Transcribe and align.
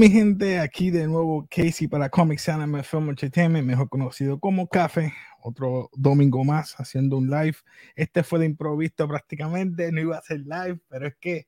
Mi 0.00 0.08
gente, 0.08 0.58
aquí 0.58 0.90
de 0.90 1.06
nuevo 1.06 1.46
Casey 1.50 1.86
para 1.86 2.08
Comics 2.08 2.48
Anime 2.48 2.82
Film 2.82 3.10
Entertainment, 3.10 3.66
mejor 3.66 3.90
conocido 3.90 4.40
como 4.40 4.66
Café. 4.66 5.12
Otro 5.42 5.90
domingo 5.92 6.42
más 6.42 6.74
haciendo 6.80 7.18
un 7.18 7.28
live. 7.28 7.58
Este 7.94 8.22
fue 8.22 8.38
de 8.38 8.46
improviso 8.46 9.06
prácticamente, 9.06 9.92
no 9.92 10.00
iba 10.00 10.16
a 10.16 10.22
ser 10.22 10.38
live, 10.38 10.80
pero 10.88 11.06
es 11.06 11.16
que 11.20 11.46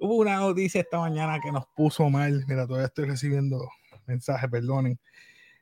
hubo 0.00 0.16
una 0.16 0.38
noticia 0.38 0.80
esta 0.80 0.98
mañana 0.98 1.38
que 1.40 1.52
nos 1.52 1.66
puso 1.76 2.10
mal. 2.10 2.44
Mira, 2.48 2.66
todavía 2.66 2.88
estoy 2.88 3.04
recibiendo 3.04 3.70
mensajes, 4.06 4.50
perdonen. 4.50 4.98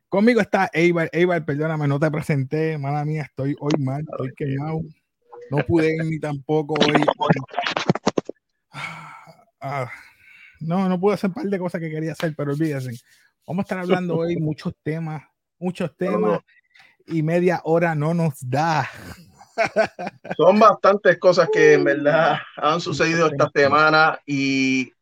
Conmigo 0.09 0.41
está 0.41 0.71
Eibar. 0.73 1.11
Eibar, 1.13 1.45
perdóname, 1.45 1.87
no 1.87 2.01
te 2.01 2.11
presenté. 2.11 2.79
Mala 2.79 3.05
mía, 3.05 3.25
estoy 3.25 3.55
hoy 3.61 3.75
mal, 3.79 4.07
estoy 4.11 4.33
quemado. 4.35 4.81
No 5.51 5.59
pude 5.67 5.95
ir 5.95 6.05
ni 6.07 6.19
tampoco 6.19 6.77
hoy. 6.83 7.05
Ah, 9.61 9.91
no, 10.61 10.89
no 10.89 11.01
pude 11.01 11.15
hacer 11.15 11.29
un 11.29 11.35
par 11.35 11.45
de 11.45 11.59
cosas 11.59 11.81
que 11.81 11.91
quería 11.91 12.13
hacer, 12.13 12.35
pero 12.37 12.53
olvídense. 12.53 13.01
Vamos 13.47 13.63
a 13.63 13.65
estar 13.65 13.79
hablando 13.79 14.17
hoy 14.19 14.37
muchos 14.37 14.75
temas, 14.83 15.23
muchos 15.59 15.97
temas 15.97 16.41
y 17.07 17.23
media 17.23 17.61
hora 17.65 17.95
no 17.95 18.15
nos 18.15 18.35
da. 18.41 18.89
Son 20.37 20.59
bastantes 20.59 21.19
cosas 21.19 21.49
que 21.53 21.75
en 21.75 21.85
verdad 21.85 22.39
han 22.57 22.81
sucedido 22.81 23.29
esta 23.29 23.51
semana 23.55 24.19
y 24.27 24.93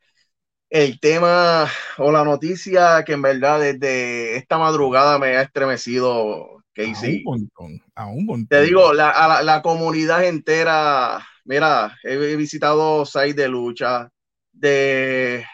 el 0.71 0.99
tema 1.01 1.69
o 1.99 2.11
la 2.11 2.25
noticia 2.25 3.05
que 3.05 3.13
en 3.13 3.23
verdad 3.23 3.61
desde 3.61 4.37
esta 4.37 4.59
madrugada 4.59 5.19
me 5.19 5.37
ha 5.37 5.43
estremecido, 5.43 6.63
Casey. 6.73 7.25
A 7.27 7.31
un 7.31 7.41
montón, 7.41 7.83
a 7.95 8.07
un 8.07 8.27
montón. 8.27 8.49
Te 8.49 8.63
digo, 8.63 8.93
la, 8.93 9.11
a 9.11 9.29
la, 9.29 9.43
la 9.43 9.63
comunidad 9.63 10.25
entera, 10.25 11.25
mira, 11.45 11.97
he 12.03 12.37
visitado 12.37 13.07
sites 13.07 13.37
de 13.37 13.49
lucha, 13.49 14.11
de, 14.55 15.45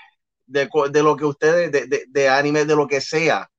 de, 0.47 0.69
de 0.91 1.03
lo 1.03 1.17
que 1.17 1.25
ustedes, 1.25 1.73
de, 1.73 1.87
de, 1.87 2.05
de 2.09 2.29
anime, 2.29 2.65
de 2.65 2.77
lo 2.77 2.87
que 2.87 3.01
sea. 3.01 3.51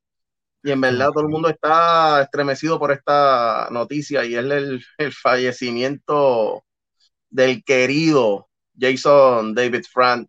Y 0.63 0.71
en 0.71 0.81
verdad 0.81 1.09
todo 1.09 1.23
el 1.23 1.29
mundo 1.29 1.49
está 1.49 2.21
estremecido 2.21 2.77
por 2.77 2.91
esta 2.91 3.67
noticia 3.71 4.23
y 4.23 4.35
es 4.35 4.45
el, 4.45 4.85
el 4.97 5.13
fallecimiento 5.13 6.63
del 7.29 7.63
querido 7.63 8.47
Jason 8.79 9.55
David 9.55 9.85
Frank, 9.91 10.27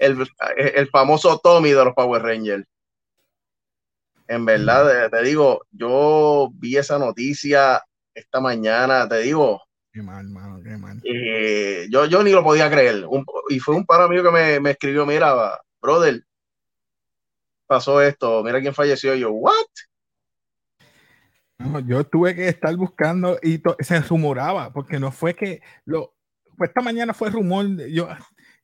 el, 0.00 0.26
el, 0.56 0.88
famoso 0.88 1.38
Tommy 1.38 1.70
de 1.70 1.84
los 1.84 1.94
Power 1.94 2.22
Rangers. 2.22 2.66
En 4.26 4.44
verdad, 4.44 5.08
te 5.10 5.22
digo, 5.22 5.64
yo 5.70 6.50
vi 6.54 6.76
esa 6.76 6.98
noticia 6.98 7.82
esta 8.12 8.40
mañana, 8.40 9.08
te 9.08 9.18
digo, 9.18 9.62
Qué 9.96 10.02
mal, 10.02 10.28
mano, 10.28 10.62
qué 10.62 10.76
mal. 10.76 11.00
eh, 11.04 11.86
yo, 11.88 12.04
yo 12.04 12.22
ni 12.22 12.30
lo 12.30 12.44
podía 12.44 12.70
creer. 12.70 13.06
Un, 13.08 13.24
y 13.48 13.58
fue 13.58 13.74
un 13.74 13.86
par 13.86 14.06
mío 14.10 14.22
que 14.22 14.30
me, 14.30 14.60
me, 14.60 14.72
escribió, 14.72 15.06
mira, 15.06 15.58
brother, 15.80 16.22
pasó 17.66 18.02
esto, 18.02 18.44
mira 18.44 18.60
quién 18.60 18.74
falleció. 18.74 19.14
Y 19.14 19.20
yo, 19.20 19.30
¿what? 19.32 19.54
No, 21.56 21.80
yo 21.80 22.04
tuve 22.04 22.34
que 22.34 22.46
estar 22.46 22.76
buscando 22.76 23.38
y 23.42 23.62
se 23.80 23.98
rumoraba, 24.02 24.70
porque 24.70 25.00
no 25.00 25.10
fue 25.10 25.34
que 25.34 25.62
lo. 25.86 26.14
Pues 26.58 26.68
esta 26.68 26.82
mañana 26.82 27.14
fue 27.14 27.30
rumor. 27.30 27.64
Yo, 27.88 28.06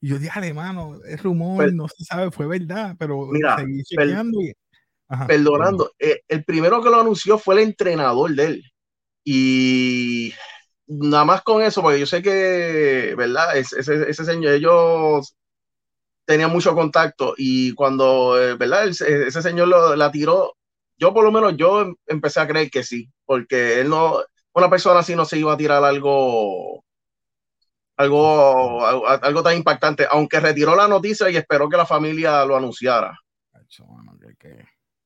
yo 0.01 0.19
dije, 0.19 0.53
mano, 0.53 0.99
es 1.03 1.23
rumor, 1.23 1.73
no 1.73 1.87
se 1.87 2.03
sabe, 2.03 2.29
fue 2.29 2.45
verdad, 2.45 2.95
pero 2.99 3.25
Mira, 3.31 3.55
seguí 3.57 3.81
per- 3.95 4.05
chequeando 4.05 4.39
y. 4.39 4.53
Ajá, 5.07 5.25
Perdonando, 5.25 5.93
eh, 5.97 6.21
el 6.27 6.43
primero 6.43 6.79
que 6.83 6.91
lo 6.91 7.01
anunció 7.01 7.39
fue 7.39 7.55
el 7.55 7.61
entrenador 7.61 8.35
de 8.35 8.45
él. 8.45 8.63
Y 9.25 10.33
nada 11.01 11.25
más 11.25 11.41
con 11.43 11.61
eso, 11.61 11.81
porque 11.81 11.99
yo 11.99 12.05
sé 12.05 12.21
que, 12.21 13.13
¿verdad? 13.17 13.57
Ese, 13.57 13.79
ese, 13.81 14.25
señor, 14.25 14.53
ellos 14.53 15.35
tenían 16.25 16.51
mucho 16.51 16.75
contacto 16.75 17.33
y 17.37 17.73
cuando, 17.75 18.41
eh, 18.41 18.55
¿verdad? 18.55 18.87
Ese, 18.89 19.31
señor 19.43 19.67
lo, 19.69 19.95
la 19.95 20.11
tiró, 20.11 20.55
yo 20.97 21.13
por 21.13 21.23
lo 21.25 21.31
menos 21.31 21.57
yo 21.57 21.81
em- 21.81 21.95
empecé 22.07 22.39
a 22.41 22.47
creer 22.47 22.71
que 22.71 22.83
sí, 22.83 23.09
porque 23.25 23.81
él 23.81 23.89
no, 23.89 24.19
una 24.53 24.69
persona 24.69 25.01
así 25.01 25.15
no 25.15 25.25
se 25.25 25.39
iba 25.39 25.53
a 25.53 25.57
tirar 25.57 25.83
algo, 25.83 26.83
algo, 27.97 28.85
algo, 28.85 29.43
tan 29.43 29.55
impactante, 29.57 30.07
aunque 30.09 30.39
retiró 30.39 30.75
la 30.75 30.87
noticia 30.87 31.29
y 31.29 31.37
esperó 31.37 31.69
que 31.69 31.77
la 31.77 31.85
familia 31.85 32.45
lo 32.45 32.55
anunciara. 32.57 33.17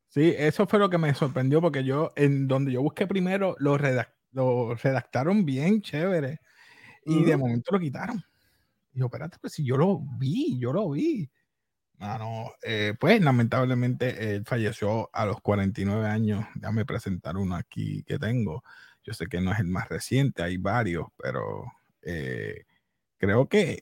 Sí, 0.09 0.33
eso 0.37 0.67
fue 0.67 0.79
lo 0.79 0.89
que 0.89 0.97
me 0.97 1.13
sorprendió, 1.13 1.61
porque 1.61 1.83
yo, 1.83 2.13
en 2.15 2.47
donde 2.47 2.71
yo 2.71 2.81
busqué 2.81 3.07
primero, 3.07 3.55
lo, 3.59 3.77
redac- 3.77 4.13
lo 4.31 4.75
redactaron 4.75 5.45
bien, 5.45 5.81
chévere, 5.81 6.39
y 7.05 7.23
de 7.23 7.37
momento 7.37 7.71
lo 7.73 7.79
quitaron. 7.79 8.23
Y 8.93 8.99
yo, 8.99 9.05
espérate, 9.07 9.37
pues 9.41 9.53
si 9.53 9.65
yo 9.65 9.77
lo 9.77 9.99
vi, 10.19 10.57
yo 10.59 10.73
lo 10.73 10.91
vi. 10.91 11.29
Mano, 11.99 12.51
eh, 12.63 12.93
pues 12.99 13.21
lamentablemente 13.21 14.35
él 14.35 14.43
falleció 14.45 15.09
a 15.13 15.25
los 15.25 15.41
49 15.41 16.07
años. 16.07 16.45
Déjame 16.55 16.85
presentar 16.85 17.37
uno 17.37 17.55
aquí 17.55 18.03
que 18.03 18.19
tengo. 18.19 18.63
Yo 19.03 19.13
sé 19.13 19.27
que 19.27 19.41
no 19.41 19.51
es 19.51 19.59
el 19.59 19.67
más 19.67 19.89
reciente, 19.89 20.43
hay 20.43 20.57
varios, 20.57 21.07
pero 21.17 21.65
eh, 22.03 22.65
creo 23.17 23.49
que, 23.49 23.81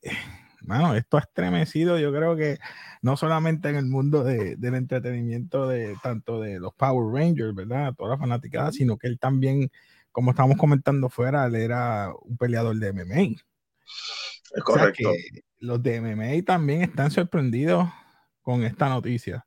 mano, 0.61 0.95
esto 0.95 1.17
ha 1.17 1.21
estremecido. 1.21 1.99
Yo 1.99 2.11
creo 2.13 2.35
que 2.37 2.57
no 3.01 3.17
solamente 3.17 3.69
en 3.69 3.75
el 3.77 3.85
mundo 3.87 4.23
de- 4.23 4.55
del 4.57 4.75
entretenimiento 4.75 5.67
de 5.67 5.95
tanto 6.03 6.39
de 6.41 6.59
los 6.59 6.73
Power 6.75 7.13
Rangers, 7.13 7.55
¿verdad? 7.55 7.93
Toda 7.95 8.11
la 8.11 8.17
fanaticada, 8.17 8.71
sino 8.71 8.97
que 8.97 9.07
él 9.07 9.19
también, 9.19 9.69
como 10.15 10.31
estábamos 10.31 10.57
comentando 10.57 11.09
fuera, 11.09 11.45
él 11.45 11.55
era 11.55 12.09
un 12.21 12.37
peleador 12.37 12.77
de 12.77 12.93
MMA. 12.93 13.21
Es 13.21 13.35
O 13.35 14.53
sea 14.53 14.63
correcto. 14.63 15.11
que 15.11 15.41
los 15.57 15.83
de 15.83 15.99
MMA 15.99 16.45
también 16.45 16.83
están 16.83 17.11
sorprendidos 17.11 17.89
con 18.41 18.63
esta 18.63 18.87
noticia. 18.87 19.45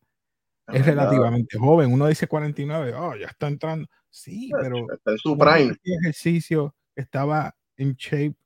Es 0.66 0.84
¿verdad? 0.84 1.04
relativamente 1.06 1.56
joven. 1.56 1.90
Uno 1.90 2.06
dice 2.06 2.26
49, 2.26 2.92
oh, 2.94 3.16
ya 3.16 3.28
está 3.28 3.48
entrando. 3.48 3.88
Sí, 4.10 4.50
pero 4.60 4.84
Está 4.92 5.12
en 5.12 5.18
su 5.18 5.38
prime. 5.38 5.74
ejercicio, 5.82 6.74
estaba 6.94 7.56
en 7.78 7.94
shape, 7.94 8.36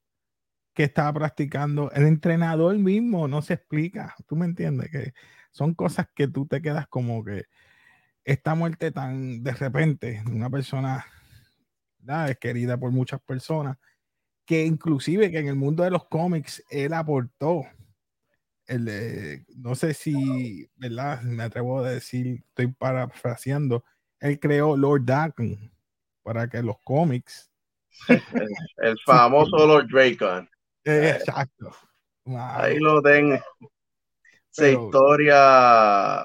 que 0.75 0.85
estaba 0.85 1.13
practicando. 1.15 1.91
El 1.91 2.05
entrenador 2.07 2.79
mismo 2.79 3.27
no 3.27 3.43
se 3.43 3.55
explica. 3.55 4.15
¿Tú 4.29 4.37
me 4.37 4.47
entiendes? 4.47 4.91
Que 4.93 5.13
son 5.51 5.75
cosas 5.75 6.07
que 6.15 6.29
tú 6.29 6.47
te 6.47 6.63
quedas 6.63 6.87
como 6.87 7.25
que 7.25 7.47
esta 8.25 8.55
muerte 8.55 8.93
tan 8.93 9.43
de 9.43 9.55
repente 9.55 10.23
de 10.25 10.31
una 10.33 10.49
persona 10.51 11.05
¿verdad? 12.03 12.31
es 12.31 12.39
querida 12.39 12.77
por 12.77 12.91
muchas 12.91 13.21
personas 13.23 13.77
que 14.45 14.65
inclusive 14.67 15.31
que 15.31 15.39
en 15.39 15.49
el 15.49 15.55
mundo 15.57 15.83
de 15.85 15.91
los 15.91 16.05
cómics 16.07 16.63
él 16.69 16.93
aportó 16.93 17.65
el, 18.67 18.87
eh, 18.89 19.45
no 19.57 19.75
sé 19.75 19.95
si 19.95 20.69
verdad 20.77 21.23
me 21.23 21.43
atrevo 21.45 21.81
a 21.81 21.91
decir 21.91 22.43
estoy 22.49 22.67
parafraseando 22.69 23.85
él 24.21 24.39
creó 24.39 24.77
Lord 24.77 25.05
Darkon 25.05 25.73
para 26.23 26.49
que 26.49 26.63
los 26.63 26.77
cómics 26.85 27.51
El, 28.09 28.23
el 28.79 28.97
famoso 29.05 29.67
Lord 29.67 29.89
Dracon. 29.89 30.49
eh, 30.85 31.17
exacto 31.19 31.73
Wow. 32.25 32.39
Ahí 32.39 32.79
lo 32.79 33.03
tengo. 33.03 33.35
Esa 33.35 33.43
Pero- 34.57 34.85
historia. 34.85 36.25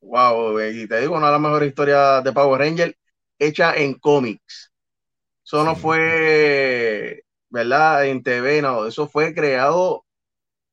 Wow, 0.00 0.60
y 0.60 0.86
te 0.88 1.00
digo, 1.00 1.16
una 1.16 1.26
de 1.26 1.32
las 1.32 1.40
mejores 1.40 1.68
historias 1.68 2.22
de 2.24 2.32
Power 2.32 2.60
Ranger 2.60 2.96
hecha 3.38 3.74
en 3.74 3.94
cómics. 3.94 4.72
Eso 5.46 5.64
no 5.64 5.76
fue, 5.76 7.24
¿verdad? 7.50 8.06
En 8.06 8.22
TV, 8.22 8.62
no. 8.62 8.86
Eso 8.86 9.08
fue 9.08 9.34
creado 9.34 10.04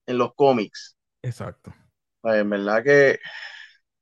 en 0.07 0.17
los 0.19 0.33
cómics. 0.35 0.97
exacto 1.23 1.73
Pues, 2.21 2.41
En 2.41 2.49
verdad 2.49 2.83
que, 2.83 3.19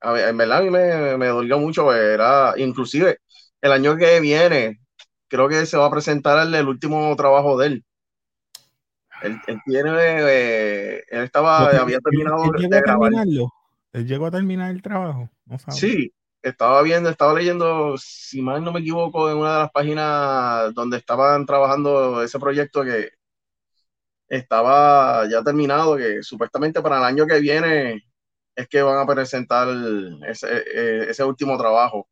a 0.02 0.12
ver, 0.14 0.30
en 0.30 0.38
verdad 0.38 0.60
a 0.60 0.62
mí 0.64 0.70
me, 0.70 1.18
me 1.18 1.28
dolió 1.28 1.60
mucho. 1.60 1.94
Era, 1.94 2.54
inclusive, 2.58 3.20
el 3.62 3.72
año 3.72 3.98
que 3.98 4.20
viene, 4.20 4.82
creo 5.28 5.50
que 5.50 5.66
se 5.66 5.78
va 5.78 5.88
a 5.88 5.92
presentar 5.92 6.48
el, 6.48 6.56
el 6.56 6.68
último 6.68 7.16
trabajo 7.16 7.58
de 7.60 7.68
él. 7.68 7.86
Él, 9.20 9.42
él 9.46 9.62
tiene, 9.64 9.92
eh, 9.98 11.04
él 11.10 11.24
estaba, 11.24 11.80
había 11.80 12.00
él- 12.10 12.34
terminado 12.34 12.38
él 12.42 12.54
llegó 12.56 12.78
de 12.78 12.80
a 12.80 12.82
grabar. 12.82 13.12
terminarlo 13.22 13.50
él 13.94 14.08
llegó 14.08 14.26
a 14.28 14.32
terminar 14.32 14.72
el 14.72 14.82
trabajo 14.82 15.30
no. 15.46 15.60
Sí, 15.68 16.14
estaba 16.42 16.82
viendo, 16.82 17.10
estaba 17.10 17.34
leyendo, 17.34 17.96
si 17.98 18.42
mal 18.42 18.64
no 18.64 18.72
me 18.74 18.80
equivoco, 18.82 19.30
en 19.30 19.38
una 19.38 19.54
de 19.54 19.60
las 19.60 19.72
páginas 19.72 20.74
donde 20.74 20.98
estaban 20.98 21.46
trabajando 21.46 22.24
ese 22.24 22.40
proyecto 22.40 22.84
que 22.84 23.10
estaba 24.28 25.28
ya 25.30 25.44
terminado, 25.44 25.98
que 25.98 26.24
supuestamente 26.24 26.82
para 26.82 26.98
el 27.00 27.04
año 27.04 27.28
que 27.28 27.40
viene 27.40 28.04
es 28.56 28.68
que 28.68 28.82
van 28.82 29.00
a 29.00 29.06
presentar 29.06 29.68
ese, 30.28 30.48
eh, 30.58 31.06
ese 31.10 31.24
último 31.24 31.58
trabajo. 31.58 32.08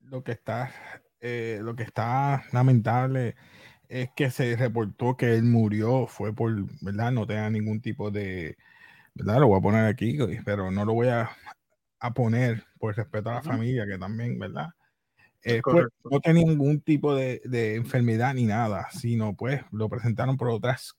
lo 0.00 0.22
que 0.22 0.32
está 0.32 0.72
eh, 1.20 1.60
lo 1.62 1.74
que 1.76 1.82
está 1.82 2.44
lamentable 2.52 3.36
es 3.88 4.10
que 4.16 4.30
se 4.30 4.56
reportó 4.56 5.16
que 5.16 5.34
él 5.34 5.44
murió 5.44 6.06
fue 6.06 6.34
por 6.34 6.52
verdad 6.82 7.12
no 7.12 7.26
tenga 7.26 7.50
ningún 7.50 7.80
tipo 7.80 8.10
de 8.10 8.56
verdad 9.14 9.40
lo 9.40 9.48
voy 9.48 9.58
a 9.58 9.62
poner 9.62 9.86
aquí 9.86 10.18
pero 10.44 10.70
no 10.70 10.84
lo 10.84 10.94
voy 10.94 11.08
a, 11.08 11.30
a 12.00 12.14
poner 12.14 12.64
por 12.78 12.96
respeto 12.96 13.30
a 13.30 13.34
la 13.34 13.42
familia 13.42 13.86
que 13.86 13.98
también 13.98 14.38
verdad 14.38 14.68
Eh, 15.42 15.60
pues, 15.62 15.86
no 16.04 16.20
tenía 16.20 16.44
ningún 16.44 16.80
tipo 16.80 17.14
de, 17.14 17.40
de 17.44 17.76
enfermedad 17.76 18.34
ni 18.34 18.44
nada 18.44 18.88
sino 18.90 19.34
pues 19.34 19.62
lo 19.70 19.88
presentaron 19.88 20.36
por 20.36 20.48
otras 20.48 20.94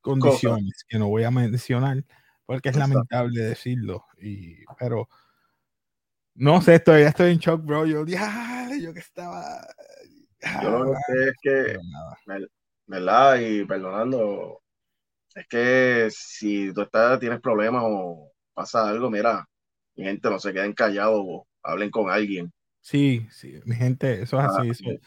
condiciones 0.00 0.84
que 0.88 0.98
no 0.98 1.08
voy 1.08 1.24
a 1.24 1.30
mencionar 1.30 2.04
porque 2.46 2.68
es 2.68 2.76
lamentable 2.76 3.40
decirlo. 3.40 4.06
Y, 4.18 4.64
pero 4.78 5.08
no 6.34 6.62
sé, 6.62 6.76
estoy, 6.76 7.02
ya 7.02 7.08
estoy 7.08 7.32
en 7.32 7.38
shock, 7.38 7.62
bro. 7.64 7.84
Yo, 7.86 8.06
yo 8.06 8.94
que 8.94 9.00
estaba. 9.00 9.66
Yo 10.62 10.84
lo 10.84 10.92
que 10.92 10.98
sé 11.06 11.28
es 11.28 11.34
que, 11.42 11.78
¿verdad? 12.86 13.40
Y 13.40 13.64
perdonando, 13.64 14.62
es 15.34 15.46
que 15.48 16.08
si 16.10 16.72
tú 16.72 16.82
estás, 16.82 17.18
tienes 17.18 17.40
problemas 17.40 17.82
o 17.84 18.32
pasa 18.54 18.88
algo, 18.88 19.10
mira, 19.10 19.46
mi 19.96 20.04
gente 20.04 20.30
no 20.30 20.38
se 20.38 20.52
queden 20.52 20.72
callados, 20.72 21.24
hablen 21.62 21.90
con 21.90 22.10
alguien. 22.10 22.52
Sí, 22.80 23.26
sí, 23.30 23.54
mi 23.64 23.74
gente, 23.74 24.22
eso 24.22 24.38
es 24.38 24.46
así. 24.46 25.00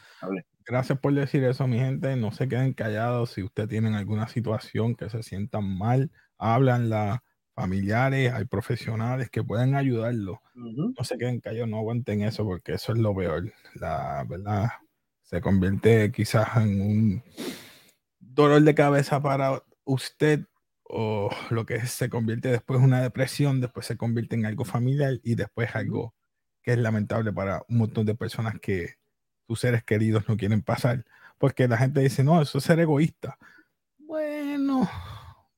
gracias 0.65 0.99
por 0.99 1.13
decir 1.13 1.43
eso, 1.45 1.65
mi 1.65 1.77
gente. 1.77 2.15
No 2.17 2.31
se 2.31 2.49
queden 2.49 2.73
callados. 2.73 3.31
Si 3.31 3.43
usted 3.43 3.69
tienen 3.69 3.93
alguna 3.93 4.27
situación 4.27 4.95
que 4.95 5.09
se 5.09 5.23
sientan 5.23 5.77
mal, 5.77 6.11
hablanla. 6.37 7.23
Familiares, 7.55 8.31
hay 8.31 8.45
profesionales 8.45 9.29
que 9.29 9.43
pueden 9.43 9.75
ayudarlo. 9.75 10.41
No 10.53 11.03
se 11.03 11.17
queden 11.17 11.41
callados, 11.41 11.67
no 11.67 11.79
aguanten 11.79 12.21
eso 12.21 12.45
porque 12.45 12.75
eso 12.75 12.93
es 12.93 12.99
lo 12.99 13.13
peor. 13.13 13.51
La 13.75 14.25
verdad 14.27 14.69
se 15.23 15.41
convierte 15.41 16.09
quizás 16.11 16.55
en 16.55 16.81
un 16.81 17.23
dolor 18.19 18.61
de 18.61 18.73
cabeza 18.73 19.21
para 19.21 19.61
usted 19.83 20.45
o 20.89 21.29
lo 21.51 21.65
que 21.65 21.85
se 21.85 22.09
convierte 22.09 22.49
después 22.49 22.79
en 22.79 22.85
una 22.87 23.01
depresión, 23.01 23.61
después 23.61 23.85
se 23.85 23.95
convierte 23.95 24.35
en 24.35 24.45
algo 24.47 24.65
familiar 24.65 25.19
y 25.23 25.35
después 25.35 25.75
algo 25.75 26.15
que 26.63 26.71
es 26.73 26.79
lamentable 26.79 27.31
para 27.31 27.63
un 27.69 27.77
montón 27.77 28.07
de 28.07 28.15
personas 28.15 28.55
que 28.59 28.95
sus 29.47 29.59
seres 29.59 29.83
queridos 29.83 30.27
no 30.27 30.35
quieren 30.35 30.63
pasar. 30.63 31.05
Porque 31.37 31.67
la 31.67 31.77
gente 31.77 32.01
dice, 32.01 32.23
no, 32.23 32.41
eso 32.41 32.57
es 32.57 32.63
ser 32.63 32.79
egoísta. 32.79 33.37
Bueno, 33.99 34.89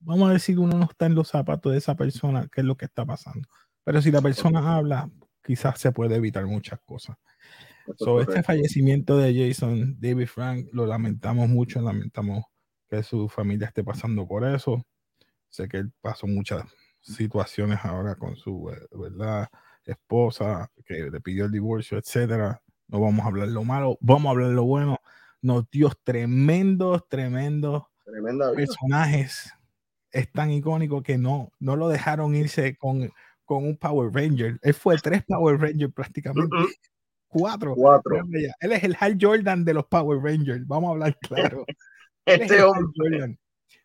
vamos 0.01 0.29
a 0.29 0.33
decir, 0.33 0.59
uno 0.59 0.77
no 0.77 0.83
está 0.83 1.05
en 1.05 1.15
los 1.15 1.29
zapatos 1.29 1.71
de 1.71 1.77
esa 1.77 1.95
persona, 1.95 2.47
qué 2.51 2.61
es 2.61 2.67
lo 2.67 2.75
que 2.75 2.85
está 2.85 3.05
pasando. 3.05 3.47
Pero 3.85 4.01
si 4.01 4.11
la 4.11 4.21
persona 4.21 4.75
habla, 4.75 5.09
quizás 5.41 5.79
se 5.79 5.93
puede 5.93 6.15
evitar 6.15 6.45
muchas 6.45 6.79
cosas. 6.85 7.17
Sobre 7.97 8.25
este 8.25 8.43
fallecimiento 8.43 9.17
de 9.17 9.33
Jason 9.33 9.97
David 9.99 10.27
Frank, 10.27 10.67
lo 10.73 10.85
lamentamos 10.85 11.49
mucho, 11.49 11.81
lamentamos 11.81 12.43
que 12.89 13.01
su 13.01 13.27
familia 13.29 13.67
esté 13.67 13.83
pasando 13.83 14.27
por 14.27 14.45
eso. 14.45 14.85
Sé 15.51 15.67
que 15.67 15.77
él 15.77 15.91
pasó 16.01 16.25
muchas 16.25 16.63
situaciones 17.01 17.79
ahora 17.83 18.15
con 18.15 18.35
su 18.35 18.71
eh, 18.71 18.87
¿verdad? 18.91 19.47
esposa, 19.85 20.71
que 20.85 21.09
le 21.11 21.21
pidió 21.21 21.45
el 21.45 21.51
divorcio, 21.51 21.97
etcétera. 21.97 22.61
No 22.87 22.99
vamos 22.99 23.23
a 23.23 23.27
hablar 23.27 23.47
lo 23.49 23.63
malo, 23.63 23.97
vamos 24.01 24.27
a 24.27 24.31
hablar 24.31 24.51
lo 24.51 24.63
bueno. 24.63 24.99
Nos 25.41 25.69
dio 25.69 25.91
tremendos, 26.03 27.07
tremendos 27.07 27.83
personajes. 28.55 29.53
Es 30.11 30.31
tan 30.31 30.51
icónico 30.51 31.01
que 31.01 31.17
no, 31.17 31.51
no 31.59 31.75
lo 31.75 31.87
dejaron 31.87 32.35
irse 32.35 32.75
con, 32.75 33.11
con 33.45 33.65
un 33.65 33.77
Power 33.77 34.11
Ranger. 34.13 34.59
Él 34.61 34.73
fue 34.73 34.97
tres 34.97 35.23
Power 35.25 35.59
Rangers 35.59 35.93
prácticamente. 35.93 36.55
Cuatro. 37.27 37.75
Cuatro. 37.75 38.23
Él 38.59 38.71
es 38.71 38.83
el 38.83 38.97
Hal 38.99 39.17
Jordan 39.19 39.63
de 39.63 39.73
los 39.73 39.85
Power 39.85 40.19
Rangers. 40.21 40.67
Vamos 40.67 40.89
a 40.89 40.91
hablar 40.91 41.17
claro. 41.19 41.65
este 42.25 42.61
hombre. 42.61 43.37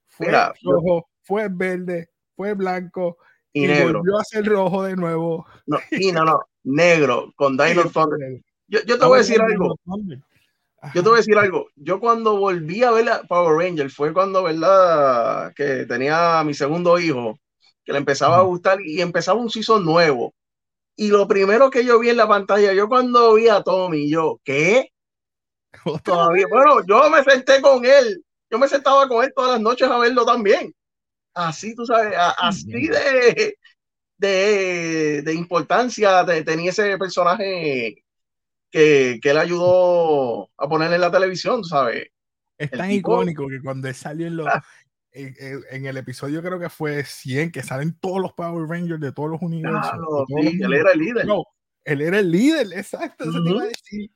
Fue 0.09 0.33
rojo, 0.63 1.09
fue 1.26 1.49
verde, 1.50 2.08
fue 2.34 2.55
blanco 2.55 3.19
y, 3.52 3.67
negro. 3.67 3.99
volvió 3.99 4.19
a 4.19 4.25
ser 4.25 4.46
rojo 4.46 4.84
de 4.84 4.96
nuevo. 4.96 5.46
No, 5.67 5.78
y 5.90 6.12
no, 6.12 6.25
no, 6.25 6.40
negro, 6.64 7.32
con 7.37 7.56
Dino 7.58 7.90
Thunder. 7.90 8.40
Yo, 8.69 8.81
yo, 8.87 8.99
te 8.99 9.05
voy 9.05 9.17
a 9.17 9.19
decir 9.19 9.40
algo. 9.40 9.76
Yo 10.94 11.02
te 11.02 11.08
voy 11.08 11.14
a 11.14 11.17
decir 11.17 11.37
algo. 11.37 11.69
Yo 11.76 12.00
cuando 12.00 12.37
volví 12.38 12.82
a 12.82 12.90
ver 12.90 13.08
a 13.08 13.23
Power 13.23 13.56
Ranger 13.56 13.90
fue 13.90 14.12
cuando, 14.12 14.43
¿verdad? 14.43 15.52
Que 15.55 15.84
tenía 15.87 16.40
a 16.40 16.44
mi 16.44 16.55
segundo 16.55 16.99
hijo, 16.99 17.38
que 17.84 17.93
le 17.93 17.99
empezaba 17.99 18.38
a 18.38 18.43
gustar 18.43 18.81
y 18.81 19.00
empezaba 19.00 19.40
un 19.40 19.50
season 19.50 19.84
nuevo. 19.84 20.34
Y 20.96 21.08
lo 21.08 21.29
primero 21.29 21.70
que 21.70 21.84
yo 21.84 21.99
vi 21.99 22.11
en 22.11 22.17
la 22.17 22.29
pantalla, 22.29 22.72
yo 22.72 22.88
cuando 22.88 23.34
vi 23.34 23.49
a 23.49 23.62
Tommy, 23.62 24.08
yo, 24.08 24.40
¿qué? 24.44 24.90
Todavía, 26.05 26.46
bueno, 26.50 26.84
yo 26.87 27.11
me 27.11 27.22
senté 27.22 27.61
con 27.61 27.84
él 27.84 28.22
yo 28.50 28.58
me 28.58 28.69
sentaba 28.69 29.08
con 29.08 29.25
él 29.25 29.32
todas 29.34 29.52
las 29.52 29.61
noches 29.61 29.88
a 29.88 29.99
verlo 29.99 30.25
también. 30.25 30.75
Así, 31.37 31.75
tú 31.75 31.85
sabes, 31.85 32.15
así 32.38 32.88
de, 32.88 33.59
de, 34.17 35.23
de 35.23 35.35
importancia 35.35 36.25
tenía 36.44 36.71
ese 36.71 36.97
personaje 36.97 38.03
que, 38.71 39.19
que 39.21 39.31
él 39.31 39.37
ayudó 39.37 40.50
a 40.56 40.67
poner 40.67 40.91
en 40.94 41.00
la 41.03 41.11
televisión, 41.11 41.62
¿sabes? 41.62 42.09
Es 42.56 42.71
tan 42.71 42.91
icónico 42.91 43.47
que 43.49 43.61
cuando 43.61 43.87
él 43.87 43.94
salió 43.94 44.27
en, 44.29 44.41
ah. 44.49 44.65
en, 45.12 45.85
el 45.85 45.99
episodio, 45.99 46.43
creo 46.43 46.59
que 46.59 46.71
fue 46.71 47.05
100, 47.05 47.53
que 47.53 47.62
salen 47.62 47.99
todos 48.00 48.23
los 48.23 48.32
Power 48.32 48.67
Rangers 48.67 49.00
de 49.00 49.12
todos 49.12 49.31
los 49.32 49.43
universos. 49.43 49.93
él 50.29 50.73
era 50.73 50.93
el 50.93 50.99
líder. 50.99 51.27
No, 51.27 51.44
él 51.85 52.00
era 52.00 52.19
el 52.19 52.31
líder, 52.31 52.69
exacto, 52.73 53.29
eso 53.29 53.44
te 53.44 53.50
iba 53.50 53.62
a 53.62 53.67
decir 53.67 54.11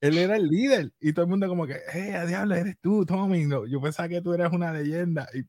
él 0.00 0.18
era 0.18 0.36
el 0.36 0.48
líder 0.48 0.92
y 1.00 1.12
todo 1.12 1.24
el 1.24 1.30
mundo 1.30 1.48
como 1.48 1.66
que, 1.66 1.80
eh, 1.94 2.14
a 2.14 2.26
diablo, 2.26 2.54
eres 2.54 2.76
tú, 2.80 3.04
Tommy. 3.06 3.48
yo 3.68 3.80
pensaba 3.80 4.08
que 4.08 4.20
tú 4.20 4.32
eras 4.34 4.52
una 4.52 4.72
leyenda 4.72 5.28
y 5.34 5.42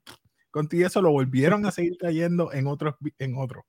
contigo 0.57 0.87
eso 0.87 1.01
lo 1.01 1.11
volvieron 1.11 1.65
a 1.65 1.71
seguir 1.71 1.97
trayendo 1.97 2.51
en 2.51 2.67
otros, 2.67 2.95
en 3.19 3.37
otros. 3.37 3.63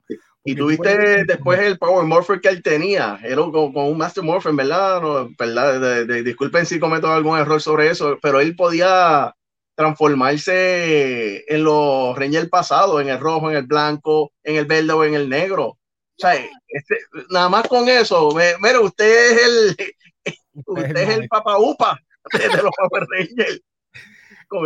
Y 0.45 0.55
tuviste 0.55 1.25
después 1.25 1.61
el 1.61 1.79
Power 1.79 2.07
Morpher 2.07 2.41
que 2.41 2.49
él 2.49 2.63
tenía, 2.63 3.19
era 3.23 3.37
con, 3.37 3.77
un 3.77 3.99
Master 3.99 4.25
Morpher, 4.25 4.55
¿verdad? 4.55 5.27
¿verdad? 5.39 6.07
disculpen 6.25 6.67
si 6.67 6.81
cometo 6.81 7.13
algún 7.13 7.39
error 7.39 7.61
sobre 7.61 7.91
eso, 7.91 8.19
pero 8.23 8.41
él 8.41 8.57
podía 8.57 9.35
transformarse 9.75 11.45
en 11.47 11.65
los 11.65 12.19
Rangers 12.19 12.49
pasados, 12.49 13.01
en 13.01 13.11
el 13.11 13.21
rojo, 13.21 13.51
en 13.51 13.57
el 13.57 13.67
blanco, 13.67 14.33
en 14.43 14.57
el 14.57 14.65
verde 14.65 14.93
o 14.93 15.05
en 15.05 15.15
el 15.15 15.29
negro. 15.29 15.67
O 15.67 15.79
sea, 16.17 16.35
este, 16.35 16.97
nada 17.31 17.49
más 17.49 17.69
con 17.69 17.89
eso, 17.89 18.35
mire, 18.35 18.79
usted 18.79 19.33
es 19.33 19.47
el, 19.47 19.77
Usted 20.67 20.97
es 20.97 21.19
el 21.19 21.29
Papa 21.29 21.59
Upa 21.59 22.01
de 22.33 22.63
los 22.63 22.73
Power 22.77 23.07
Rangers. 23.09 23.61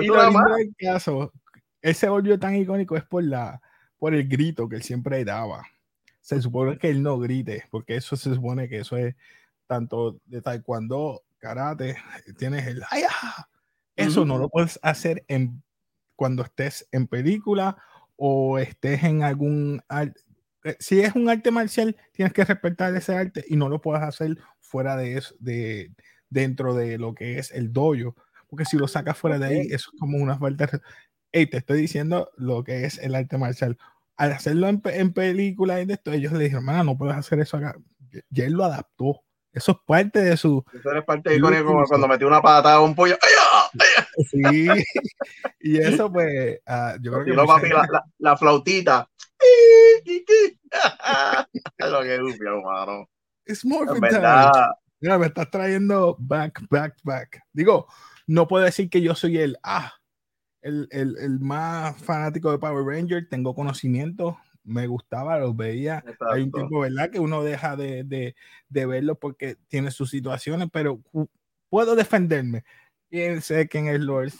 y 0.00 0.06
lo 0.06 0.56
el 0.56 0.74
caso, 0.78 1.32
él 1.82 1.94
se 1.94 2.08
volvió 2.08 2.38
tan 2.38 2.56
icónico 2.56 2.96
es 2.96 3.04
por 3.04 3.24
la 3.24 3.60
por 3.98 4.14
el 4.14 4.26
grito 4.26 4.68
que 4.68 4.76
él 4.76 4.82
siempre 4.82 5.24
daba. 5.24 5.64
Se 6.20 6.40
supone 6.40 6.78
que 6.78 6.88
él 6.88 7.02
no 7.02 7.18
grite, 7.18 7.64
porque 7.70 7.96
eso 7.96 8.16
se 8.16 8.34
supone 8.34 8.68
que 8.68 8.78
eso 8.78 8.96
es 8.96 9.14
tanto 9.66 10.18
de 10.26 10.42
taekwondo, 10.42 11.22
karate, 11.38 11.96
tienes 12.36 12.66
el 12.66 12.82
Eso 13.94 14.24
no 14.24 14.38
lo 14.38 14.48
puedes 14.48 14.78
hacer 14.82 15.24
en 15.28 15.62
cuando 16.16 16.42
estés 16.42 16.88
en 16.90 17.06
película 17.06 17.76
o 18.16 18.58
estés 18.58 19.02
en 19.04 19.22
algún 19.22 19.82
eh, 20.64 20.76
si 20.78 21.00
es 21.00 21.14
un 21.14 21.28
arte 21.28 21.50
marcial, 21.50 21.96
tienes 22.12 22.32
que 22.32 22.44
respetar 22.44 22.94
ese 22.94 23.14
arte 23.14 23.44
y 23.48 23.56
no 23.56 23.68
lo 23.68 23.80
puedes 23.80 24.02
hacer 24.02 24.38
fuera 24.60 24.96
de 24.96 25.16
eso, 25.16 25.34
de, 25.40 25.92
dentro 26.30 26.74
de 26.74 26.98
lo 26.98 27.14
que 27.14 27.38
es 27.38 27.50
el 27.50 27.72
dojo, 27.72 28.16
porque 28.48 28.64
si 28.64 28.76
lo 28.76 28.86
sacas 28.86 29.16
fuera 29.16 29.38
de 29.38 29.46
ahí, 29.46 29.60
eso 29.70 29.90
es 29.92 29.98
como 29.98 30.18
una 30.18 30.38
falta. 30.38 30.68
Hey, 31.32 31.46
te 31.46 31.56
estoy 31.56 31.80
diciendo 31.80 32.30
lo 32.36 32.62
que 32.62 32.84
es 32.84 32.98
el 32.98 33.14
arte 33.14 33.38
marcial. 33.38 33.78
Al 34.16 34.32
hacerlo 34.32 34.68
en, 34.68 34.82
en 34.84 35.12
películas 35.12 35.82
y 35.82 35.86
de 35.86 35.94
esto, 35.94 36.12
ellos 36.12 36.32
le 36.32 36.44
dijeron, 36.44 36.66
no 36.84 36.98
puedes 36.98 37.16
hacer 37.16 37.40
eso 37.40 37.56
acá. 37.56 37.74
Y 38.30 38.42
él 38.42 38.52
lo 38.52 38.64
adaptó. 38.64 39.22
Eso 39.52 39.72
es 39.72 39.78
parte 39.86 40.20
de 40.20 40.36
su. 40.36 40.64
Eso 40.72 40.92
es 40.92 41.04
parte 41.04 41.30
de 41.30 41.40
como 41.40 41.84
cuando 41.84 42.08
metió 42.08 42.26
una 42.26 42.40
patada 42.40 42.76
a 42.76 42.80
un 42.80 42.94
pollo. 42.94 43.16
Sí, 44.30 44.66
y 45.60 45.78
eso, 45.78 46.10
pues, 46.10 46.60
uh, 46.66 46.98
yo 47.02 47.12
creo 47.12 47.24
que. 47.24 47.34
papi, 47.34 47.68
la, 47.68 47.86
la, 47.90 48.04
la, 48.18 48.36
flautita. 48.36 49.08
lo 51.78 52.02
que 52.02 52.14
es 52.14 52.40
hermano. 52.40 53.08
Es 53.44 53.64
more 53.64 53.90
Mira, 55.00 55.18
me 55.18 55.26
estás 55.26 55.50
trayendo 55.50 56.16
back, 56.18 56.62
back, 56.70 56.96
back. 57.02 57.42
Digo, 57.52 57.88
no 58.26 58.46
puedo 58.46 58.64
decir 58.64 58.88
que 58.88 59.02
yo 59.02 59.16
soy 59.16 59.38
el, 59.38 59.58
ah, 59.64 59.92
el, 60.62 60.88
el, 60.90 61.16
el 61.18 61.40
más 61.40 61.96
fanático 61.98 62.50
de 62.50 62.58
Power 62.58 62.84
Ranger. 62.84 63.28
Tengo 63.28 63.54
conocimiento, 63.54 64.38
me 64.64 64.86
gustaba, 64.86 65.38
los 65.38 65.56
veía. 65.56 66.02
Hay 66.32 66.42
un 66.42 66.52
tiempo, 66.52 66.80
¿verdad? 66.80 67.10
Que 67.10 67.20
uno 67.20 67.44
deja 67.44 67.76
de, 67.76 68.04
de, 68.04 68.34
de 68.68 68.86
verlo 68.86 69.18
porque 69.18 69.56
tiene 69.68 69.90
sus 69.90 70.10
situaciones, 70.10 70.68
pero 70.72 71.00
puedo 71.68 71.94
defenderme 71.94 72.64
quién 73.12 73.42
sé 73.42 73.68
quién 73.68 73.88
es 73.88 74.00
Lord 74.00 74.32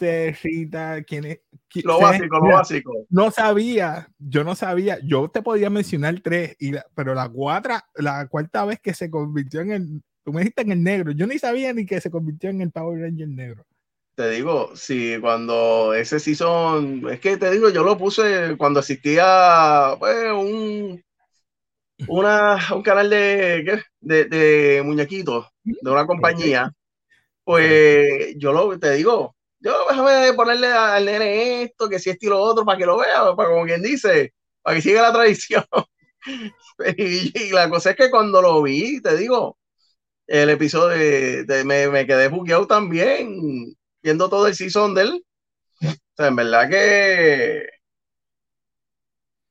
Rita, 0.43 1.03
quién 1.03 1.27
es. 1.27 1.41
lo 1.85 2.01
básico, 2.01 2.39
lo 2.39 2.55
básico. 2.55 3.07
No 3.11 3.31
sabía, 3.31 4.09
yo 4.19 4.45
no 4.45 4.55
sabía, 4.55 4.99
yo 5.05 5.29
te 5.29 5.43
podía 5.43 5.69
mencionar 5.69 6.19
tres, 6.21 6.57
y 6.59 6.73
pero 6.95 7.15
la 7.15 7.29
cuarta, 7.29 7.87
la 7.95 8.27
cuarta 8.29 8.65
vez 8.65 8.81
que 8.81 8.95
se 8.95 9.11
convirtió 9.11 9.61
en 9.61 9.73
el, 9.73 10.03
tú 10.25 10.33
me 10.33 10.41
dijiste 10.41 10.63
en 10.63 10.73
el 10.73 10.83
negro, 10.83 11.13
yo 11.13 11.27
ni 11.27 11.39
sabía 11.39 11.75
ni 11.75 11.85
que 11.85 12.01
se 12.01 12.11
convirtió 12.11 12.49
en 12.49 12.63
el 12.63 12.71
Power 12.71 13.03
Ranger 13.03 13.29
negro. 13.29 13.67
Te 14.15 14.31
digo, 14.31 14.77
sí, 14.77 15.17
cuando 15.21 15.95
ese 15.95 16.21
season, 16.21 17.03
es 17.11 17.21
que 17.21 17.37
te 17.39 17.51
digo, 17.51 17.71
yo 17.71 17.83
lo 17.83 17.97
puse 17.97 18.57
cuando 18.59 18.81
existía 18.81 19.97
pues, 19.99 20.31
un, 20.33 21.03
una, 22.09 22.59
un 22.75 22.83
canal 22.83 23.09
de, 23.09 23.83
de, 24.01 24.25
de 24.27 24.83
muñequitos 24.85 25.47
de 25.65 25.91
una 25.91 26.07
compañía 26.07 26.71
pues 27.45 28.35
yo 28.37 28.53
lo 28.53 28.79
te 28.79 28.93
digo, 28.93 29.37
yo 29.61 29.87
déjame 29.89 30.33
ponerle 30.35 30.69
al 30.69 31.05
nene 31.05 31.63
esto, 31.65 31.89
que 31.89 31.99
si 31.99 32.11
esto 32.11 32.27
y 32.27 32.29
lo 32.29 32.41
otro, 32.41 32.65
para 32.65 32.79
que 32.79 32.87
lo 32.87 32.99
vea, 32.99 33.35
para 33.37 33.49
como 33.51 33.65
quien 33.65 33.83
dice. 33.83 34.35
para 34.63 34.77
que 34.77 34.83
siga 34.83 35.03
la 35.03 35.13
tradición. 35.13 35.65
y, 36.97 37.51
la 37.53 37.69
cosa 37.71 37.91
es 37.91 37.97
que 37.97 38.11
cuando 38.11 38.43
lo 38.43 38.63
vi, 38.63 39.01
te 39.03 39.17
digo, 39.17 39.59
el 40.27 40.51
episodio 40.51 41.45
de, 41.47 41.65
me, 41.65 41.89
me, 41.89 42.07
quedé 42.07 42.29
bugueado 42.29 42.67
también, 42.67 43.75
viendo 44.03 44.29
todo 44.29 44.47
el 44.47 44.55
season 44.55 44.95
de 44.95 45.03
él. 45.03 45.25
O 45.83 46.15
sea, 46.17 46.29
en 46.29 46.37
verdad 46.37 46.69
que, 46.69 47.69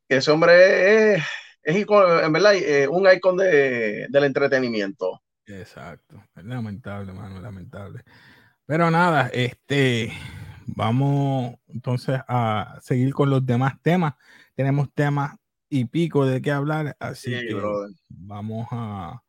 que 0.07 0.15
ese 0.17 0.31
hombre 0.31 1.15
es, 1.15 1.23
es 1.63 1.75
en 1.75 2.33
verdad, 2.33 2.55
eh, 2.55 2.87
un 2.87 3.07
icon 3.11 3.37
de, 3.37 4.07
del 4.09 4.23
entretenimiento. 4.23 5.21
Exacto, 5.45 6.23
lamentable, 6.35 7.13
mano, 7.13 7.41
lamentable. 7.41 8.03
Pero 8.65 8.89
nada, 8.89 9.29
este, 9.33 10.13
vamos 10.67 11.55
entonces 11.67 12.19
a 12.27 12.77
seguir 12.81 13.13
con 13.13 13.29
los 13.29 13.45
demás 13.45 13.73
temas. 13.81 14.13
Tenemos 14.55 14.93
temas 14.93 15.35
y 15.67 15.85
pico 15.85 16.25
de 16.25 16.41
qué 16.41 16.51
hablar, 16.51 16.95
así 16.99 17.31
que 17.31 17.55
vamos 18.09 18.67
a, 18.71 19.21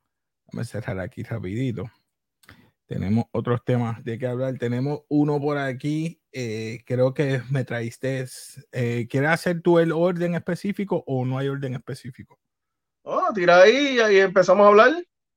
a 0.52 0.64
cerrar 0.64 1.00
aquí 1.00 1.22
rapidito. 1.22 1.90
Tenemos 2.92 3.24
otros 3.32 3.64
temas 3.64 4.04
de 4.04 4.18
qué 4.18 4.26
hablar. 4.26 4.58
Tenemos 4.58 5.00
uno 5.08 5.40
por 5.40 5.56
aquí. 5.56 6.20
Eh, 6.30 6.82
creo 6.84 7.14
que 7.14 7.40
me 7.50 7.64
traíste. 7.64 8.26
Eh, 8.70 9.06
¿Quieres 9.08 9.30
hacer 9.30 9.62
tú 9.62 9.78
el 9.78 9.92
orden 9.92 10.34
específico 10.34 11.02
o 11.06 11.24
no 11.24 11.38
hay 11.38 11.48
orden 11.48 11.72
específico? 11.72 12.38
Oh, 13.02 13.32
tira 13.34 13.62
ahí 13.62 13.96
y 13.96 14.18
empezamos 14.18 14.64
a 14.66 14.68
hablar. 14.68 14.92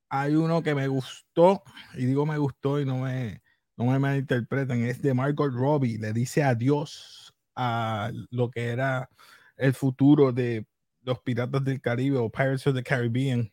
Hay 0.09 0.35
uno 0.35 0.61
que 0.61 0.75
me 0.75 0.89
gustó, 0.89 1.63
y 1.93 2.05
digo 2.05 2.25
me 2.25 2.37
gustó 2.37 2.81
y 2.81 2.85
no 2.85 2.97
me, 2.97 3.41
no 3.77 3.85
me 3.85 3.99
malinterpreten, 3.99 4.85
es 4.85 5.01
de 5.01 5.13
Margot 5.13 5.53
Robbie. 5.53 5.97
Le 5.97 6.11
dice 6.11 6.43
adiós 6.43 7.33
a 7.55 8.11
lo 8.31 8.51
que 8.51 8.67
era 8.67 9.09
el 9.55 9.73
futuro 9.73 10.33
de 10.33 10.67
los 11.03 11.21
Piratas 11.21 11.63
del 11.63 11.79
Caribe 11.79 12.17
o 12.17 12.29
Pirates 12.29 12.67
of 12.67 12.75
the 12.75 12.83
Caribbean. 12.83 13.49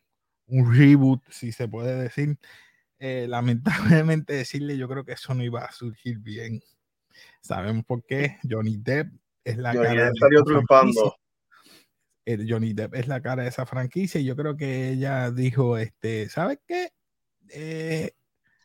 Un 0.49 0.77
reboot, 0.77 1.23
si 1.31 1.53
se 1.53 1.69
puede 1.69 2.03
decir. 2.03 2.37
Eh, 3.05 3.27
lamentablemente 3.29 4.33
decirle, 4.33 4.77
yo 4.77 4.89
creo 4.89 5.05
que 5.05 5.15
eso 5.15 5.35
no 5.35 5.43
iba 5.43 5.65
a 5.65 5.73
surgir 5.73 6.21
bien. 6.21 6.63
Sabemos 7.41 7.85
por 7.85 8.05
qué. 8.05 8.39
Johnny 8.49 8.77
Depp 8.77 9.13
es 9.43 9.57
la 9.57 9.73
cara 9.73 9.91
de 9.91 10.13
el 12.25 12.47
Johnny 12.49 12.75
Depp 12.75 12.95
es 12.95 13.09
la 13.09 13.21
cara 13.21 13.43
de 13.43 13.49
esa 13.49 13.67
franquicia 13.67 14.21
y 14.21 14.25
yo 14.25 14.37
creo 14.37 14.57
que 14.57 14.91
ella 14.91 15.33
dijo, 15.33 15.79
este, 15.79 16.29
¿sabes 16.29 16.61
qué? 16.65 16.91
Eh, 17.49 18.13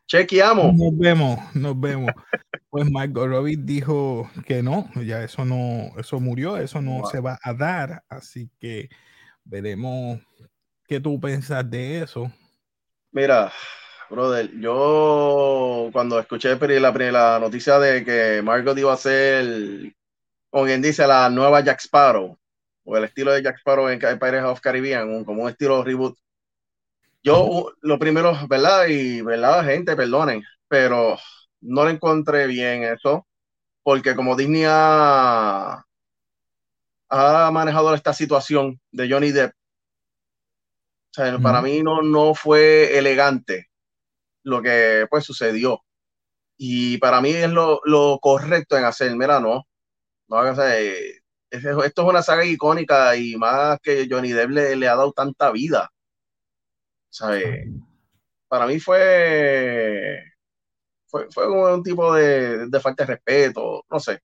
Chequeamos. 0.06 0.76
Nos 0.76 0.96
vemos, 0.96 1.40
nos 1.56 1.80
vemos. 1.80 2.12
pues 2.70 2.92
Margot 2.92 3.28
Robbie 3.28 3.58
dijo 3.58 4.30
que 4.46 4.62
no, 4.62 4.88
ya 5.04 5.24
eso 5.24 5.46
no, 5.46 5.90
eso 5.98 6.20
murió, 6.20 6.58
eso 6.58 6.80
no 6.80 7.08
se 7.08 7.22
va 7.22 7.40
a 7.42 7.56
dar, 7.56 8.04
así 8.08 8.52
que 8.60 8.88
veremos 9.44 10.20
qué 10.86 11.00
tú 11.00 11.20
piensas 11.20 11.68
de 11.68 12.04
eso. 12.04 12.32
Mira, 13.12 13.52
Brother, 14.10 14.50
yo 14.60 15.90
cuando 15.92 16.20
escuché 16.20 16.58
la, 16.80 16.92
la 16.92 17.40
noticia 17.40 17.78
de 17.78 18.06
que 18.06 18.42
Margot 18.42 18.78
iba 18.78 18.94
a 18.94 18.98
ser, 18.98 19.94
como 20.50 20.66
quien 20.66 20.82
dice, 20.82 21.06
la 21.06 21.30
nueva 21.30 21.60
Jack 21.62 21.82
Sparrow, 21.82 22.38
o 22.86 22.98
el 22.98 23.04
estilo 23.04 23.34
de 23.34 23.44
Jack 23.44 23.58
Sparrow 23.58 23.90
en 23.90 24.00
Pirates 24.00 24.44
of 24.46 24.62
Caribbean, 24.62 25.26
como 25.26 25.44
un 25.44 25.50
estilo 25.50 25.84
reboot. 25.84 26.18
Yo, 27.22 27.74
lo 27.82 28.00
primero, 28.00 28.38
¿verdad? 28.48 28.88
Y, 28.88 29.22
¿verdad, 29.22 29.66
gente? 29.66 29.96
Perdonen, 29.96 30.42
pero 30.70 31.18
no 31.60 31.84
le 31.84 31.92
encontré 31.92 32.48
bien 32.48 32.84
eso, 32.84 33.28
porque 33.84 34.16
como 34.16 34.38
Disney 34.38 34.64
ha, 34.68 35.84
ha 37.10 37.52
manejado 37.52 37.94
esta 37.94 38.14
situación 38.14 38.80
de 38.92 39.10
Johnny 39.10 39.32
Depp, 39.32 39.54
para 41.42 41.62
mí 41.62 41.82
no, 41.82 42.04
no 42.04 42.36
fue 42.36 42.98
elegante 42.98 43.67
lo 44.48 44.62
que 44.62 45.08
pues 45.10 45.26
sucedió. 45.26 45.84
Y 46.58 46.98
para 46.98 47.22
mí 47.22 47.32
es 47.32 47.50
lo, 47.50 47.82
lo 47.86 48.20
correcto 48.22 48.78
en 48.78 48.86
hacer, 48.86 49.16
mira, 49.16 49.40
no, 49.40 49.68
no 50.28 50.44
esto 50.50 50.62
es 51.50 51.98
una 51.98 52.22
saga 52.22 52.46
icónica 52.46 53.16
y 53.16 53.36
más 53.38 53.80
que 53.82 54.08
Johnny 54.10 54.32
Depp 54.32 54.50
le, 54.50 54.88
ha 54.88 54.96
dado 54.96 55.12
tanta 55.14 55.52
vida. 55.52 55.90
¿Sabe? 57.10 57.68
Para 58.48 58.68
mí 58.68 58.80
fue, 58.80 60.24
fue, 61.08 61.28
fue 61.32 61.74
un 61.74 61.84
tipo 61.84 62.14
de, 62.14 62.68
de, 62.68 62.80
falta 62.80 63.04
de 63.04 63.14
respeto, 63.14 63.86
no 63.90 64.00
sé. 64.00 64.20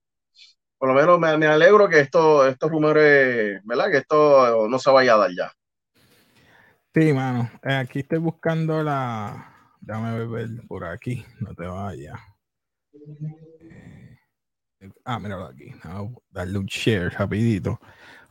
Por 0.77 0.89
lo 0.89 0.95
menos 0.95 1.19
me, 1.19 1.37
me 1.37 1.47
alegro 1.47 1.87
que 1.87 1.99
esto, 1.99 2.45
estos 2.47 2.69
rumores, 2.69 3.61
¿verdad? 3.63 3.91
Que 3.91 3.97
esto 3.97 4.67
no 4.67 4.79
se 4.79 4.91
vaya 4.91 5.15
a 5.15 5.17
dar 5.17 5.31
ya. 5.35 5.51
Sí, 6.93 7.13
mano. 7.13 7.49
Eh, 7.63 7.73
aquí 7.73 7.99
estoy 7.99 8.19
buscando 8.19 8.83
la, 8.83 9.52
Déjame 9.85 10.25
ver 10.25 10.49
por 10.65 10.85
aquí, 10.85 11.25
no 11.41 11.53
te 11.53 11.65
vayas. 11.65 12.17
Eh, 13.59 14.17
ah, 15.03 15.19
míralo 15.19 15.47
aquí. 15.47 15.73
darle 16.29 16.57
un 16.57 16.65
share 16.67 17.09
rapidito. 17.09 17.81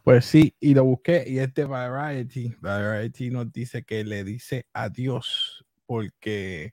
Pues 0.02 0.24
sí, 0.24 0.56
y 0.60 0.72
lo 0.72 0.84
busqué 0.84 1.24
y 1.26 1.38
este 1.38 1.66
Variety. 1.66 2.56
Variety 2.58 3.30
nos 3.30 3.52
dice 3.52 3.82
que 3.84 4.02
le 4.02 4.24
dice 4.24 4.66
adiós 4.72 5.66
porque 5.84 6.72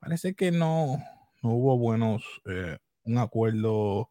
parece 0.00 0.34
que 0.34 0.50
no, 0.50 0.96
no 1.42 1.50
hubo 1.50 1.78
buenos, 1.78 2.24
eh, 2.46 2.78
un 3.04 3.18
acuerdo 3.18 4.08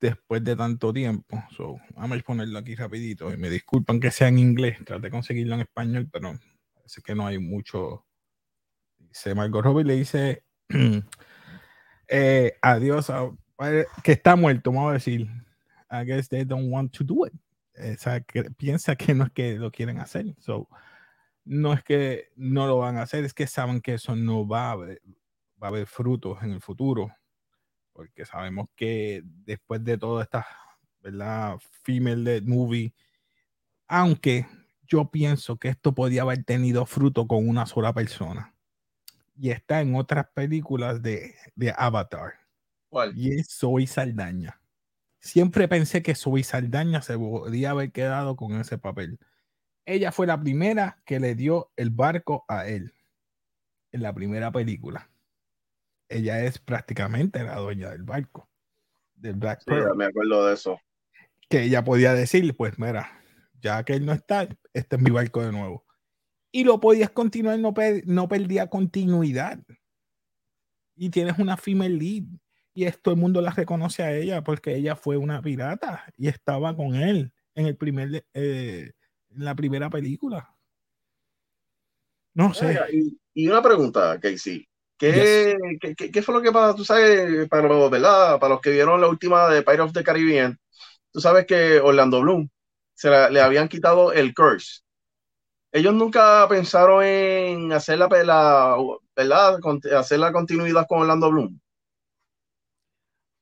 después 0.00 0.44
de 0.44 0.54
tanto 0.54 0.92
tiempo. 0.92 1.42
So, 1.56 1.78
vamos 1.96 2.20
a 2.20 2.22
ponerlo 2.22 2.60
aquí 2.60 2.76
rapidito. 2.76 3.34
Y 3.34 3.36
me 3.36 3.50
disculpan 3.50 3.98
que 3.98 4.12
sea 4.12 4.28
en 4.28 4.38
inglés, 4.38 4.78
traté 4.84 5.02
de 5.02 5.10
conseguirlo 5.10 5.56
en 5.56 5.62
español, 5.62 6.08
pero 6.12 6.38
parece 6.74 7.02
que 7.02 7.16
no 7.16 7.26
hay 7.26 7.40
mucho 7.40 8.06
dice 9.10 9.34
Margot 9.34 9.62
Robbie, 9.62 9.84
le 9.84 9.96
dice 9.96 10.44
eh, 12.08 12.56
adiós, 12.62 13.12
que 14.02 14.12
está 14.12 14.36
muerto, 14.36 14.72
vamos 14.72 14.90
a 14.90 14.94
decir. 14.94 15.28
I 15.90 16.04
guess 16.04 16.28
they 16.28 16.44
don't 16.44 16.70
want 16.70 16.92
to 16.92 17.04
do 17.04 17.26
it. 17.26 17.34
O 17.74 17.98
sea, 17.98 18.24
piensa 18.56 18.94
que 18.96 19.14
no 19.14 19.24
es 19.24 19.32
que 19.32 19.56
lo 19.58 19.70
quieren 19.70 19.98
hacer. 19.98 20.34
So, 20.38 20.68
no 21.44 21.72
es 21.72 21.82
que 21.82 22.28
no 22.36 22.66
lo 22.66 22.78
van 22.78 22.96
a 22.96 23.02
hacer, 23.02 23.24
es 23.24 23.34
que 23.34 23.46
saben 23.46 23.80
que 23.80 23.94
eso 23.94 24.14
no 24.14 24.46
va 24.46 24.68
a 24.68 24.72
haber, 24.72 25.02
va 25.60 25.66
a 25.66 25.70
haber 25.70 25.86
frutos 25.86 26.42
en 26.42 26.52
el 26.52 26.60
futuro. 26.60 27.10
Porque 27.92 28.24
sabemos 28.24 28.68
que 28.76 29.22
después 29.24 29.82
de 29.82 29.98
toda 29.98 30.22
esta, 30.22 30.46
¿verdad? 31.00 31.58
Female 31.82 32.40
movie, 32.42 32.94
aunque 33.88 34.46
yo 34.86 35.10
pienso 35.10 35.56
que 35.56 35.68
esto 35.68 35.92
podía 35.92 36.22
haber 36.22 36.44
tenido 36.44 36.86
fruto 36.86 37.26
con 37.26 37.48
una 37.48 37.66
sola 37.66 37.92
persona 37.92 38.54
y 39.40 39.50
está 39.50 39.80
en 39.80 39.94
otras 39.94 40.26
películas 40.34 41.00
de, 41.00 41.34
de 41.54 41.72
Avatar. 41.74 42.34
¿Cuál? 42.90 43.16
Y 43.16 43.32
es 43.32 43.48
Zoe 43.48 43.86
Saldaña. 43.86 44.60
Siempre 45.18 45.66
pensé 45.66 46.02
que 46.02 46.14
Zoe 46.14 46.42
Saldaña 46.42 47.00
se 47.00 47.16
podía 47.16 47.70
haber 47.70 47.90
quedado 47.90 48.36
con 48.36 48.52
ese 48.60 48.76
papel. 48.76 49.18
Ella 49.86 50.12
fue 50.12 50.26
la 50.26 50.38
primera 50.38 51.00
que 51.06 51.20
le 51.20 51.34
dio 51.34 51.72
el 51.76 51.88
barco 51.88 52.44
a 52.48 52.68
él 52.68 52.94
en 53.92 54.02
la 54.02 54.12
primera 54.12 54.52
película. 54.52 55.10
Ella 56.10 56.44
es 56.44 56.58
prácticamente 56.58 57.42
la 57.42 57.56
dueña 57.56 57.90
del 57.90 58.02
barco. 58.02 58.50
Del 59.14 59.36
Black 59.36 59.62
sí, 59.64 59.72
me 59.96 60.04
acuerdo 60.04 60.46
de 60.46 60.54
eso. 60.54 60.78
Que 61.48 61.62
ella 61.62 61.82
podía 61.82 62.12
decir, 62.12 62.54
pues 62.56 62.78
mira, 62.78 63.22
ya 63.62 63.84
que 63.84 63.94
él 63.94 64.04
no 64.04 64.12
está, 64.12 64.48
este 64.74 64.96
es 64.96 65.02
mi 65.02 65.10
barco 65.10 65.42
de 65.42 65.52
nuevo 65.52 65.86
y 66.52 66.64
lo 66.64 66.80
podías 66.80 67.10
continuar, 67.10 67.58
no, 67.58 67.72
no 68.04 68.28
perdía 68.28 68.68
continuidad. 68.68 69.60
Y 70.96 71.10
tienes 71.10 71.38
una 71.38 71.56
female 71.56 71.96
lead. 71.96 72.24
Y 72.74 72.90
todo 73.02 73.14
el 73.14 73.20
mundo 73.20 73.40
la 73.40 73.50
reconoce 73.50 74.02
a 74.02 74.14
ella 74.14 74.42
porque 74.42 74.74
ella 74.76 74.94
fue 74.94 75.16
una 75.16 75.42
pirata 75.42 76.04
y 76.16 76.28
estaba 76.28 76.76
con 76.76 76.94
él 76.94 77.32
en 77.54 77.66
el 77.66 77.76
primer 77.76 78.24
eh, 78.32 78.92
en 79.30 79.44
la 79.44 79.54
primera 79.54 79.90
película. 79.90 80.54
No 82.34 82.54
sé. 82.54 82.78
Y, 83.34 83.48
una 83.48 83.60
pregunta, 83.62 84.18
Casey. 84.20 84.68
¿Qué, 84.96 85.56
¿qué, 85.80 86.10
qué, 86.10 86.22
fue 86.22 86.34
lo 86.34 86.42
que 86.42 86.52
pasa? 86.52 86.76
Tú 86.76 86.84
sabes, 86.84 87.48
para 87.48 87.66
los, 87.66 87.90
¿verdad? 87.90 88.38
Para 88.38 88.54
los 88.54 88.60
que 88.60 88.70
vieron 88.70 89.00
la 89.00 89.08
última 89.08 89.48
de 89.48 89.62
Pirates 89.62 89.86
of 89.86 89.92
the 89.92 90.04
Caribbean, 90.04 90.58
tú 91.10 91.20
sabes 91.20 91.46
que 91.46 91.80
Orlando 91.80 92.20
Bloom 92.20 92.48
se 92.94 93.08
le 93.30 93.40
habían 93.40 93.68
quitado 93.68 94.12
el 94.12 94.34
curse 94.34 94.82
ellos 95.72 95.94
nunca 95.94 96.46
pensaron 96.48 97.04
en 97.04 97.72
hacer 97.72 97.98
la, 97.98 98.08
¿verdad? 99.16 99.58
hacer 99.96 100.18
la 100.18 100.32
continuidad 100.32 100.86
con 100.88 101.02
Orlando 101.02 101.30
Bloom. 101.30 101.60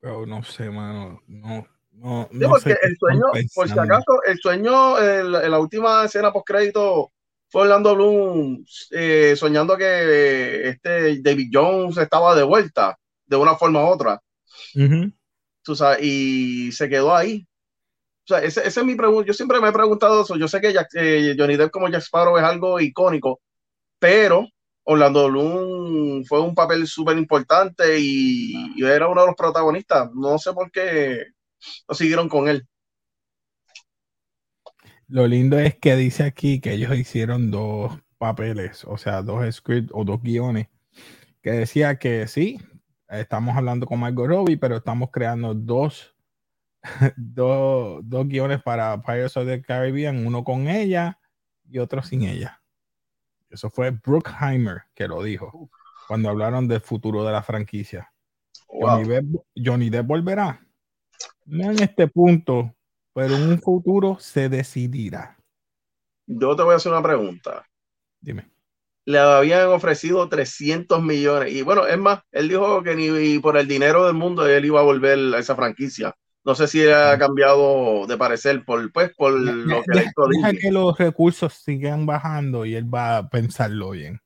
Pero 0.00 0.26
no 0.26 0.42
sé, 0.42 0.70
mano. 0.70 1.20
No, 1.26 1.66
no, 1.92 2.28
porque 2.48 2.76
el 2.82 2.96
sueño, 2.96 3.24
por 3.54 3.68
si 3.68 3.78
acaso, 3.78 4.22
el 4.26 4.38
sueño 4.38 4.98
en 5.00 5.32
la, 5.32 5.58
última 5.58 6.04
escena 6.04 6.32
post 6.32 6.46
crédito 6.46 7.12
fue 7.48 7.62
Orlando 7.62 7.94
Bloom 7.94 8.64
eh, 8.90 9.34
soñando 9.36 9.76
que 9.76 10.68
este 10.68 11.20
David 11.22 11.50
Jones 11.52 11.96
estaba 11.96 12.34
de 12.34 12.44
vuelta 12.44 12.96
de 13.26 13.36
una 13.36 13.56
forma 13.56 13.82
u 13.82 13.86
otra. 13.88 14.22
y 16.00 16.72
se 16.72 16.88
quedó 16.88 17.16
ahí. 17.16 17.47
Sea, 18.28 18.38
esa 18.40 18.62
es 18.62 18.84
mi 18.84 18.94
pregunta. 18.94 19.26
Yo 19.26 19.34
siempre 19.34 19.60
me 19.60 19.68
he 19.68 19.72
preguntado 19.72 20.22
eso. 20.22 20.36
Yo 20.36 20.48
sé 20.48 20.60
que 20.60 20.74
eh, 20.94 21.34
Johnny 21.38 21.56
Depp 21.56 21.70
como 21.70 21.88
Jack 21.88 22.02
Sparrow 22.02 22.36
es 22.38 22.44
algo 22.44 22.80
icónico, 22.80 23.40
pero 23.98 24.46
Orlando 24.84 25.28
Bloom 25.28 26.24
fue 26.24 26.40
un 26.40 26.54
papel 26.54 26.86
súper 26.86 27.18
importante 27.18 27.98
y, 27.98 28.74
y, 28.76 28.84
era 28.84 29.08
uno 29.08 29.22
de 29.22 29.26
los 29.28 29.36
protagonistas. 29.36 30.10
No 30.14 30.38
sé 30.38 30.52
por 30.52 30.70
qué 30.70 31.24
no 31.88 31.94
siguieron 31.94 32.28
con 32.28 32.48
él. 32.48 32.66
Lo 35.08 35.26
lindo 35.26 35.58
es 35.58 35.74
que 35.74 35.96
dice 35.96 36.24
aquí 36.24 36.60
que 36.60 36.74
ellos 36.74 36.94
hicieron 36.96 37.50
dos 37.50 37.98
papeles, 38.18 38.84
o 38.84 38.98
sea, 38.98 39.22
dos 39.22 39.54
scripts 39.54 39.90
o 39.94 40.04
dos 40.04 40.22
guiones, 40.22 40.68
que 41.40 41.52
decía 41.52 41.98
que 41.98 42.26
sí, 42.26 42.58
estamos 43.08 43.56
hablando 43.56 43.86
con 43.86 44.00
Margot 44.00 44.28
Robbie, 44.28 44.58
pero 44.58 44.76
estamos 44.76 45.10
creando 45.10 45.54
dos, 45.54 46.14
dos, 47.16 48.00
dos 48.04 48.28
guiones 48.28 48.62
para 48.62 49.00
Pirates 49.02 49.36
of 49.36 49.46
the 49.46 49.62
Caribbean, 49.62 50.26
uno 50.26 50.44
con 50.44 50.68
ella 50.68 51.18
y 51.68 51.78
otro 51.78 52.02
sin 52.02 52.22
ella. 52.22 52.62
Eso 53.50 53.70
fue 53.70 53.90
Bruckheimer 53.90 54.82
que 54.94 55.08
lo 55.08 55.22
dijo 55.22 55.70
cuando 56.06 56.30
hablaron 56.30 56.68
del 56.68 56.80
futuro 56.80 57.24
de 57.24 57.32
la 57.32 57.42
franquicia. 57.42 58.12
Johnny, 58.66 59.08
Depp, 59.08 59.24
Johnny 59.54 59.90
Depp 59.90 60.06
volverá. 60.06 60.66
No 61.46 61.70
en 61.70 61.82
este 61.82 62.08
punto, 62.08 62.74
pero 63.14 63.36
en 63.36 63.48
un 63.48 63.60
futuro 63.60 64.18
se 64.18 64.48
decidirá. 64.48 65.36
Yo 66.26 66.54
te 66.54 66.62
voy 66.62 66.74
a 66.74 66.76
hacer 66.76 66.92
una 66.92 67.02
pregunta. 67.02 67.66
Dime. 68.20 68.50
Le 69.06 69.18
habían 69.18 69.68
ofrecido 69.68 70.28
300 70.28 71.02
millones. 71.02 71.52
Y 71.52 71.62
bueno, 71.62 71.86
es 71.86 71.98
más, 71.98 72.20
él 72.30 72.48
dijo 72.48 72.82
que 72.82 72.94
ni 72.94 73.38
por 73.38 73.56
el 73.56 73.66
dinero 73.66 74.06
del 74.06 74.14
mundo 74.14 74.46
él 74.46 74.64
iba 74.66 74.80
a 74.80 74.84
volver 74.84 75.34
a 75.34 75.38
esa 75.38 75.56
franquicia. 75.56 76.14
No 76.44 76.54
sé 76.54 76.68
si 76.68 76.88
ha 76.88 77.18
cambiado 77.18 78.06
de 78.06 78.16
parecer 78.16 78.64
por, 78.64 78.90
pues, 78.92 79.10
por 79.14 79.32
lo 79.32 79.82
que 79.82 79.98
deja, 79.98 80.12
deja 80.30 80.52
que 80.54 80.70
los 80.70 80.96
recursos 80.96 81.52
sigan 81.52 82.06
bajando 82.06 82.64
y 82.64 82.74
él 82.74 82.92
va 82.92 83.18
a 83.18 83.28
pensarlo 83.28 83.90
bien. 83.90 84.20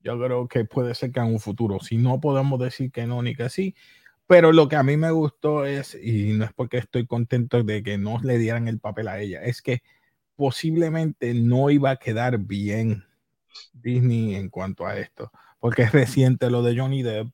Yo 0.00 0.16
creo 0.20 0.46
que 0.46 0.64
puede 0.64 0.94
ser 0.94 1.10
que 1.10 1.18
en 1.18 1.26
un 1.26 1.40
futuro, 1.40 1.80
si 1.80 1.96
no 1.96 2.20
podemos 2.20 2.60
decir 2.60 2.92
que 2.92 3.06
no 3.06 3.22
ni 3.22 3.34
que 3.34 3.48
sí, 3.48 3.74
pero 4.26 4.52
lo 4.52 4.68
que 4.68 4.76
a 4.76 4.82
mí 4.82 4.96
me 4.96 5.10
gustó 5.10 5.64
es, 5.64 5.96
y 6.00 6.32
no 6.32 6.44
es 6.44 6.52
porque 6.52 6.78
estoy 6.78 7.06
contento 7.06 7.62
de 7.62 7.82
que 7.82 7.98
no 7.98 8.20
le 8.22 8.38
dieran 8.38 8.68
el 8.68 8.78
papel 8.78 9.08
a 9.08 9.20
ella, 9.20 9.42
es 9.42 9.62
que 9.62 9.82
posiblemente 10.36 11.32
no 11.34 11.70
iba 11.70 11.90
a 11.90 11.96
quedar 11.96 12.38
bien 12.38 13.04
Disney 13.72 14.34
en 14.34 14.50
cuanto 14.50 14.86
a 14.86 14.96
esto, 14.96 15.30
porque 15.58 15.82
es 15.82 15.92
reciente 15.92 16.50
lo 16.50 16.62
de 16.62 16.78
Johnny 16.78 17.02
Depp, 17.02 17.28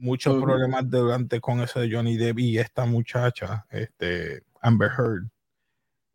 muchos 0.00 0.42
problemas 0.42 0.88
durante 0.88 1.40
con 1.40 1.60
eso 1.60 1.80
de 1.80 1.92
Johnny 1.92 2.16
Depp 2.16 2.38
y 2.38 2.58
esta 2.58 2.86
muchacha, 2.86 3.66
este, 3.70 4.42
Amber 4.60 4.90
Heard. 4.90 5.28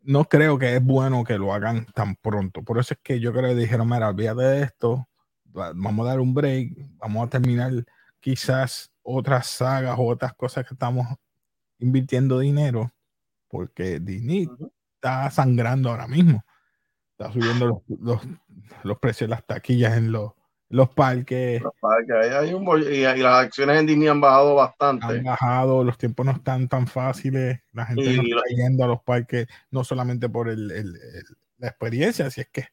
No 0.02 0.24
creo 0.24 0.58
que 0.58 0.76
es 0.76 0.84
bueno 0.84 1.24
que 1.24 1.38
lo 1.38 1.52
hagan 1.52 1.86
tan 1.86 2.16
pronto. 2.16 2.62
Por 2.62 2.78
eso 2.78 2.94
es 2.94 3.00
que 3.02 3.18
yo 3.18 3.32
creo 3.32 3.50
que 3.50 3.60
dijeron, 3.60 3.88
mira, 3.88 4.08
olvídate 4.08 4.42
de 4.42 4.62
esto, 4.62 5.08
vamos 5.44 6.06
a 6.06 6.10
dar 6.10 6.20
un 6.20 6.34
break, 6.34 6.74
vamos 6.96 7.26
a 7.26 7.30
terminar 7.30 7.72
quizás 8.20 8.90
otras 9.02 9.46
sagas 9.46 9.96
o 9.98 10.06
otras 10.06 10.34
cosas 10.34 10.66
que 10.66 10.74
estamos 10.74 11.06
invirtiendo 11.78 12.38
dinero, 12.38 12.92
porque 13.48 14.00
Disney 14.00 14.48
está 14.94 15.30
sangrando 15.30 15.90
ahora 15.90 16.06
mismo. 16.06 16.44
Está 17.12 17.32
subiendo 17.32 17.82
los, 17.98 18.20
los 18.82 18.98
precios 18.98 19.28
de 19.28 19.34
las 19.34 19.46
taquillas 19.46 19.96
en 19.96 20.12
los 20.12 20.32
los 20.68 20.88
parques. 20.90 21.62
Los 21.62 21.74
parques 21.80 22.16
hay 22.16 22.52
un, 22.52 22.82
y, 22.82 23.02
las 23.02 23.44
acciones 23.44 23.80
en 23.80 23.86
Disney 23.86 24.08
han 24.08 24.20
bajado 24.20 24.54
bastante. 24.54 25.06
Han 25.06 25.24
bajado, 25.24 25.84
los 25.84 25.96
tiempos 25.96 26.26
no 26.26 26.32
están 26.32 26.68
tan 26.68 26.86
fáciles, 26.86 27.60
la 27.72 27.86
gente 27.86 28.16
no 28.16 28.22
está 28.22 28.42
yendo 28.48 28.84
a 28.84 28.88
los 28.88 29.02
parques 29.02 29.46
no 29.70 29.84
solamente 29.84 30.28
por 30.28 30.48
el, 30.48 30.70
el, 30.70 30.94
la 31.58 31.68
experiencia, 31.68 32.30
si 32.30 32.40
es 32.40 32.48
que 32.48 32.66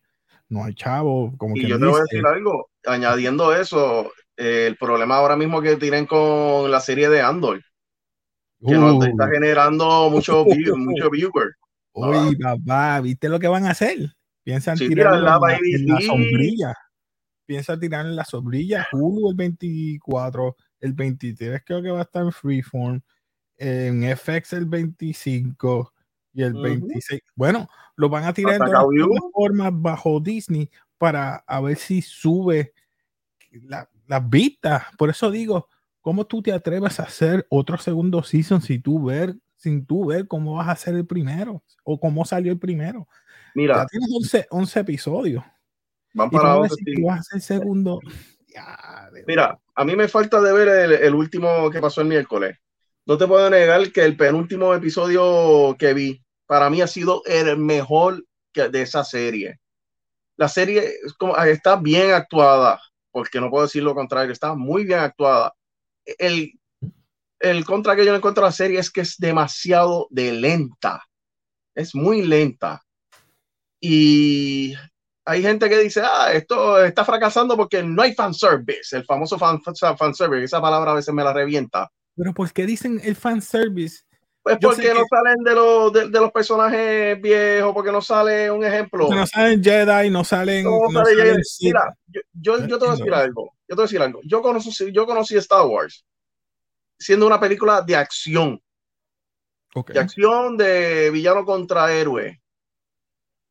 no 0.50 0.64
hay 0.66 0.74
chavo. 0.74 1.36
Como 1.38 1.56
y 1.56 1.68
yo 1.68 1.80
te 1.80 1.86
voy 1.86 2.00
a 2.00 2.04
decir 2.04 2.26
algo, 2.26 2.70
añadiendo 2.86 3.56
eso, 3.56 4.12
eh, 4.38 4.68
el 4.68 4.78
problema 4.78 5.18
ahora 5.18 5.36
mismo 5.36 5.62
que 5.62 5.76
tienen 5.78 6.06
con 6.06 6.72
la 6.72 6.80
serie 6.80 7.10
de 7.10 7.22
Andor, 7.22 7.62
que 8.66 8.76
uh. 8.76 9.04
está 9.04 9.28
generando 9.28 10.10
mucho, 10.10 10.46
mucho 10.78 11.10
viewer. 11.12 11.52
Uy, 11.96 12.36
papá, 12.38 13.02
¿viste 13.02 13.30
lo 13.30 13.40
que 13.40 13.48
van 13.48 13.68
a 13.68 13.72
hacer? 13.72 14.00
Piensan 14.44 14.78
tirar 14.78 15.20
la, 15.20 15.40
en 15.62 15.86
la 15.86 16.02
sombrilla 16.02 16.74
piensa 17.54 17.80
tirar 17.80 18.08
en 18.08 18.16
la 18.16 18.26
sombrilla. 18.26 18.88
Hulu 18.92 19.30
el 19.30 19.36
24, 19.36 20.56
el 20.80 20.94
23 20.94 21.62
creo 21.64 21.84
que 21.84 21.92
va 21.92 22.00
a 22.00 22.02
estar 22.02 22.24
en 22.24 22.32
Freeform, 22.32 23.00
en 23.58 24.18
FX 24.18 24.54
el 24.54 24.66
25 24.66 25.94
y 26.34 26.42
el 26.42 26.54
26. 26.54 27.22
Bueno, 27.36 27.70
lo 27.96 28.10
van 28.10 28.24
a 28.24 28.34
tirar 28.34 28.56
en 28.56 28.66
todas 28.66 28.88
formas 29.32 29.72
bajo 29.72 30.20
Disney 30.20 30.68
para 30.98 31.36
a 31.46 31.62
ver 31.62 31.78
si 31.78 32.02
sube 32.02 32.74
las 34.08 34.30
vistas. 34.30 34.86
Por 34.98 35.12
eso 35.12 35.30
digo, 35.30 35.70
¿cómo 36.02 36.26
tú 36.26 36.42
te 36.42 36.54
atreves 36.54 37.00
a 37.00 37.04
hacer 37.04 37.46
otro 37.52 37.78
segundo 37.78 38.24
season 38.24 38.64
si 38.64 38.80
tú 38.80 39.06
ver, 39.06 39.36
sin 39.58 39.86
tú 39.86 40.08
ver 40.08 40.28
cómo 40.28 40.56
vas 40.56 40.70
a 40.70 40.72
hacer 40.72 40.96
el 40.96 41.06
primero 41.06 41.64
o 41.84 42.00
cómo 42.00 42.26
salió 42.26 42.52
el 42.52 42.58
primero? 42.58 43.08
Mira, 43.54 43.78
ya 43.78 43.86
tienes 43.86 44.10
11, 44.12 44.48
11 44.50 44.80
episodios. 44.80 45.44
Van 46.14 46.30
para 46.30 46.60
el 47.34 47.42
segundo. 47.42 48.00
Mira, 49.28 49.60
a 49.76 49.84
mí 49.84 49.96
me 49.96 50.08
falta 50.08 50.40
de 50.42 50.54
ver 50.54 51.02
el, 51.02 51.16
último 51.16 51.70
que 51.72 51.82
pasó 51.82 52.02
el 52.02 52.08
miércoles. 52.08 52.58
No 53.06 53.18
te 53.18 53.28
puedo 53.28 53.50
negar 53.50 53.92
que 53.92 54.04
el 54.04 54.16
penúltimo 54.16 54.74
episodio 54.74 55.76
que 55.78 55.94
vi, 55.94 56.24
para 56.46 56.70
mí 56.70 56.82
ha 56.82 56.88
sido 56.88 57.24
el 57.26 57.58
mejor 57.58 58.24
que 58.52 58.70
de 58.70 58.84
esa 58.84 59.04
serie. 59.04 59.60
La 60.38 60.48
serie 60.48 60.94
está 61.48 61.76
bien 61.76 62.12
actuada, 62.12 62.80
porque 63.12 63.42
no 63.42 63.50
puedo 63.50 63.66
decir 63.66 63.84
lo 63.84 63.96
contrario, 63.96 64.32
está 64.32 64.54
muy 64.54 64.86
bien 64.86 65.00
actuada. 65.00 65.54
El, 66.18 66.54
el 67.40 67.66
contra 67.66 67.96
que 67.96 68.06
yo 68.06 68.12
le 68.12 68.18
encuentro 68.18 68.44
a 68.44 68.48
la 68.48 68.54
serie 68.54 68.80
es 68.80 68.92
que 68.92 69.02
es 69.02 69.18
demasiado 69.18 70.08
de 70.10 70.32
lenta. 70.32 71.04
Es 71.76 71.96
muy 71.96 72.22
lenta. 72.22 72.84
Y 73.80 74.76
hay 75.26 75.42
gente 75.42 75.70
que 75.70 75.80
dice, 75.80 76.02
ah, 76.04 76.34
esto 76.34 76.84
está 76.84 77.06
fracasando 77.06 77.56
porque 77.56 77.82
no 77.82 78.02
hay 78.02 78.14
fanservice, 78.14 78.98
el 78.98 79.06
famoso 79.06 79.38
fan, 79.38 79.62
fanservice, 79.62 80.44
esa 80.44 80.62
palabra 80.62 80.92
a 80.92 80.96
veces 80.96 81.14
me 81.14 81.24
la 81.24 81.34
revienta. 81.34 81.90
Pero 82.16 82.34
pues, 82.34 82.52
¿qué 82.52 82.66
dicen 82.66 83.00
el 83.04 83.16
fanservice? 83.16 84.04
Pues 84.42 84.58
porque 84.62 84.94
no 84.94 85.06
salen 85.10 85.42
de 85.46 85.56
los, 85.56 85.94
de, 85.94 86.20
los 86.20 86.32
personajes 86.32 87.20
viejos, 87.22 87.74
porque 87.74 87.94
no 87.94 88.02
sale 88.02 88.52
un 88.52 88.66
ejemplo. 88.66 89.10
no 89.10 89.26
salen 89.26 89.64
Jedi, 89.64 90.10
no 90.10 90.26
salen. 90.26 90.66
No 90.66 90.80
sale 90.92 91.38
Mira, 91.62 91.98
yo, 92.34 92.68
yo, 92.68 92.78
te 92.78 92.86
voy 92.86 92.90
a 92.90 92.98
decir 92.98 93.14
algo. 93.14 93.52
Yo 93.62 93.68
te 93.68 93.76
voy 93.76 93.84
a 93.84 93.86
decir 93.86 94.02
algo. 94.02 94.20
Yo 94.26 94.42
conocí, 94.42 94.92
yo 94.92 95.06
conocí 95.06 95.38
Star 95.38 95.66
Wars 95.66 96.06
siendo 97.00 97.26
una 97.26 97.40
película 97.40 97.82
de 97.82 97.96
acción. 97.96 98.62
De 99.88 100.00
acción 100.00 100.58
de 100.58 101.10
villano 101.10 101.46
contra 101.46 101.92
héroe 101.94 102.43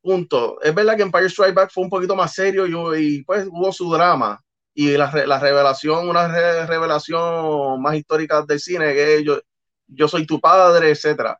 punto. 0.03 0.61
Es 0.61 0.75
verdad 0.75 0.97
que 0.97 1.03
Empire 1.03 1.27
Strike 1.27 1.55
Back 1.55 1.71
fue 1.73 1.85
un 1.85 1.91
poquito 1.91 2.17
más 2.17 2.35
serio 2.35 2.67
y, 2.97 3.23
pues 3.25 3.47
hubo 3.51 3.73
su 3.73 3.91
drama 3.93 4.43
y 4.75 4.97
la, 4.97 5.11
la 5.27 5.39
revelación, 5.39 6.09
una 6.09 6.29
revelación 6.67 7.81
más 7.81 7.95
histórica 7.95 8.43
del 8.43 8.61
cine, 8.61 8.95
que 8.95 9.23
yo, 9.25 9.41
yo 9.87 10.09
soy 10.09 10.27
tu 10.27 10.41
padre, 10.41 10.91
etcétera. 10.91 11.39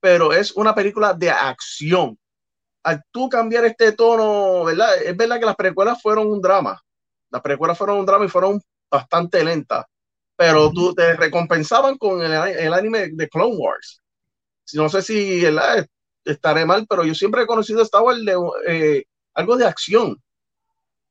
Pero 0.00 0.32
es 0.32 0.52
una 0.52 0.74
película 0.74 1.14
de 1.14 1.30
acción. 1.30 2.18
Al 2.82 3.02
tú 3.10 3.28
cambiar 3.28 3.66
este 3.66 3.92
tono, 3.92 4.64
¿verdad? 4.64 4.96
Es 5.02 5.16
verdad 5.16 5.38
que 5.38 5.46
las 5.46 5.56
precuelas 5.56 6.00
fueron 6.00 6.28
un 6.28 6.40
drama. 6.40 6.80
Las 7.30 7.42
precuelas 7.42 7.76
fueron 7.76 7.98
un 7.98 8.06
drama 8.06 8.24
y 8.24 8.28
fueron 8.28 8.60
bastante 8.90 9.44
lentas. 9.44 9.84
Pero 10.36 10.72
tú 10.72 10.94
te 10.94 11.14
recompensaban 11.16 11.98
con 11.98 12.22
el, 12.22 12.32
el 12.32 12.72
anime 12.72 13.08
de 13.12 13.28
Clone 13.28 13.56
Wars. 13.56 14.00
No 14.72 14.88
sé 14.88 15.02
si 15.02 15.42
¿verdad? 15.42 15.86
Estaré 16.24 16.64
mal, 16.66 16.86
pero 16.88 17.04
yo 17.04 17.14
siempre 17.14 17.42
he 17.42 17.46
conocido 17.46 17.82
Star 17.82 18.02
Wars 18.02 18.24
de 18.24 18.36
eh, 18.66 19.04
algo 19.34 19.56
de 19.56 19.66
acción. 19.66 20.20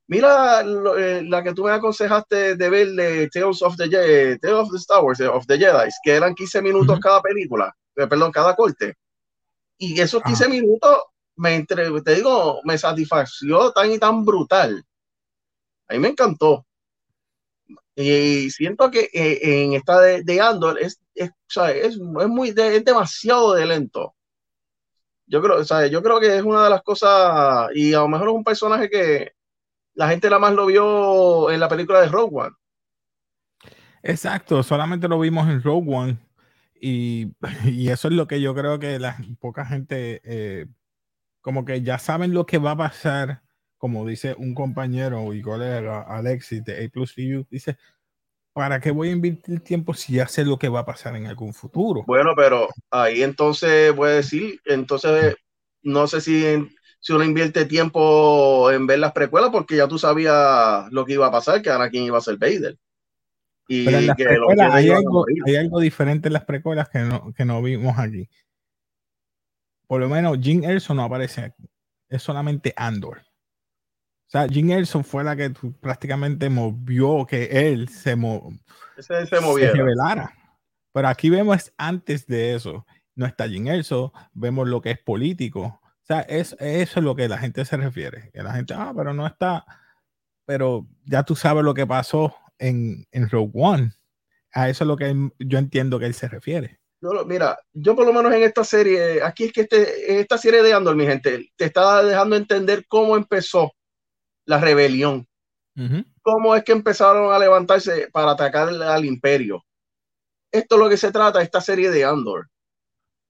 Mira 0.06 0.62
eh, 0.62 1.22
la 1.24 1.42
que 1.42 1.54
tú 1.54 1.64
me 1.64 1.72
aconsejaste 1.72 2.56
de 2.56 2.70
ver 2.70 2.88
de 2.88 3.28
Tales 3.28 3.62
of 3.62 3.76
the, 3.76 4.38
Tales 4.40 4.56
of 4.56 4.70
the 4.70 4.78
Star 4.78 5.04
Wars, 5.04 5.20
of 5.20 5.46
the 5.46 5.56
Jedi, 5.56 5.88
que 6.02 6.12
eran 6.12 6.34
15 6.34 6.62
minutos 6.62 6.98
cada 7.00 7.22
película, 7.22 7.74
eh, 7.96 8.06
perdón, 8.06 8.32
cada 8.32 8.56
corte. 8.56 8.94
Y 9.78 10.00
esos 10.00 10.22
15 10.22 10.48
minutos, 10.48 10.98
me 11.36 11.54
entre, 11.54 11.88
te 12.02 12.16
digo, 12.16 12.60
me 12.64 12.76
satisfació 12.76 13.72
tan 13.72 13.90
y 13.90 13.98
tan 13.98 14.24
brutal. 14.24 14.84
A 15.88 15.94
mí 15.94 16.00
me 16.00 16.08
encantó. 16.08 16.66
Y 17.94 18.50
siento 18.50 18.90
que 18.90 19.08
en 19.12 19.72
esta 19.74 20.00
de, 20.00 20.40
Andor 20.40 20.78
es, 20.80 21.00
es, 21.14 21.30
es, 21.74 21.98
muy, 21.98 22.48
es 22.56 22.84
demasiado 22.84 23.54
de 23.54 23.66
lento 23.66 24.14
yo 25.30 25.40
creo, 25.40 25.62
yo 25.88 26.02
creo 26.02 26.20
que 26.20 26.36
es 26.36 26.42
una 26.42 26.64
de 26.64 26.70
las 26.70 26.82
cosas, 26.82 27.70
y 27.72 27.94
a 27.94 28.00
lo 28.00 28.08
mejor 28.08 28.28
es 28.28 28.34
un 28.34 28.44
personaje 28.44 28.90
que 28.90 29.32
la 29.94 30.08
gente 30.08 30.28
nada 30.28 30.40
más 30.40 30.54
lo 30.54 30.66
vio 30.66 31.50
en 31.52 31.60
la 31.60 31.68
película 31.68 32.00
de 32.00 32.08
Rogue 32.08 32.36
One. 32.36 32.56
Exacto, 34.02 34.62
solamente 34.64 35.06
lo 35.06 35.20
vimos 35.20 35.48
en 35.48 35.62
Rogue 35.62 35.94
One. 35.94 36.18
Y, 36.80 37.32
y, 37.64 37.90
eso 37.90 38.08
es 38.08 38.14
lo 38.14 38.26
que 38.26 38.40
yo 38.40 38.54
creo 38.54 38.80
que 38.80 38.98
la 38.98 39.16
poca 39.38 39.64
gente, 39.64 40.20
eh, 40.24 40.66
como 41.40 41.64
que 41.64 41.82
ya 41.82 41.98
saben 41.98 42.34
lo 42.34 42.44
que 42.44 42.58
va 42.58 42.72
a 42.72 42.76
pasar, 42.76 43.42
como 43.78 44.04
dice 44.06 44.34
un 44.36 44.54
compañero 44.54 45.32
y 45.32 45.42
colega, 45.42 46.02
Alexis 46.02 46.64
de 46.64 46.84
A 46.84 46.88
Plus 46.88 47.14
Review, 47.14 47.46
dice, 47.50 47.76
¿para 48.52 48.80
qué 48.80 48.90
voy 48.90 49.08
a 49.08 49.12
invertir 49.12 49.60
tiempo 49.60 49.94
si 49.94 50.14
ya 50.14 50.26
sé 50.26 50.44
lo 50.44 50.58
que 50.58 50.68
va 50.68 50.80
a 50.80 50.86
pasar 50.86 51.16
en 51.16 51.26
algún 51.26 51.54
futuro? 51.54 52.04
Bueno, 52.06 52.32
pero 52.36 52.68
ahí 52.90 53.22
entonces 53.22 53.94
voy 53.94 54.10
a 54.10 54.14
decir, 54.14 54.60
entonces 54.64 55.36
no 55.82 56.06
sé 56.06 56.20
si, 56.20 56.44
si 56.98 57.12
uno 57.12 57.24
invierte 57.24 57.64
tiempo 57.64 58.70
en 58.70 58.86
ver 58.86 58.98
las 58.98 59.12
precuelas 59.12 59.50
porque 59.50 59.76
ya 59.76 59.88
tú 59.88 59.98
sabías 59.98 60.90
lo 60.90 61.04
que 61.04 61.14
iba 61.14 61.26
a 61.26 61.32
pasar, 61.32 61.62
que 61.62 61.70
Anakin 61.70 62.04
iba 62.04 62.18
a 62.18 62.22
ser 62.22 62.36
Vader. 62.36 62.76
Y 63.68 63.84
Pero 63.84 63.98
en 63.98 64.06
las 64.08 64.16
precuelas 64.16 64.74
hay 64.74 64.90
algo, 64.90 65.24
hay 65.46 65.56
algo, 65.56 65.80
diferente 65.80 66.28
en 66.28 66.32
las 66.32 66.44
precuelas 66.44 66.88
que 66.88 66.98
no, 66.98 67.32
que 67.32 67.44
no 67.44 67.62
vimos 67.62 67.98
aquí. 67.98 68.28
Por 69.86 70.00
lo 70.00 70.08
menos 70.08 70.38
Jim 70.40 70.64
Erso 70.64 70.92
no 70.92 71.04
aparece 71.04 71.42
aquí. 71.42 71.70
Es 72.08 72.22
solamente 72.22 72.74
Andor. 72.76 73.22
O 74.30 74.32
sea, 74.32 74.46
Jim 74.46 74.70
Erso 74.70 75.02
fue 75.02 75.24
la 75.24 75.34
que 75.34 75.50
prácticamente 75.80 76.48
movió 76.48 77.26
que 77.26 77.46
él 77.46 77.88
se, 77.88 78.14
se, 78.96 79.26
se, 79.26 79.26
se 79.26 79.72
revelara. 79.72 80.32
Pero 80.92 81.08
aquí 81.08 81.30
vemos 81.30 81.72
antes 81.76 82.28
de 82.28 82.54
eso. 82.54 82.86
No 83.16 83.26
está 83.26 83.48
Jim 83.48 83.66
Erso, 83.66 84.12
vemos 84.32 84.68
lo 84.68 84.80
que 84.80 84.92
es 84.92 85.00
político. 85.00 85.80
O 85.82 86.06
sea, 86.06 86.20
es, 86.20 86.54
eso 86.60 87.00
es 87.00 87.04
lo 87.04 87.16
que 87.16 87.26
la 87.26 87.38
gente 87.38 87.64
se 87.64 87.76
refiere. 87.76 88.30
Que 88.32 88.44
la 88.44 88.52
gente, 88.52 88.72
ah, 88.72 88.92
pero 88.96 89.12
no 89.12 89.26
está. 89.26 89.64
Pero 90.46 90.86
ya 91.06 91.24
tú 91.24 91.34
sabes 91.34 91.64
lo 91.64 91.74
que 91.74 91.88
pasó 91.88 92.32
en, 92.56 93.04
en 93.10 93.28
Rogue 93.28 93.50
One. 93.52 93.90
A 94.52 94.68
eso 94.68 94.84
es 94.84 94.88
lo 94.88 94.96
que 94.96 95.12
yo 95.40 95.58
entiendo 95.58 95.98
que 95.98 96.06
él 96.06 96.14
se 96.14 96.28
refiere. 96.28 96.78
Mira, 97.26 97.58
yo 97.72 97.96
por 97.96 98.06
lo 98.06 98.12
menos 98.12 98.32
en 98.32 98.44
esta 98.44 98.62
serie, 98.62 99.24
aquí 99.24 99.46
es 99.46 99.52
que 99.52 99.62
este, 99.62 100.20
esta 100.20 100.38
serie 100.38 100.62
de 100.62 100.72
Andor, 100.72 100.94
mi 100.94 101.04
gente, 101.04 101.50
te 101.56 101.64
está 101.64 102.04
dejando 102.04 102.36
entender 102.36 102.84
cómo 102.86 103.16
empezó 103.16 103.72
la 104.50 104.58
rebelión. 104.58 105.26
Cómo 106.22 106.54
es 106.56 106.64
que 106.64 106.72
empezaron 106.72 107.32
a 107.32 107.38
levantarse 107.38 108.08
para 108.12 108.32
atacar 108.32 108.68
al 108.68 109.04
imperio. 109.04 109.64
Esto 110.52 110.74
es 110.74 110.80
lo 110.80 110.88
que 110.90 110.96
se 110.96 111.12
trata, 111.12 111.40
esta 111.40 111.60
serie 111.60 111.90
de 111.90 112.04
Andor. 112.04 112.48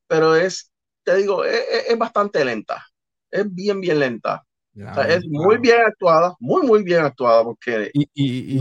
Pero 0.09 0.35
es, 0.35 0.72
te 1.04 1.14
digo, 1.16 1.44
es, 1.44 1.96
bastante 1.96 2.44
lenta. 2.44 2.85
Es 3.30 3.44
bien, 3.54 3.80
bien 3.80 4.00
lenta. 4.00 4.44
es 4.74 5.24
muy 5.28 5.59
bien 5.59 5.83
actuada, 5.87 6.35
muy, 6.40 6.66
muy 6.66 6.83
bien 6.83 7.04
actuada. 7.04 7.44
Porque 7.44 7.90
y, 7.92 8.09
y, 8.14 8.56
y 8.56 8.59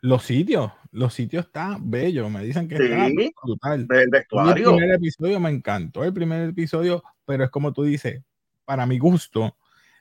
los 0.00 0.22
sitios, 0.22 0.70
los 0.92 1.12
sitios 1.12 1.46
están 1.46 1.90
bellos. 1.90 2.30
Me 2.30 2.44
dicen 2.44 2.68
que 2.68 2.76
está 2.76 3.08
brutal. 3.42 3.86
El 3.90 4.08
vestuario. 4.10 4.70
El 4.70 4.76
primer 4.76 4.94
episodio 4.94 5.40
me 5.40 5.50
encantó, 5.50 6.04
el 6.04 6.14
primer 6.14 6.48
episodio, 6.48 7.02
pero 7.26 7.44
es 7.44 7.50
como 7.50 7.72
tú 7.72 7.82
dices, 7.82 8.22
para 8.64 8.86
mi 8.86 8.98
gusto, 8.98 9.56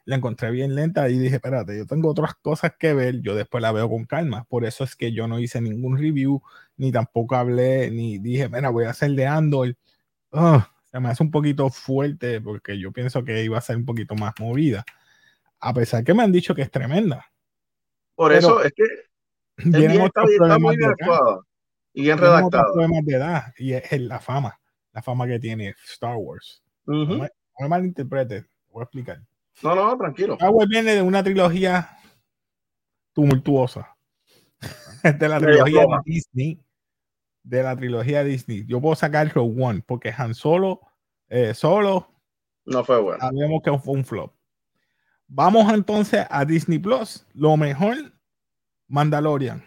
la 0.06 0.18
encontré 0.18 0.52
bien 0.52 0.76
lenta 0.76 1.10
y 1.10 1.18
dije, 1.18 1.36
espérate, 1.36 1.78
yo 1.78 1.86
tengo 1.86 2.10
otras 2.10 2.36
cosas 2.36 2.74
que 2.78 2.94
ver, 2.94 3.22
yo 3.22 3.36
después 3.36 3.62
la 3.62 3.72
veo 3.72 3.90
con 3.90 4.06
calma. 4.06 4.46
Por 4.46 4.66
eso 4.66 4.84
es 4.84 4.96
que 4.96 5.14
yo 5.14 5.28
no 5.28 5.40
hice 5.40 5.62
ningún 5.62 5.98
review, 5.98 6.42
ni 6.78 6.92
tampoco 6.92 7.36
hablé, 7.36 7.90
ni 7.90 8.18
dije, 8.18 8.50
mira, 8.50 8.70
voy 8.70 8.86
a 8.86 8.90
hacer 8.90 9.12
de 9.12 9.26
Andor. 9.26 9.76
se 10.92 11.00
me 11.00 11.10
hace 11.10 11.24
un 11.24 11.32
poquito 11.32 11.70
fuerte 11.70 12.42
porque 12.42 12.78
yo 12.78 12.92
pienso 12.92 13.24
que 13.24 13.44
iba 13.44 13.58
a 13.58 13.62
ser 13.62 13.78
un 13.78 13.86
poquito 13.86 14.16
más 14.16 14.34
movida. 14.40 14.84
A 15.60 15.74
pesar 15.74 16.04
que 16.04 16.14
me 16.14 16.24
han 16.24 16.32
dicho 16.32 16.54
que 16.54 16.64
es 16.64 16.72
tremenda. 16.72 17.32
Por 18.16 18.34
eso 18.34 18.62
es 18.64 18.74
que 18.74 18.84
vienen 19.58 20.02
otros 20.02 20.30
problemas 20.38 20.76
de 20.76 20.88
y 21.94 22.02
bien 22.02 22.18
redactado. 22.18 22.74
problemas 22.74 23.06
de 23.06 23.16
edad 23.16 23.54
y 23.58 23.74
es 23.74 24.02
la 24.02 24.20
fama, 24.20 24.60
la 24.92 25.02
fama 25.02 25.28
que 25.28 25.40
tiene 25.40 25.76
Star 25.86 26.16
Wars. 26.18 26.62
No 26.86 27.06
me, 27.06 27.30
no 27.60 27.70
malinterprete, 27.70 28.46
voy 28.70 28.82
a 28.82 28.84
explicar. 28.84 29.22
No, 29.62 29.76
no, 29.76 29.98
tranquilo. 29.98 30.34
Star 30.34 30.50
Wars 30.50 30.70
viene 30.70 30.96
de 30.96 31.02
una 31.02 31.24
trilogía 31.24 31.98
tumultuosa. 33.14 33.96
de 35.04 35.30
la 35.30 35.40
trilogía 35.40 35.82
de 35.82 35.98
Disney. 36.06 36.60
De 37.44 37.64
la 37.64 37.76
trilogía 37.76 38.24
Disney. 38.24 38.66
Yo 38.66 38.82
puedo 38.82 38.96
sacar 38.96 39.32
Rogue 39.34 39.62
One 39.62 39.84
porque 39.86 40.14
Han 40.18 40.34
Solo, 40.34 40.82
eh, 41.30 41.54
solo. 41.54 42.10
No 42.66 42.84
fue 42.84 43.00
bueno. 43.00 43.20
Sabemos 43.20 43.62
que 43.62 43.78
fue 43.80 43.94
un 43.94 44.06
flop. 44.06 44.34
Vamos 45.28 45.72
entonces 45.74 46.26
a 46.30 46.46
Disney 46.46 46.80
Plus. 46.80 47.26
Lo 47.34 47.58
mejor, 47.58 47.96
Mandalorian. 48.88 49.64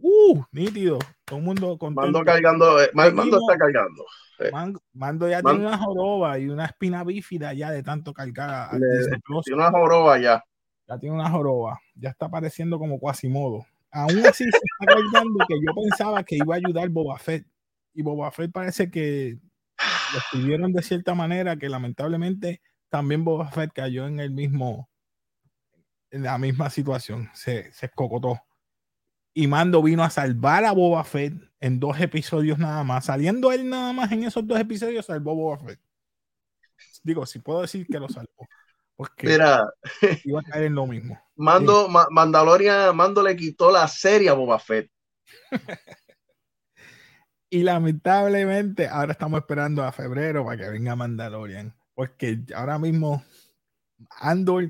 Uh, 0.00 0.42
nítido. 0.50 0.98
Todo 1.24 1.38
el 1.38 1.44
mundo 1.44 1.78
contento. 1.78 2.00
Mando 2.00 2.24
cargando, 2.24 2.82
eh, 2.82 2.90
Mando 2.94 3.22
está 3.22 3.56
cargando. 3.56 4.04
Mando 4.92 5.28
ya 5.28 5.42
tiene 5.42 5.66
una 5.66 5.78
joroba 5.78 6.38
y 6.38 6.48
una 6.48 6.66
espina 6.66 7.04
bífida 7.04 7.52
ya 7.52 7.70
de 7.70 7.82
tanto 7.82 8.12
cargar. 8.12 8.70
Tiene 9.44 9.62
una 9.62 9.70
joroba 9.70 10.18
ya. 10.18 10.44
Ya 10.88 10.98
tiene 10.98 11.14
una 11.14 11.30
joroba. 11.30 11.80
Ya 11.94 12.10
está 12.10 12.26
apareciendo 12.26 12.78
como 12.78 12.98
Quasimodo. 12.98 13.66
Aún 13.90 14.24
así 14.26 14.44
se 14.44 14.50
está 14.50 14.86
cargando 14.86 15.44
que 15.46 15.54
yo 15.54 15.74
pensaba 15.74 16.24
que 16.24 16.36
iba 16.36 16.54
a 16.54 16.58
ayudar 16.58 16.88
Boba 16.88 17.18
Fett. 17.18 17.46
Y 17.94 18.02
Boba 18.02 18.30
Fett 18.30 18.50
parece 18.50 18.90
que 18.90 19.38
lo 20.12 20.18
escribieron 20.18 20.72
de 20.72 20.82
cierta 20.82 21.14
manera 21.14 21.56
que 21.56 21.68
lamentablemente 21.68 22.62
también 22.88 23.24
Boba 23.24 23.50
Fett 23.50 23.72
cayó 23.72 24.06
en 24.06 24.20
el 24.20 24.30
mismo 24.30 24.88
en 26.10 26.22
la 26.22 26.38
misma 26.38 26.70
situación. 26.70 27.30
Se, 27.34 27.72
se 27.72 27.86
escocotó 27.86 28.40
y 29.34 29.46
Mando 29.46 29.82
vino 29.82 30.02
a 30.04 30.10
salvar 30.10 30.64
a 30.64 30.72
Boba 30.72 31.04
Fett 31.04 31.34
en 31.62 31.78
dos 31.78 31.98
episodios 32.00 32.58
nada 32.58 32.82
más. 32.82 33.06
Saliendo 33.06 33.52
él 33.52 33.70
nada 33.70 33.92
más 33.92 34.10
en 34.10 34.24
esos 34.24 34.46
dos 34.46 34.58
episodios, 34.58 35.06
salvó 35.06 35.34
Boba 35.34 35.58
Fett. 35.58 35.80
Digo, 37.04 37.24
si 37.24 37.38
puedo 37.38 37.62
decir 37.62 37.86
que 37.86 38.00
lo 38.00 38.08
salvó. 38.08 38.48
Porque 38.96 39.28
Mira, 39.28 39.64
iba 40.24 40.40
a 40.40 40.42
caer 40.42 40.64
en 40.64 40.74
lo 40.74 40.86
mismo. 40.86 41.18
Mando, 41.36 41.88
Mandalorian, 41.88 42.94
Mando 42.94 43.22
le 43.22 43.36
quitó 43.36 43.70
la 43.70 43.86
serie 43.86 44.28
a 44.28 44.32
Boba 44.32 44.58
Fett. 44.58 44.90
y 47.48 47.62
lamentablemente, 47.62 48.88
ahora 48.88 49.12
estamos 49.12 49.38
esperando 49.38 49.84
a 49.84 49.92
febrero 49.92 50.44
para 50.44 50.58
que 50.58 50.68
venga 50.68 50.96
Mandalorian. 50.96 51.76
Porque 51.94 52.40
ahora 52.56 52.80
mismo 52.80 53.24
Andor 54.20 54.68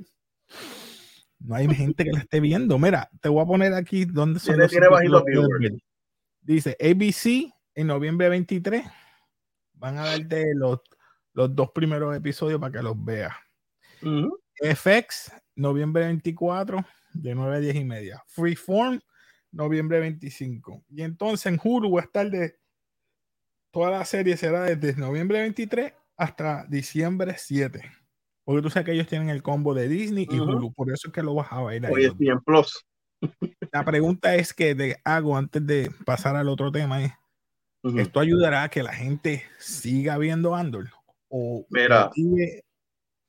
no 1.38 1.54
hay 1.54 1.74
gente 1.74 2.04
que 2.04 2.12
la 2.12 2.18
esté 2.18 2.38
viendo. 2.38 2.78
Mira, 2.78 3.08
te 3.22 3.30
voy 3.30 3.42
a 3.42 3.46
poner 3.46 3.72
aquí 3.72 4.04
donde 4.04 4.40
son 4.40 4.58
los 4.58 4.70
Dice 6.42 6.76
ABC 6.80 7.52
en 7.74 7.86
noviembre 7.86 8.28
23. 8.28 8.84
Van 9.74 9.96
a 9.96 10.04
darte 10.04 10.54
los, 10.54 10.80
los 11.32 11.54
dos 11.54 11.70
primeros 11.70 12.14
episodios 12.16 12.60
para 12.60 12.72
que 12.72 12.82
los 12.82 13.02
veas. 13.02 13.32
FX, 14.60 15.32
noviembre 15.54 16.04
24, 16.06 16.84
de 17.14 17.34
9 17.34 17.56
a 17.56 17.60
10 17.60 17.76
y 17.76 17.84
media. 17.84 18.22
Freeform, 18.26 19.00
noviembre 19.52 20.00
25. 20.00 20.84
Y 20.90 21.02
entonces 21.02 21.46
en 21.46 21.60
Hulu 21.62 21.92
va 21.92 22.00
a 22.00 22.04
estar 22.04 22.28
de. 22.28 22.56
Toda 23.70 23.90
la 23.90 24.04
serie 24.04 24.36
será 24.36 24.64
desde 24.64 25.00
noviembre 25.00 25.40
23 25.40 25.94
hasta 26.16 26.66
diciembre 26.66 27.36
7. 27.38 27.80
Porque 28.44 28.62
tú 28.62 28.68
sabes 28.68 28.86
que 28.86 28.92
ellos 28.92 29.06
tienen 29.06 29.30
el 29.30 29.42
combo 29.42 29.72
de 29.72 29.88
Disney 29.88 30.26
y 30.28 30.38
Hulu, 30.38 30.74
por 30.74 30.92
eso 30.92 31.08
es 31.08 31.14
que 31.14 31.22
lo 31.22 31.34
vas 31.34 31.50
a 31.52 31.62
ver 31.62 31.86
ahí. 31.86 32.08
Plus. 32.44 32.84
La 33.72 33.84
pregunta 33.84 34.34
es 34.34 34.52
que 34.52 34.74
te 34.74 35.00
hago 35.02 35.36
antes 35.36 35.66
de 35.66 35.90
pasar 36.04 36.36
al 36.36 36.48
otro 36.48 36.70
tema 36.70 37.02
es, 37.02 37.12
¿esto 37.96 38.20
ayudará 38.20 38.64
a 38.64 38.68
que 38.68 38.82
la 38.82 38.92
gente 38.92 39.44
siga 39.58 40.18
viendo 40.18 40.54
Andor? 40.54 40.90
¿O 41.28 41.64
Mira, 41.70 42.10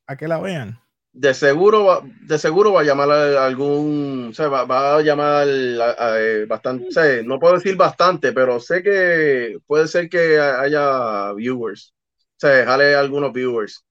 a 0.06 0.16
que 0.16 0.28
la 0.28 0.38
vean? 0.38 0.78
De 1.12 1.32
seguro, 1.32 1.84
va, 1.84 2.02
de 2.02 2.38
seguro 2.38 2.72
va 2.72 2.80
a 2.80 2.84
llamar 2.84 3.10
a 3.10 3.46
algún, 3.46 4.28
o 4.30 4.34
sea, 4.34 4.48
va, 4.48 4.96
a 4.96 5.00
llamar 5.00 5.46
eh, 5.48 6.44
bastante, 6.46 7.22
no 7.22 7.38
puedo 7.38 7.54
decir 7.54 7.76
bastante, 7.76 8.32
pero 8.32 8.60
sé 8.60 8.82
que 8.82 9.58
puede 9.66 9.88
ser 9.88 10.10
que 10.10 10.38
haya 10.38 11.32
viewers, 11.32 11.94
o 12.20 12.40
sea, 12.40 12.66
jale 12.66 12.94
algunos 12.94 13.32
viewers 13.32 13.84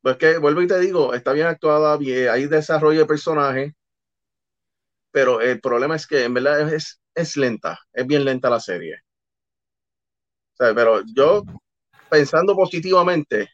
pues 0.00 0.16
que 0.16 0.38
vuelvo 0.38 0.62
y 0.62 0.66
te 0.66 0.78
digo, 0.80 1.14
está 1.14 1.32
bien 1.32 1.46
actuada, 1.46 1.96
bien, 1.96 2.30
hay 2.30 2.46
desarrollo 2.46 3.00
de 3.00 3.06
personaje, 3.06 3.74
pero 5.10 5.40
el 5.40 5.60
problema 5.60 5.96
es 5.96 6.06
que 6.06 6.24
en 6.24 6.34
verdad 6.34 6.72
es, 6.72 7.00
es 7.14 7.36
lenta, 7.36 7.78
es 7.92 8.06
bien 8.06 8.24
lenta 8.24 8.50
la 8.50 8.60
serie. 8.60 9.00
pero 10.56 11.02
yo, 11.14 11.44
pensando 12.10 12.54
positivamente, 12.54 13.48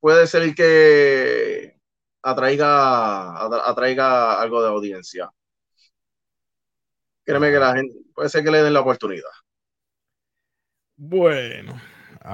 puede 0.00 0.26
ser 0.26 0.54
que 0.54 1.76
atraiga, 2.22 3.44
atraiga 3.68 4.40
algo 4.40 4.62
de 4.62 4.68
audiencia. 4.68 5.30
Créeme 7.24 7.50
que 7.52 7.58
la 7.58 7.74
gente, 7.76 7.94
puede 8.14 8.28
ser 8.28 8.42
que 8.42 8.50
le 8.50 8.62
den 8.62 8.72
la 8.72 8.80
oportunidad. 8.80 9.30
Bueno. 10.96 11.80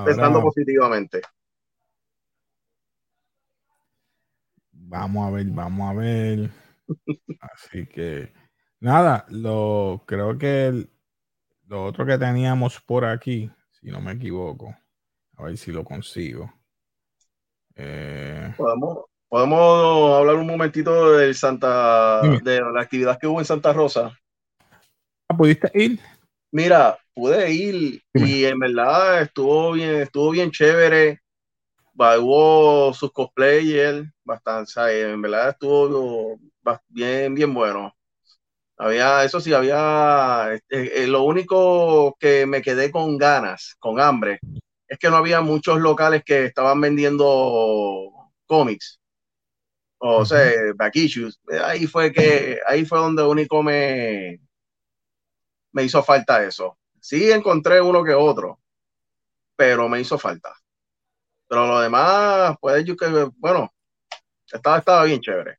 Pensando 0.05 0.41
positivamente. 0.43 1.23
Vamos 4.73 5.29
a 5.29 5.31
ver, 5.31 5.47
vamos 5.47 5.91
a 5.91 5.99
ver. 5.99 6.51
Así 7.41 7.87
que 7.87 8.33
nada, 8.81 9.27
lo 9.29 10.03
creo 10.07 10.39
que 10.39 10.89
lo 11.67 11.85
otro 11.85 12.07
que 12.07 12.17
teníamos 12.17 12.81
por 12.81 13.05
aquí, 13.05 13.51
si 13.71 13.91
no 13.91 14.01
me 14.01 14.13
equivoco. 14.13 14.75
A 15.37 15.45
ver 15.45 15.57
si 15.57 15.71
lo 15.71 15.85
consigo. 15.85 16.53
Eh, 17.77 18.53
podemos, 18.57 19.05
podemos 19.29 20.19
hablar 20.19 20.37
un 20.37 20.47
momentito 20.47 21.13
del 21.13 21.35
Santa, 21.35 22.23
de 22.43 22.61
la 22.61 22.81
actividad 22.81 23.19
que 23.19 23.27
hubo 23.27 23.39
en 23.39 23.45
Santa 23.45 23.73
Rosa. 23.73 24.19
Ah, 25.29 25.37
¿Pudiste 25.37 25.71
ir? 25.75 26.01
Mira, 26.51 26.99
pude 27.15 27.53
ir 27.53 28.03
y 28.15 28.45
en 28.45 28.59
verdad 28.59 29.23
estuvo 29.23 29.73
bien, 29.73 29.97
estuvo 29.97 30.31
bien 30.31 30.51
chévere. 30.51 31.21
hubo 31.95 32.95
sus 32.95 33.13
cosplayers, 33.13 34.09
bastante, 34.25 35.03
en 35.03 35.21
verdad 35.21 35.51
estuvo 35.51 36.39
bien, 36.89 37.35
bien 37.35 37.53
bueno. 37.53 37.95
Había, 38.79 39.25
eso 39.25 39.41
sí, 39.41 39.53
había, 39.53 40.51
este, 40.55 41.03
eh, 41.03 41.07
lo 41.09 41.23
único 41.25 42.17
que 42.21 42.47
me 42.47 42.63
quedé 42.63 42.93
con 42.93 43.19
ganas, 43.19 43.75
con 43.81 44.01
hambre, 44.01 44.39
es 44.87 44.99
que 44.99 45.11
no 45.11 45.17
había 45.17 45.41
muchos 45.41 45.81
locales 45.81 46.23
que 46.25 46.47
estaban 46.47 46.81
vendiendo 46.81 48.13
cómics. 48.47 49.01
O 49.99 50.25
sea, 50.25 50.53
back 50.77 50.95
issues. 50.95 51.41
Ahí 51.65 51.87
fue 51.89 52.13
que, 52.13 52.61
ahí 52.67 52.85
fue 52.85 53.01
donde 53.01 53.25
único 53.25 53.63
me, 53.65 54.41
me 55.73 55.83
hizo 55.85 56.03
falta 56.03 56.45
eso. 56.45 56.79
Sí 57.01 57.31
encontré 57.33 57.81
uno 57.81 58.05
que 58.05 58.15
otro, 58.15 58.61
pero 59.57 59.89
me 59.89 60.01
hizo 60.01 60.19
falta. 60.19 60.55
Pero 61.49 61.67
lo 61.67 61.81
demás, 61.81 62.57
pues 62.61 62.85
yo 62.85 62.97
que, 62.97 63.31
bueno, 63.39 63.73
estaba, 64.53 64.79
estaba 64.79 65.05
bien 65.05 65.21
chévere. 65.21 65.59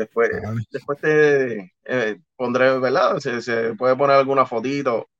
Después, 0.00 0.30
después 0.70 0.98
te 0.98 1.74
eh, 1.84 2.18
pondré, 2.34 2.78
¿verdad? 2.78 3.18
Se, 3.18 3.42
se, 3.42 3.74
puede 3.74 3.94
poner 3.96 4.16
alguna 4.16 4.46
fotito 4.46 5.10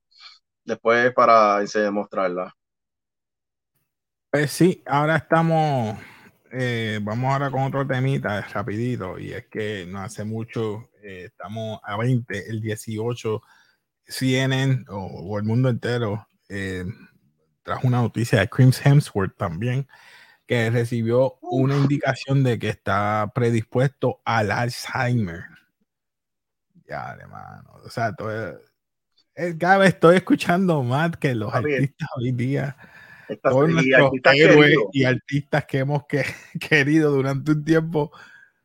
después 0.65 1.13
para 1.13 1.59
mostrarla. 1.91 2.51
Pues 4.31 4.49
sí, 4.49 4.81
ahora 4.87 5.17
estamos, 5.17 5.99
eh, 6.51 6.99
vamos 6.99 7.31
ahora 7.31 7.51
con 7.51 7.61
otro 7.61 7.85
temita 7.85 8.41
rapidito, 8.41 9.19
y 9.19 9.33
es 9.33 9.45
que 9.49 9.85
no 9.85 10.01
hace 10.01 10.23
mucho, 10.23 10.89
eh, 11.03 11.25
estamos 11.25 11.79
a 11.83 11.95
20, 11.95 12.49
el 12.49 12.59
18, 12.59 13.39
CNN 14.07 14.85
o, 14.89 15.37
el 15.37 15.43
mundo 15.43 15.69
entero 15.69 16.25
trajo 17.61 17.87
una 17.87 18.01
noticia 18.01 18.39
de 18.39 18.49
Crims 18.49 18.83
Hemsworth 18.83 19.37
también, 19.37 19.87
que 20.51 20.69
recibió 20.69 21.37
una 21.39 21.77
indicación 21.77 22.43
de 22.43 22.59
que 22.59 22.67
está 22.67 23.31
predispuesto 23.33 24.19
al 24.25 24.51
Alzheimer. 24.51 25.45
Ya, 26.85 27.15
hermano. 27.17 27.69
O 27.85 27.89
sea, 27.89 28.13
todo, 28.13 28.59
cada 29.57 29.77
vez 29.77 29.93
estoy 29.93 30.17
escuchando 30.17 30.83
más 30.83 31.15
que 31.15 31.35
los 31.35 31.53
artistas 31.53 32.09
hoy 32.17 32.33
día, 32.33 32.75
todos 33.41 33.69
nuestros 33.69 34.11
héroes 34.35 34.75
y 34.91 35.05
artistas 35.05 35.63
que 35.63 35.77
hemos 35.77 36.03
querido 36.59 37.11
durante 37.11 37.51
un 37.53 37.63
tiempo, 37.63 38.11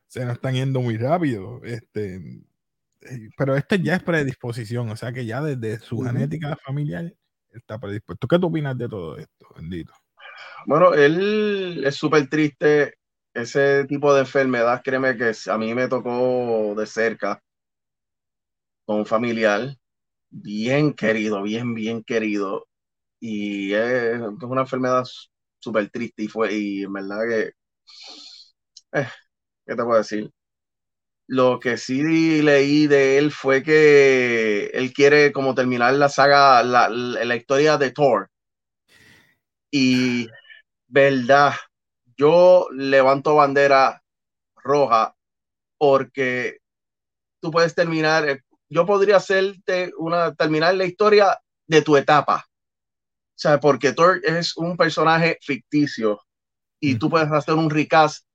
se 0.08 0.24
nos 0.24 0.34
están 0.34 0.54
yendo 0.54 0.80
muy 0.80 0.96
rápido. 0.96 1.60
Este, 1.62 2.16
eh, 2.16 3.28
pero 3.38 3.54
esto 3.54 3.76
ya 3.76 3.94
es 3.94 4.02
predisposición, 4.02 4.90
o 4.90 4.96
sea 4.96 5.12
que 5.12 5.24
ya 5.24 5.40
desde 5.40 5.78
su 5.78 6.00
genética 6.00 6.56
familiar 6.56 7.14
está 7.54 7.78
predispuesto. 7.78 8.26
¿Qué 8.26 8.40
tú 8.40 8.48
opinas 8.48 8.76
de 8.76 8.88
todo 8.88 9.16
esto, 9.18 9.46
bendito? 9.54 9.94
Bueno, 10.66 10.94
él 10.94 11.82
es 11.84 11.96
súper 11.96 12.28
triste. 12.28 12.94
Ese 13.34 13.84
tipo 13.86 14.14
de 14.14 14.20
enfermedad, 14.20 14.80
créeme 14.82 15.16
que 15.16 15.32
a 15.50 15.58
mí 15.58 15.74
me 15.74 15.88
tocó 15.88 16.74
de 16.76 16.86
cerca 16.86 17.42
con 18.84 18.98
un 19.00 19.06
familiar 19.06 19.76
bien 20.30 20.94
querido, 20.94 21.42
bien, 21.42 21.74
bien 21.74 22.04
querido. 22.04 22.68
Y 23.20 23.74
es, 23.74 24.20
una 24.42 24.62
enfermedad 24.62 25.04
súper 25.60 25.90
triste 25.90 26.24
y 26.24 26.28
fue, 26.28 26.54
y 26.54 26.84
en 26.84 26.92
verdad 26.94 27.20
que, 27.28 27.52
eh, 28.92 29.08
¿qué 29.66 29.76
te 29.76 29.84
puedo 29.84 29.98
decir? 29.98 30.30
Lo 31.28 31.60
que 31.60 31.76
sí 31.76 32.42
leí 32.42 32.86
de 32.86 33.18
él 33.18 33.32
fue 33.32 33.62
que 33.62 34.66
él 34.74 34.92
quiere 34.92 35.32
como 35.32 35.54
terminar 35.54 35.94
la 35.94 36.08
saga, 36.08 36.62
la, 36.64 36.88
la 36.90 37.36
historia 37.36 37.78
de 37.78 37.92
Thor. 37.92 38.30
Y 39.70 40.28
verdad, 40.88 41.54
yo 42.16 42.68
levanto 42.72 43.34
bandera 43.34 44.02
roja 44.56 45.14
porque 45.78 46.58
tú 47.40 47.50
puedes 47.50 47.74
terminar, 47.74 48.28
eh, 48.28 48.42
yo 48.68 48.86
podría 48.86 49.16
hacerte 49.16 49.92
una, 49.98 50.34
terminar 50.34 50.74
la 50.74 50.84
historia 50.84 51.38
de 51.66 51.82
tu 51.82 51.96
etapa. 51.96 52.46
O 52.48 53.38
sea, 53.38 53.60
porque 53.60 53.92
Thor 53.92 54.20
es 54.24 54.56
un 54.56 54.76
personaje 54.76 55.38
ficticio 55.42 56.20
y 56.80 56.98
tú 56.98 57.10
puedes 57.10 57.30
hacer 57.30 57.54
un 57.54 57.68
recast 57.68 58.26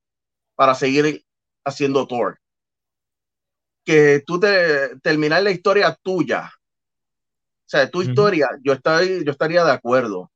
para 0.56 0.76
seguir 0.76 1.24
haciendo 1.65 2.06
Thor. 2.08 2.39
Que 3.84 4.22
tú 4.26 4.39
te 4.39 5.00
terminar 5.00 5.41
la 5.41 5.52
historia 5.52 5.98
tuya. 6.04 6.52
O 6.54 7.70
sea, 7.72 7.89
tu 7.89 8.04
historia, 8.04 8.50
yo, 8.63 8.74
estoy, 8.74 9.24
yo 9.26 9.32
estaría 9.32 9.63
de 9.63 9.72
acuerdo 9.72 10.32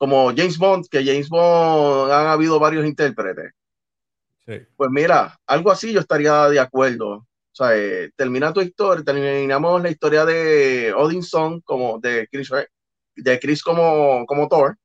como 0.00 0.32
James 0.34 0.56
Bond, 0.56 0.86
que 0.90 1.04
James 1.04 1.28
Bond 1.28 2.10
han 2.10 2.28
habido 2.28 2.58
varios 2.58 2.86
intérpretes. 2.86 3.52
Pues 4.74 4.90
mira, 4.90 5.38
algo 5.46 5.70
así 5.70 5.92
yo 5.92 6.00
estaría 6.00 6.48
de 6.48 6.58
acuerdo. 6.58 7.16
O 7.16 7.26
sea, 7.52 7.76
eh, 7.76 8.10
termina 8.16 8.50
tu 8.50 8.62
historia, 8.62 9.04
terminamos 9.04 9.82
la 9.82 9.90
historia 9.90 10.24
de 10.24 10.94
Odinson 10.94 11.60
como 11.60 11.98
de 11.98 12.26
Chris, 12.32 12.50
de 13.14 13.38
Chris 13.38 13.62
como, 13.62 14.24
como 14.24 14.48
Thor. 14.48 14.78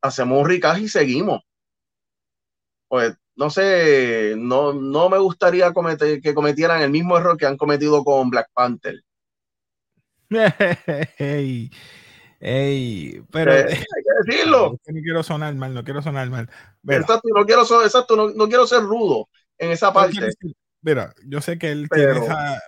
Hacemos 0.00 0.40
un 0.40 0.48
recast 0.48 0.80
y 0.80 0.88
seguimos. 0.88 1.42
Pues 2.88 3.14
no 3.36 3.50
sé, 3.50 4.36
no, 4.38 4.72
no 4.72 5.10
me 5.10 5.18
gustaría 5.18 5.70
cometer, 5.74 6.22
que 6.22 6.32
cometieran 6.32 6.80
el 6.80 6.90
mismo 6.90 7.18
error 7.18 7.36
que 7.36 7.44
han 7.44 7.58
cometido 7.58 8.02
con 8.02 8.30
Black 8.30 8.48
Panther. 8.54 9.02
hey. 12.40 13.12
Ey, 13.14 13.22
pero 13.30 13.52
eh, 13.52 13.66
hay 13.68 13.68
que 13.68 14.32
decirlo. 14.32 14.78
No 14.86 15.02
quiero 15.02 15.22
sonar 15.22 15.54
mal, 15.54 15.74
no 15.74 15.84
quiero 15.84 16.02
sonar 16.02 16.28
mal. 16.30 16.48
exacto, 16.88 17.28
no 17.34 17.44
quiero, 17.44 17.62
exacto, 17.62 18.16
no, 18.16 18.30
no, 18.30 18.48
quiero 18.48 18.66
ser 18.66 18.82
rudo 18.82 19.28
en 19.58 19.70
esa 19.70 19.92
parte. 19.92 20.30
mira, 20.80 21.14
yo 21.26 21.40
sé 21.40 21.58
que 21.58 21.70
él 21.70 21.88
tiene 21.90 22.12
esa, 22.12 22.60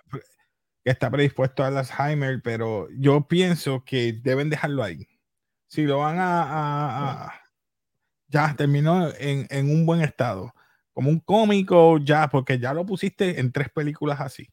que 0.85 0.91
está 0.91 1.11
predispuesto 1.11 1.65
al 1.65 1.77
Alzheimer, 1.77 2.41
pero 2.43 2.89
yo 2.97 3.27
pienso 3.29 3.85
que 3.85 4.13
deben 4.13 4.51
dejarlo 4.51 4.83
ahí. 4.83 5.07
Si 5.69 5.85
lo 5.85 5.99
van 5.99 6.19
a, 6.19 7.27
a, 7.27 7.43
ya 8.29 8.55
terminó 8.57 9.09
en, 9.19 9.47
en, 9.51 9.71
un 9.71 9.87
buen 9.87 10.01
estado, 10.01 10.53
como 10.93 11.11
un 11.11 11.21
cómico, 11.21 11.99
ya, 11.99 12.29
porque 12.29 12.59
ya 12.59 12.75
lo 12.75 12.85
pusiste 12.85 13.39
en 13.39 13.53
tres 13.53 13.69
películas 13.71 14.21
así. 14.21 14.49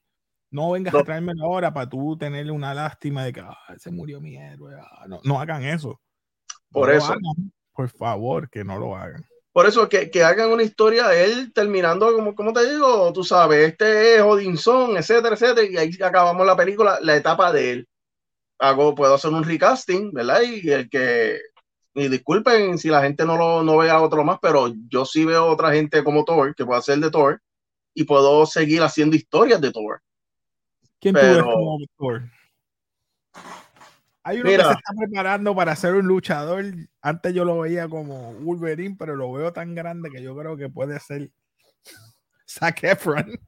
No 0.49 0.71
vengas 0.71 0.95
a 0.95 1.03
traerme 1.03 1.33
ahora 1.41 1.73
para 1.73 1.89
tú 1.89 2.17
tenerle 2.17 2.51
una 2.51 2.73
lástima 2.73 3.25
de 3.25 3.33
que 3.33 3.43
se 3.77 3.91
murió 3.91 4.21
mi 4.21 4.38
héroe. 4.38 4.75
Ah, 4.79 5.05
no, 5.07 5.19
no 5.23 5.39
hagan 5.39 5.63
eso. 5.63 5.99
Por 6.71 6.91
eso. 6.91 7.15
por 7.73 7.89
favor, 7.89 8.49
que 8.49 8.63
no 8.63 8.77
lo 8.77 8.95
hagan. 8.95 9.25
Por 9.51 9.65
eso, 9.65 9.89
que, 9.89 10.12
que 10.12 10.23
hagan 10.23 10.51
una 10.51 10.62
historia 10.62 11.07
de 11.07 11.25
él 11.25 11.51
terminando, 11.51 12.13
como, 12.13 12.36
como 12.36 12.53
te 12.53 12.71
digo, 12.71 13.12
tú 13.12 13.23
sabes, 13.23 13.69
este 13.69 14.15
es 14.15 14.21
Odinson, 14.21 14.95
etcétera, 14.97 15.33
etcétera, 15.33 15.67
y 15.67 15.77
ahí 15.77 15.91
acabamos 15.99 16.45
la 16.45 16.55
película, 16.55 16.99
la 17.01 17.15
etapa 17.15 17.51
de 17.51 17.71
él. 17.71 17.88
Hago, 18.60 18.93
puedo 18.93 19.15
hacer 19.15 19.31
un 19.31 19.43
recasting, 19.43 20.12
¿verdad? 20.13 20.41
Y 20.43 20.69
el 20.69 20.88
que, 20.89 21.39
y 21.95 22.07
disculpen 22.07 22.77
si 22.77 22.89
la 22.89 23.01
gente 23.01 23.25
no 23.25 23.36
lo 23.36 23.63
no 23.63 23.77
ve 23.77 23.89
a 23.89 23.99
otro 23.99 24.23
más, 24.23 24.38
pero 24.39 24.71
yo 24.89 25.05
sí 25.05 25.25
veo 25.25 25.47
otra 25.47 25.73
gente 25.73 26.03
como 26.03 26.23
Thor, 26.23 26.53
que 26.53 26.63
puede 26.63 26.77
hacer 26.79 26.99
de 26.99 27.10
Thor, 27.10 27.41
y 27.95 28.03
puedo 28.03 28.45
seguir 28.45 28.83
haciendo 28.83 29.15
historias 29.15 29.60
de 29.60 29.71
Thor. 29.71 30.03
¿Quién 30.99 31.13
pero, 31.13 31.43
como 31.43 31.79
Hay 34.23 34.39
uno 34.39 34.49
que 34.49 34.55
se 34.55 34.62
está 34.62 34.93
preparando 34.97 35.55
para 35.55 35.75
ser 35.75 35.93
un 35.93 36.07
luchador. 36.07 36.65
Antes 37.01 37.33
yo 37.33 37.45
lo 37.45 37.60
veía 37.60 37.88
como 37.88 38.33
Wolverine, 38.33 38.95
pero 38.97 39.15
lo 39.15 39.31
veo 39.31 39.53
tan 39.53 39.75
grande 39.75 40.10
que 40.10 40.21
yo 40.23 40.36
creo 40.36 40.57
que 40.57 40.69
puede 40.69 40.99
ser 40.99 41.29
Zac 42.47 42.83
Efron. 42.83 43.39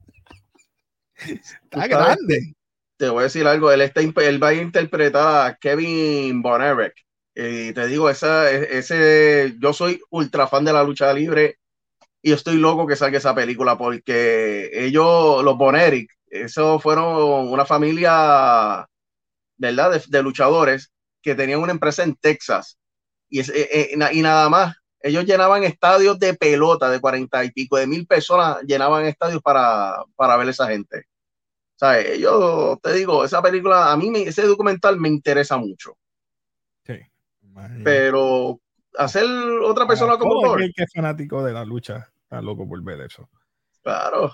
está 1.15 1.87
grande. 1.87 2.53
Te 2.97 3.09
voy 3.09 3.21
a 3.21 3.23
decir 3.23 3.47
algo. 3.47 3.71
Él, 3.71 3.81
está, 3.81 4.01
él 4.01 4.43
va 4.43 4.49
a 4.49 4.53
interpretar 4.53 5.47
a 5.47 5.55
Kevin 5.55 6.41
Von 6.41 6.61
Y 7.33 7.73
te 7.73 7.87
digo, 7.87 8.09
esa, 8.09 8.51
ese, 8.51 9.55
yo 9.59 9.73
soy 9.73 10.01
ultra 10.09 10.47
fan 10.47 10.65
de 10.65 10.73
la 10.73 10.83
lucha 10.83 11.11
libre 11.13 11.57
y 12.21 12.33
estoy 12.33 12.57
loco 12.57 12.85
que 12.85 12.97
salga 12.97 13.17
esa 13.17 13.33
película 13.33 13.77
porque 13.77 14.69
ellos, 14.73 15.43
los 15.43 15.57
Von 15.57 15.75
eso 16.29 16.79
fueron 16.79 17.49
una 17.49 17.65
familia, 17.65 18.87
¿verdad? 19.57 20.01
De, 20.07 20.23
luchadores 20.23 20.91
que 21.21 21.35
tenían 21.35 21.59
una 21.59 21.71
empresa 21.71 22.03
en 22.03 22.15
Texas. 22.15 22.77
Y, 23.29 23.39
eh, 23.41 23.45
eh, 23.53 24.09
y 24.11 24.21
nada 24.21 24.49
más, 24.49 24.75
ellos 25.01 25.25
llenaban 25.25 25.63
estadios 25.63 26.19
de 26.19 26.33
pelota 26.33 26.89
de 26.89 26.99
cuarenta 26.99 27.43
y 27.43 27.51
pico 27.51 27.77
de 27.77 27.87
mil 27.87 28.05
personas, 28.05 28.61
llenaban 28.63 29.05
estadios 29.05 29.41
para, 29.41 29.95
para 30.15 30.35
ver 30.37 30.47
a 30.47 30.51
esa 30.51 30.67
gente. 30.67 31.05
O 31.75 31.79
sea, 31.79 32.15
yo 32.15 32.77
te 32.83 32.93
digo, 32.93 33.23
esa 33.23 33.41
película, 33.41 33.91
a 33.91 33.97
mí 33.97 34.11
ese 34.17 34.43
documental 34.43 34.99
me 34.99 35.07
interesa 35.07 35.57
mucho. 35.57 35.95
Pero 37.83 38.59
hacer 38.97 39.25
otra 39.63 39.87
persona 39.87 40.17
como 40.17 40.41
Thor. 40.41 40.59
que 40.73 40.83
es 40.83 40.91
fanático 40.93 41.43
de 41.43 41.53
la 41.53 41.65
lucha 41.65 42.09
está 42.23 42.41
loco 42.41 42.67
por 42.67 42.81
ver 42.83 43.01
eso. 43.01 43.29
Claro. 43.81 44.33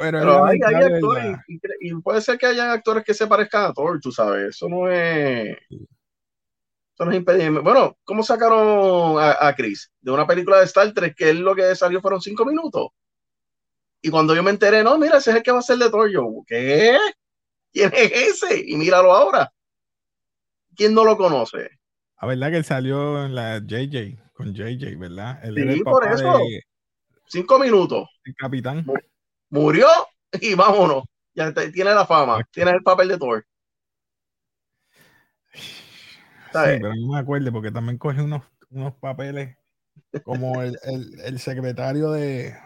Pero, 0.00 0.44
hay, 0.46 0.58
actores, 0.62 1.36
y, 1.80 1.94
puede 1.96 2.22
ser 2.22 2.38
que 2.38 2.46
haya 2.46 2.72
actores 2.72 3.04
que 3.04 3.12
se 3.12 3.26
parezcan 3.26 3.66
a 3.66 3.72
Thor, 3.74 4.00
tú 4.00 4.10
sabes. 4.10 4.56
Eso 4.56 4.66
no 4.66 4.90
es. 4.90 5.58
Eso 5.70 7.04
no 7.04 7.10
es 7.10 7.18
impedimento. 7.18 7.62
Bueno, 7.62 7.98
¿cómo 8.04 8.22
sacaron 8.22 9.16
a, 9.18 9.54
Chris? 9.54 9.92
De 10.00 10.10
una 10.10 10.26
película 10.26 10.58
de 10.58 10.64
Star 10.64 10.92
Trek 10.94 11.14
que 11.14 11.30
él 11.30 11.40
lo 11.40 11.54
que 11.54 11.74
salió 11.74 12.00
fueron 12.00 12.22
cinco 12.22 12.46
minutos. 12.46 12.88
Y 14.00 14.08
cuando 14.08 14.34
yo 14.34 14.42
me 14.42 14.50
enteré, 14.50 14.82
no, 14.82 14.96
mira, 14.96 15.18
ese 15.18 15.30
es 15.30 15.36
el 15.36 15.42
que 15.42 15.52
va 15.52 15.58
a 15.58 15.62
ser 15.62 15.76
de 15.76 15.90
Thor. 15.90 16.10
Yo, 16.10 16.26
¿qué? 16.46 16.96
¿Quién 17.70 17.92
es 17.94 18.42
ese? 18.42 18.64
Y 18.66 18.76
míralo 18.76 19.12
ahora. 19.12 19.52
¿Quién 20.74 20.94
no 20.94 21.04
lo 21.04 21.18
conoce? 21.18 21.68
La 22.22 22.28
verdad 22.28 22.50
que 22.50 22.56
él 22.56 22.64
salió 22.64 23.22
en 23.22 23.34
la 23.34 23.58
JJ, 23.58 24.18
con 24.32 24.54
JJ, 24.54 24.96
¿verdad? 24.98 25.42
sí, 25.44 25.84
por 25.84 26.10
eso. 26.10 26.38
Cinco 27.26 27.58
minutos. 27.58 28.08
El 28.24 28.34
capitán. 28.34 28.86
Murió 29.50 29.88
y 30.32 30.54
vámonos. 30.54 31.04
Ya 31.34 31.52
tiene 31.52 31.94
la 31.94 32.06
fama, 32.06 32.42
tiene 32.50 32.72
el 32.72 32.82
papel 32.82 33.08
de 33.08 33.18
Thor. 33.18 33.46
Sí, 35.52 35.60
pero 36.52 36.94
no 36.94 37.12
me 37.12 37.18
acuerdo 37.18 37.52
porque 37.52 37.70
también 37.70 37.98
coge 37.98 38.22
unos, 38.22 38.42
unos 38.70 38.94
papeles 38.94 39.56
como 40.24 40.60
el, 40.60 40.76
el, 40.82 41.20
el, 41.20 41.38
secretario 41.38 42.10
de. 42.10 42.56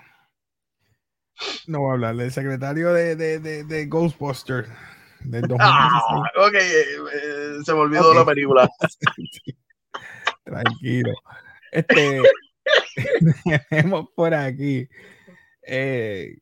No 1.67 1.81
voy 1.81 1.91
a 1.91 1.93
hablar, 1.93 2.17
del 2.17 2.33
secretario 2.33 2.93
de, 2.95 3.17
de, 3.17 3.39
de, 3.39 3.65
de 3.65 3.87
Ghostbusters 3.87 4.69
del 5.25 5.45
Ah, 5.61 5.89
ok, 6.37 6.55
eh, 6.55 6.85
eh, 7.15 7.59
se 7.65 7.73
me 7.73 7.81
olvidó 7.81 8.15
la 8.15 8.25
película. 8.25 8.69
Tranquilo. 10.45 11.13
Este, 11.73 12.23
tenemos 13.71 14.07
por 14.15 14.35
aquí. 14.35 14.89
Eh, 15.63 16.37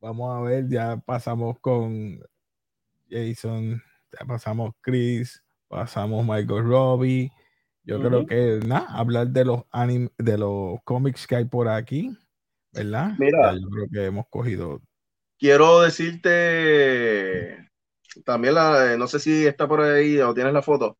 vamos 0.00 0.36
a 0.36 0.40
ver, 0.40 0.68
ya 0.68 0.96
pasamos 0.96 1.58
con 1.60 2.20
Jason, 3.08 3.82
ya 4.12 4.26
pasamos 4.26 4.72
Chris, 4.80 5.42
pasamos 5.68 6.24
Michael 6.24 6.64
Robbie. 6.64 7.30
Yo 7.82 8.00
creo 8.00 8.26
que 8.26 8.60
nada, 8.66 8.86
hablar 8.90 9.28
de 9.28 9.44
los 9.44 9.64
anime, 9.70 10.10
de 10.18 10.38
los 10.38 10.78
cómics 10.84 11.26
que 11.26 11.36
hay 11.36 11.44
por 11.44 11.68
aquí, 11.68 12.16
¿verdad? 12.72 13.14
Mira, 13.18 13.54
yo 13.54 13.68
creo 13.68 13.86
que 13.90 14.04
hemos 14.04 14.26
cogido. 14.28 14.80
Quiero 15.38 15.80
decirte 15.80 17.68
también 18.24 18.54
la, 18.54 18.96
no 18.96 19.06
sé 19.06 19.18
si 19.18 19.46
está 19.46 19.66
por 19.66 19.80
ahí 19.80 20.18
o 20.20 20.34
tienes 20.34 20.52
la 20.52 20.62
foto 20.62 20.98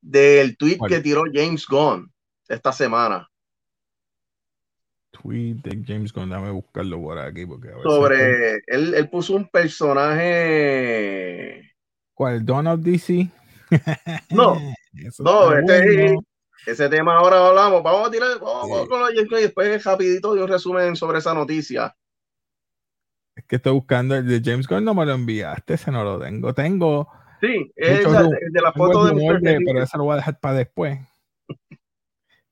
del 0.00 0.56
tweet 0.56 0.78
que 0.88 1.00
tiró 1.00 1.24
James 1.32 1.66
Gunn 1.66 2.10
esta 2.48 2.72
semana. 2.72 3.28
Tweet 5.12 5.56
de 5.62 5.82
James 5.86 6.12
Gunn, 6.12 6.28
déjame 6.30 6.50
buscarlo 6.50 7.00
por 7.00 7.18
aquí. 7.18 7.46
Porque 7.46 7.68
Sobre, 7.82 8.56
él, 8.66 8.94
él, 8.94 9.08
puso 9.08 9.34
un 9.34 9.48
personaje. 9.48 10.22
¿Cuál? 12.14 12.44
¿Donald 12.44 12.82
DC? 12.82 13.28
no, 14.30 14.58
no, 15.20 15.56
este, 15.56 16.16
ese 16.66 16.88
tema 16.88 17.16
ahora 17.16 17.46
hablamos. 17.48 17.82
Vamos 17.82 18.08
a 18.08 18.10
tirar, 18.10 18.40
vamos, 18.40 18.88
con 18.88 19.02
y 19.12 19.24
después 19.42 19.84
rapidito 19.84 20.34
de 20.34 20.42
un 20.42 20.48
resumen 20.48 20.96
sobre 20.96 21.18
esa 21.18 21.34
noticia. 21.34 21.94
Es 23.34 23.44
que 23.46 23.56
estoy 23.56 23.72
buscando 23.72 24.14
el 24.16 24.26
de 24.26 24.42
James 24.44 24.66
Gunn, 24.66 24.84
no 24.84 24.94
me 24.94 25.06
lo 25.06 25.12
enviaste, 25.12 25.74
ese 25.74 25.90
no 25.90 26.04
lo 26.04 26.18
tengo. 26.18 26.52
Tengo. 26.52 27.08
Sí, 27.40 27.72
es 27.74 28.04
de 28.04 28.60
la 28.60 28.72
foto 28.72 29.06
de, 29.06 29.60
Pero 29.64 29.82
eso 29.82 29.98
lo 29.98 30.04
voy 30.04 30.12
a 30.14 30.16
dejar 30.16 30.38
para 30.38 30.54
después. 30.54 31.00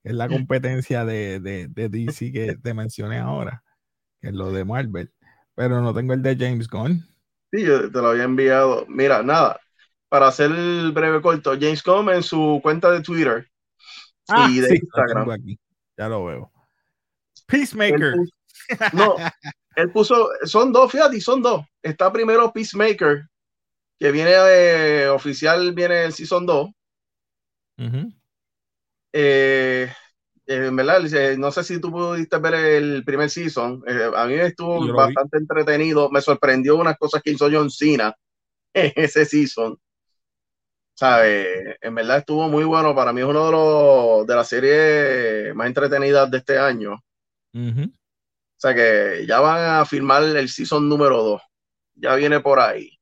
Es 0.02 0.14
la 0.14 0.28
competencia 0.28 1.04
de, 1.04 1.40
de, 1.40 1.68
de, 1.68 1.88
DC 1.88 2.32
que 2.32 2.56
te 2.56 2.74
mencioné 2.74 3.18
ahora, 3.18 3.62
que 4.20 4.28
es 4.28 4.34
lo 4.34 4.50
de 4.52 4.64
Marvel. 4.64 5.12
Pero 5.54 5.80
no 5.80 5.92
tengo 5.92 6.14
el 6.14 6.22
de 6.22 6.36
James 6.36 6.68
Gunn. 6.68 7.06
Sí, 7.52 7.64
yo 7.64 7.90
te 7.90 8.00
lo 8.00 8.08
había 8.08 8.24
enviado. 8.24 8.86
Mira, 8.88 9.22
nada, 9.22 9.60
para 10.08 10.28
hacer 10.28 10.50
el 10.50 10.92
breve 10.92 11.20
corto, 11.20 11.52
James 11.52 11.82
Gunn 11.82 12.08
en 12.10 12.22
su 12.22 12.60
cuenta 12.62 12.90
de 12.90 13.02
Twitter 13.02 13.48
ah, 14.28 14.48
y 14.50 14.60
de 14.60 14.76
Instagram. 14.76 15.28
Ya 15.96 16.08
lo 16.08 16.24
veo. 16.24 16.52
Peacemaker. 17.46 18.14
no, 18.92 19.16
él 19.76 19.90
puso, 19.92 20.30
son 20.44 20.72
dos, 20.72 20.90
fíjate, 20.90 21.20
son 21.20 21.42
dos. 21.42 21.64
Está 21.82 22.12
primero 22.12 22.52
Peacemaker, 22.52 23.26
que 23.98 24.10
viene 24.10 24.30
de 24.30 25.08
oficial, 25.08 25.72
viene 25.74 26.04
el 26.04 26.12
Season 26.12 26.46
2. 26.46 26.70
Eh, 29.12 29.90
en 30.46 30.74
verdad, 30.76 31.00
no 31.38 31.52
sé 31.52 31.62
si 31.64 31.80
tú 31.80 31.90
pudiste 31.92 32.38
ver 32.38 32.54
el 32.54 33.04
primer 33.04 33.30
season. 33.30 33.82
Eh, 33.86 34.10
a 34.14 34.26
mí 34.26 34.34
estuvo 34.34 34.92
bastante 34.92 35.38
entretenido. 35.38 36.10
Me 36.10 36.20
sorprendió 36.20 36.76
unas 36.76 36.98
cosas 36.98 37.22
que 37.22 37.30
hizo 37.30 37.48
John 37.50 37.70
Cena 37.70 38.14
en 38.74 38.92
ese 38.96 39.24
season. 39.24 39.78
¿Sabe? 40.94 41.78
En 41.80 41.94
verdad 41.94 42.18
estuvo 42.18 42.48
muy 42.48 42.64
bueno. 42.64 42.94
Para 42.94 43.12
mí 43.12 43.20
es 43.20 43.26
uno 43.26 43.46
de 43.46 43.52
los 43.52 44.26
de 44.26 44.34
las 44.34 44.48
series 44.48 45.54
más 45.54 45.66
entretenidas 45.68 46.30
de 46.30 46.38
este 46.38 46.58
año. 46.58 46.94
O 48.60 48.60
sea 48.60 48.74
que 48.74 49.24
ya 49.26 49.40
van 49.40 49.80
a 49.80 49.84
firmar 49.86 50.22
el 50.22 50.48
season 50.48 50.88
número 50.88 51.22
2. 51.22 51.42
Ya 51.94 52.14
viene 52.16 52.40
por 52.40 52.60
ahí. 52.60 52.98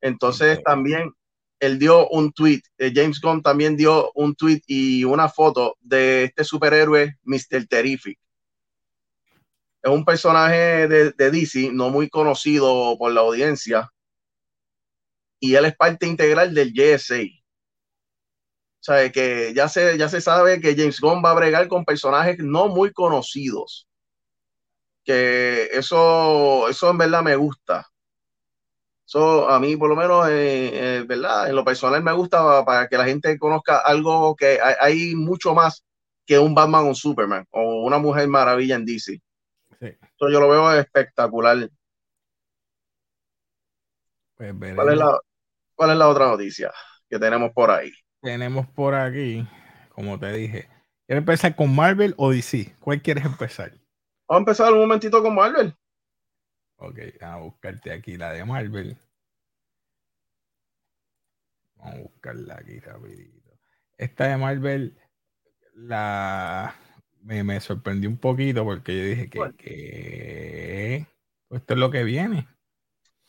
Entonces 0.00 0.62
también 0.62 1.12
él 1.60 1.78
dio 1.78 2.08
un 2.08 2.32
tweet, 2.32 2.62
eh, 2.78 2.92
James 2.94 3.20
Gunn 3.20 3.42
también 3.42 3.76
dio 3.76 4.10
un 4.14 4.34
tweet 4.34 4.62
y 4.66 5.04
una 5.04 5.28
foto 5.28 5.76
de 5.80 6.24
este 6.24 6.44
superhéroe, 6.44 7.16
Mr. 7.22 7.66
Terrific. 7.68 8.18
Es 9.82 9.90
un 9.90 10.04
personaje 10.04 10.88
de, 10.88 11.12
de 11.12 11.30
DC, 11.30 11.70
no 11.72 11.90
muy 11.90 12.08
conocido 12.10 12.96
por 12.98 13.12
la 13.12 13.20
audiencia. 13.20 13.90
Y 15.38 15.54
él 15.54 15.64
es 15.64 15.76
parte 15.76 16.06
integral 16.06 16.54
del 16.54 16.72
JSA. 16.72 17.22
O 18.80 18.82
sea, 18.82 19.10
que 19.12 19.52
ya 19.54 19.68
se, 19.68 19.96
ya 19.98 20.08
se 20.08 20.20
sabe 20.20 20.60
que 20.60 20.74
James 20.74 21.00
Gunn 21.00 21.22
va 21.24 21.30
a 21.30 21.34
bregar 21.34 21.68
con 21.68 21.84
personajes 21.84 22.38
no 22.38 22.68
muy 22.68 22.92
conocidos 22.92 23.86
que 25.04 25.68
eso, 25.72 26.68
eso 26.68 26.90
en 26.90 26.98
verdad 26.98 27.22
me 27.22 27.36
gusta. 27.36 27.86
Eso 29.10 29.50
a 29.50 29.58
mí, 29.58 29.76
por 29.76 29.88
lo 29.88 29.96
menos, 29.96 30.28
eh, 30.28 30.70
eh, 30.72 31.02
¿verdad? 31.02 31.48
En 31.48 31.56
lo 31.56 31.64
personal 31.64 32.00
me 32.00 32.12
gusta 32.12 32.64
para 32.64 32.86
que 32.86 32.96
la 32.96 33.06
gente 33.06 33.36
conozca 33.40 33.78
algo 33.78 34.36
que 34.36 34.60
hay, 34.60 35.16
mucho 35.16 35.52
más 35.52 35.84
que 36.24 36.38
un 36.38 36.54
Batman 36.54 36.84
o 36.84 36.88
un 36.90 36.94
Superman 36.94 37.44
o 37.50 37.84
una 37.84 37.98
Mujer 37.98 38.28
Maravilla 38.28 38.76
en 38.76 38.84
DC. 38.84 39.20
Eso 39.80 40.30
yo 40.30 40.38
lo 40.38 40.48
veo 40.48 40.72
espectacular. 40.74 41.68
Pues 44.36 44.54
¿Cuál, 44.76 44.90
es 44.90 44.98
la, 44.98 45.18
¿Cuál 45.74 45.90
es 45.90 45.96
la 45.96 46.08
otra 46.08 46.28
noticia 46.28 46.72
que 47.08 47.18
tenemos 47.18 47.50
por 47.52 47.72
ahí? 47.72 47.90
Tenemos 48.22 48.68
por 48.68 48.94
aquí, 48.94 49.44
como 49.88 50.20
te 50.20 50.32
dije, 50.34 50.68
¿quieres 51.08 51.22
empezar 51.22 51.56
con 51.56 51.74
Marvel 51.74 52.14
o 52.16 52.30
DC? 52.30 52.76
¿Cuál 52.78 53.02
quieres 53.02 53.24
empezar? 53.24 53.72
Vamos 54.28 54.38
a 54.38 54.38
empezar 54.38 54.72
un 54.72 54.78
momentito 54.78 55.20
con 55.20 55.34
Marvel. 55.34 55.74
Ok, 56.82 56.98
a 57.20 57.36
buscarte 57.36 57.92
aquí 57.92 58.16
la 58.16 58.32
de 58.32 58.42
Marvel. 58.42 58.96
Vamos 61.76 61.94
a 61.94 61.98
buscarla 61.98 62.54
aquí 62.54 62.78
rapidito. 62.80 63.58
Esta 63.98 64.28
de 64.28 64.36
Marvel 64.38 64.98
la 65.74 66.74
me, 67.20 67.60
sorprendió 67.60 68.08
un 68.08 68.16
poquito 68.16 68.64
porque 68.64 68.96
yo 68.96 69.04
dije 69.04 69.28
que, 69.28 69.40
que, 69.58 71.06
esto 71.50 71.74
es 71.74 71.80
lo 71.80 71.90
que 71.90 72.02
viene. 72.02 72.48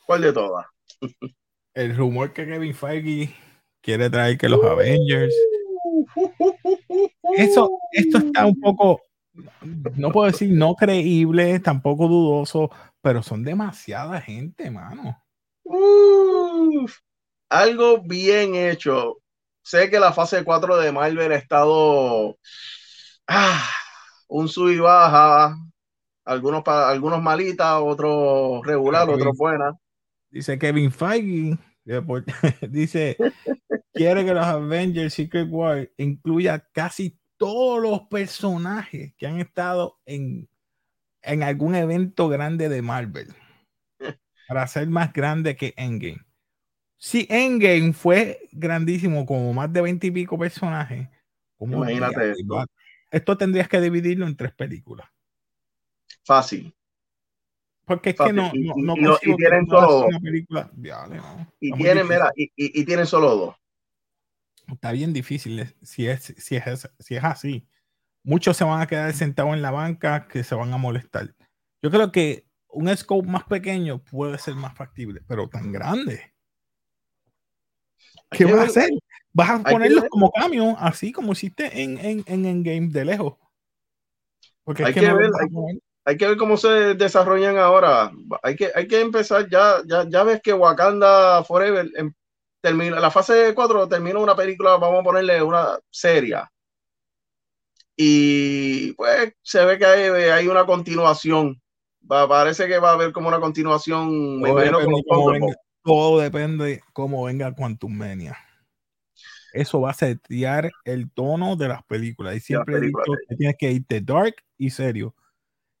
¿Cuál 0.06 0.22
de 0.22 0.32
todas? 0.32 0.66
El 1.74 1.94
rumor 1.94 2.32
que 2.32 2.46
Kevin 2.46 2.74
Feige 2.74 3.34
quiere 3.82 4.08
traer 4.08 4.38
que 4.38 4.48
los 4.48 4.64
Avengers. 4.64 5.34
Eso, 7.36 7.70
esto 7.92 8.16
está 8.18 8.46
un 8.46 8.58
poco 8.58 9.02
no 9.96 10.12
puedo 10.12 10.26
decir 10.26 10.50
no 10.52 10.74
creíble, 10.74 11.60
tampoco 11.60 12.08
dudoso, 12.08 12.70
pero 13.00 13.22
son 13.22 13.42
demasiada 13.42 14.20
gente, 14.20 14.70
mano. 14.70 15.18
algo 17.48 18.02
bien 18.02 18.54
hecho. 18.54 19.18
Sé 19.62 19.88
que 19.90 20.00
la 20.00 20.12
fase 20.12 20.44
4 20.44 20.76
de 20.78 20.92
Marvel 20.92 21.32
ha 21.32 21.36
estado 21.36 22.36
ah, 23.28 23.70
un 24.28 24.48
sub 24.48 24.70
y 24.70 24.78
baja, 24.78 25.56
algunos, 26.24 26.62
algunos 26.66 27.22
malitas, 27.22 27.78
otros 27.80 28.66
regular, 28.66 29.08
otros 29.08 29.36
buenas. 29.36 29.74
Dice 30.30 30.58
Kevin 30.58 30.90
Feige, 30.90 31.58
dice, 32.70 33.16
quiere 33.92 34.24
que 34.24 34.34
los 34.34 34.46
Avengers 34.46 35.14
Secret 35.14 35.48
War 35.50 35.88
incluya 35.96 36.66
casi 36.72 37.18
todos 37.42 37.82
los 37.82 38.02
personajes 38.02 39.14
que 39.16 39.26
han 39.26 39.40
estado 39.40 39.98
en, 40.06 40.48
en 41.22 41.42
algún 41.42 41.74
evento 41.74 42.28
grande 42.28 42.68
de 42.68 42.82
Marvel 42.82 43.34
para 44.48 44.64
ser 44.68 44.88
más 44.88 45.12
grande 45.12 45.56
que 45.56 45.74
Endgame. 45.76 46.24
Si 46.98 47.26
Endgame 47.28 47.94
fue 47.94 48.48
grandísimo, 48.52 49.26
como 49.26 49.52
más 49.52 49.72
de 49.72 49.82
20 49.82 50.06
y 50.06 50.10
pico 50.12 50.38
personajes, 50.38 51.08
Imagínate 51.58 52.34
esto. 53.10 53.36
tendrías 53.36 53.68
que 53.68 53.80
dividirlo 53.80 54.28
en 54.28 54.36
tres 54.36 54.52
películas. 54.52 55.08
Fácil. 56.24 56.72
Porque 57.84 58.10
es 58.10 58.16
que 58.16 58.32
no, 58.32 58.52
no, 58.54 58.94
no, 58.94 59.18
y, 59.20 59.34
tienen 59.34 59.66
solo 59.66 59.88
dos. 59.88 60.06
y 61.58 61.72
tienen, 61.72 62.06
mira, 62.06 62.30
y, 62.36 62.52
y, 62.56 62.84
tienen 62.84 63.06
solo 63.06 63.34
dos. 63.34 63.56
Está 64.74 64.92
bien 64.92 65.12
difícil 65.12 65.74
si 65.82 66.06
es, 66.06 66.34
si 66.36 66.56
es, 66.56 66.90
si 66.98 67.16
es 67.16 67.24
así. 67.24 67.66
Muchos 68.24 68.56
se 68.56 68.64
van 68.64 68.80
a 68.80 68.86
quedar 68.86 69.12
sentados 69.12 69.54
en 69.54 69.62
la 69.62 69.70
banca 69.70 70.28
que 70.28 70.44
se 70.44 70.54
van 70.54 70.72
a 70.72 70.78
molestar. 70.78 71.34
Yo 71.82 71.90
creo 71.90 72.12
que 72.12 72.46
un 72.68 72.94
scope 72.96 73.28
más 73.28 73.44
pequeño 73.44 74.02
puede 74.02 74.38
ser 74.38 74.54
más 74.54 74.74
factible, 74.74 75.20
pero 75.26 75.48
tan 75.48 75.72
grande. 75.72 76.32
¿Qué 78.30 78.44
vas 78.44 78.54
a 78.54 78.62
hacer? 78.64 78.90
Vas 79.32 79.50
a 79.50 79.62
ponerlos 79.62 80.04
como 80.10 80.30
cambio, 80.30 80.76
así 80.78 81.12
como 81.12 81.32
hiciste 81.32 81.82
en, 81.82 81.98
en, 81.98 82.24
en, 82.26 82.62
Game 82.62 82.88
de 82.88 83.04
lejos. 83.04 83.34
Porque 84.64 84.84
hay, 84.84 84.94
que, 84.94 85.00
ver, 85.00 85.30
hay, 86.04 86.16
que 86.16 86.28
ver 86.28 86.36
cómo 86.36 86.56
se 86.56 86.94
desarrollan 86.94 87.58
ahora. 87.58 88.12
Hay 88.42 88.56
que, 88.56 88.70
hay 88.74 88.86
que 88.86 89.00
empezar 89.00 89.48
ya, 89.48 89.82
ya, 89.86 90.08
ya 90.08 90.22
ves 90.22 90.40
que 90.40 90.52
Wakanda 90.52 91.42
Forever 91.44 91.90
em, 91.96 92.12
termina, 92.62 92.98
la 92.98 93.10
fase 93.10 93.52
4 93.54 93.88
termina 93.88 94.18
una 94.18 94.34
película, 94.34 94.76
vamos 94.76 95.00
a 95.00 95.04
ponerle 95.04 95.42
una 95.42 95.78
serie. 95.90 96.38
Y 97.96 98.92
pues 98.92 99.34
se 99.42 99.64
ve 99.66 99.78
que 99.78 99.84
hay, 99.84 100.30
hay 100.30 100.48
una 100.48 100.64
continuación. 100.64 101.60
Va, 102.10 102.26
parece 102.26 102.66
que 102.66 102.78
va 102.78 102.90
a 102.90 102.94
haber 102.94 103.12
como 103.12 103.28
una 103.28 103.40
continuación. 103.40 104.40
Todo, 104.40 104.54
me 104.54 104.64
depende, 104.64 105.02
cómo 105.06 105.30
venga, 105.30 105.54
todo 105.84 106.20
depende 106.20 106.82
cómo 106.94 107.24
venga 107.24 107.54
Quantum 107.54 107.92
Mania 107.92 108.36
eso 109.52 109.80
va 109.80 109.90
a 109.90 109.94
setear 109.94 110.70
el 110.84 111.10
tono 111.10 111.56
de 111.56 111.68
las 111.68 111.82
películas. 111.84 112.36
Y 112.36 112.40
siempre 112.40 112.76
he 112.76 112.80
dicho 112.80 113.12
que 113.28 113.36
tienes 113.36 113.56
que 113.58 113.70
irte 113.70 114.00
dark 114.00 114.34
y 114.56 114.70
serio. 114.70 115.14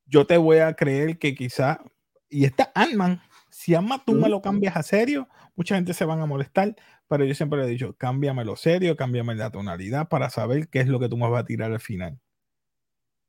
Yo 0.06 0.26
te 0.26 0.36
voy 0.36 0.58
a 0.58 0.74
creer 0.74 1.18
que 1.18 1.34
quizá, 1.34 1.80
y 2.28 2.44
está 2.44 2.70
Ant-Man, 2.74 3.22
si 3.50 3.74
ant 3.74 3.90
tú 4.04 4.14
me 4.14 4.28
lo 4.28 4.42
cambias 4.42 4.76
a 4.76 4.82
serio, 4.82 5.28
mucha 5.54 5.74
gente 5.74 5.94
se 5.94 6.04
van 6.04 6.20
a 6.20 6.26
molestar, 6.26 6.74
pero 7.08 7.24
yo 7.24 7.34
siempre 7.34 7.58
le 7.60 7.66
he 7.66 7.70
dicho, 7.70 7.94
cámbiamelo 7.96 8.56
serio, 8.56 8.96
cámbiame 8.96 9.34
la 9.34 9.50
tonalidad 9.50 10.08
para 10.08 10.30
saber 10.30 10.68
qué 10.68 10.80
es 10.80 10.88
lo 10.88 10.98
que 10.98 11.08
tú 11.08 11.16
me 11.16 11.28
vas 11.28 11.42
a 11.42 11.46
tirar 11.46 11.72
al 11.72 11.80
final. 11.80 12.18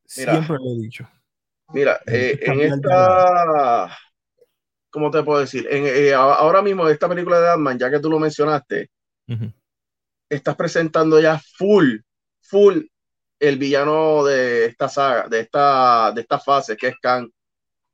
siempre 0.05 0.57
lo 0.57 0.71
he 0.71 0.81
dicho. 0.81 1.09
Mira, 1.73 1.99
eh, 2.05 2.39
en 2.41 2.61
esta, 2.61 3.97
¿cómo 4.89 5.09
te 5.09 5.23
puedo 5.23 5.39
decir? 5.39 5.67
En, 5.69 5.85
eh, 5.85 6.13
ahora 6.13 6.61
mismo, 6.61 6.87
esta 6.87 7.09
película 7.09 7.39
de 7.39 7.49
Ant-Man, 7.49 7.79
ya 7.79 7.89
que 7.89 7.99
tú 7.99 8.09
lo 8.09 8.19
mencionaste, 8.19 8.89
estás 10.29 10.55
presentando 10.55 11.19
ya 11.19 11.41
full, 11.57 11.97
full 12.41 12.81
el 13.39 13.57
villano 13.57 14.23
de 14.23 14.65
esta 14.65 14.87
saga, 14.87 15.27
de 15.27 15.41
esta, 15.41 16.11
de 16.13 16.21
esta 16.21 16.39
fase, 16.39 16.77
que 16.77 16.87
es 16.87 16.95
Khan. 17.01 17.29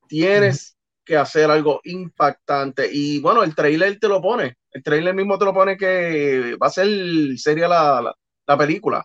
Tienes 0.07 0.77
que 1.09 1.17
hacer 1.17 1.49
algo 1.49 1.81
impactante. 1.85 2.87
Y 2.91 3.19
bueno, 3.19 3.41
el 3.41 3.55
trailer 3.55 3.97
te 3.97 4.07
lo 4.07 4.21
pone. 4.21 4.57
El 4.71 4.83
trailer 4.83 5.15
mismo 5.15 5.39
te 5.39 5.45
lo 5.45 5.55
pone 5.55 5.75
que 5.75 6.55
va 6.61 6.67
a 6.67 6.69
ser 6.69 6.87
seria 7.35 7.67
la, 7.67 8.15
la, 8.45 8.57
película. 8.57 9.03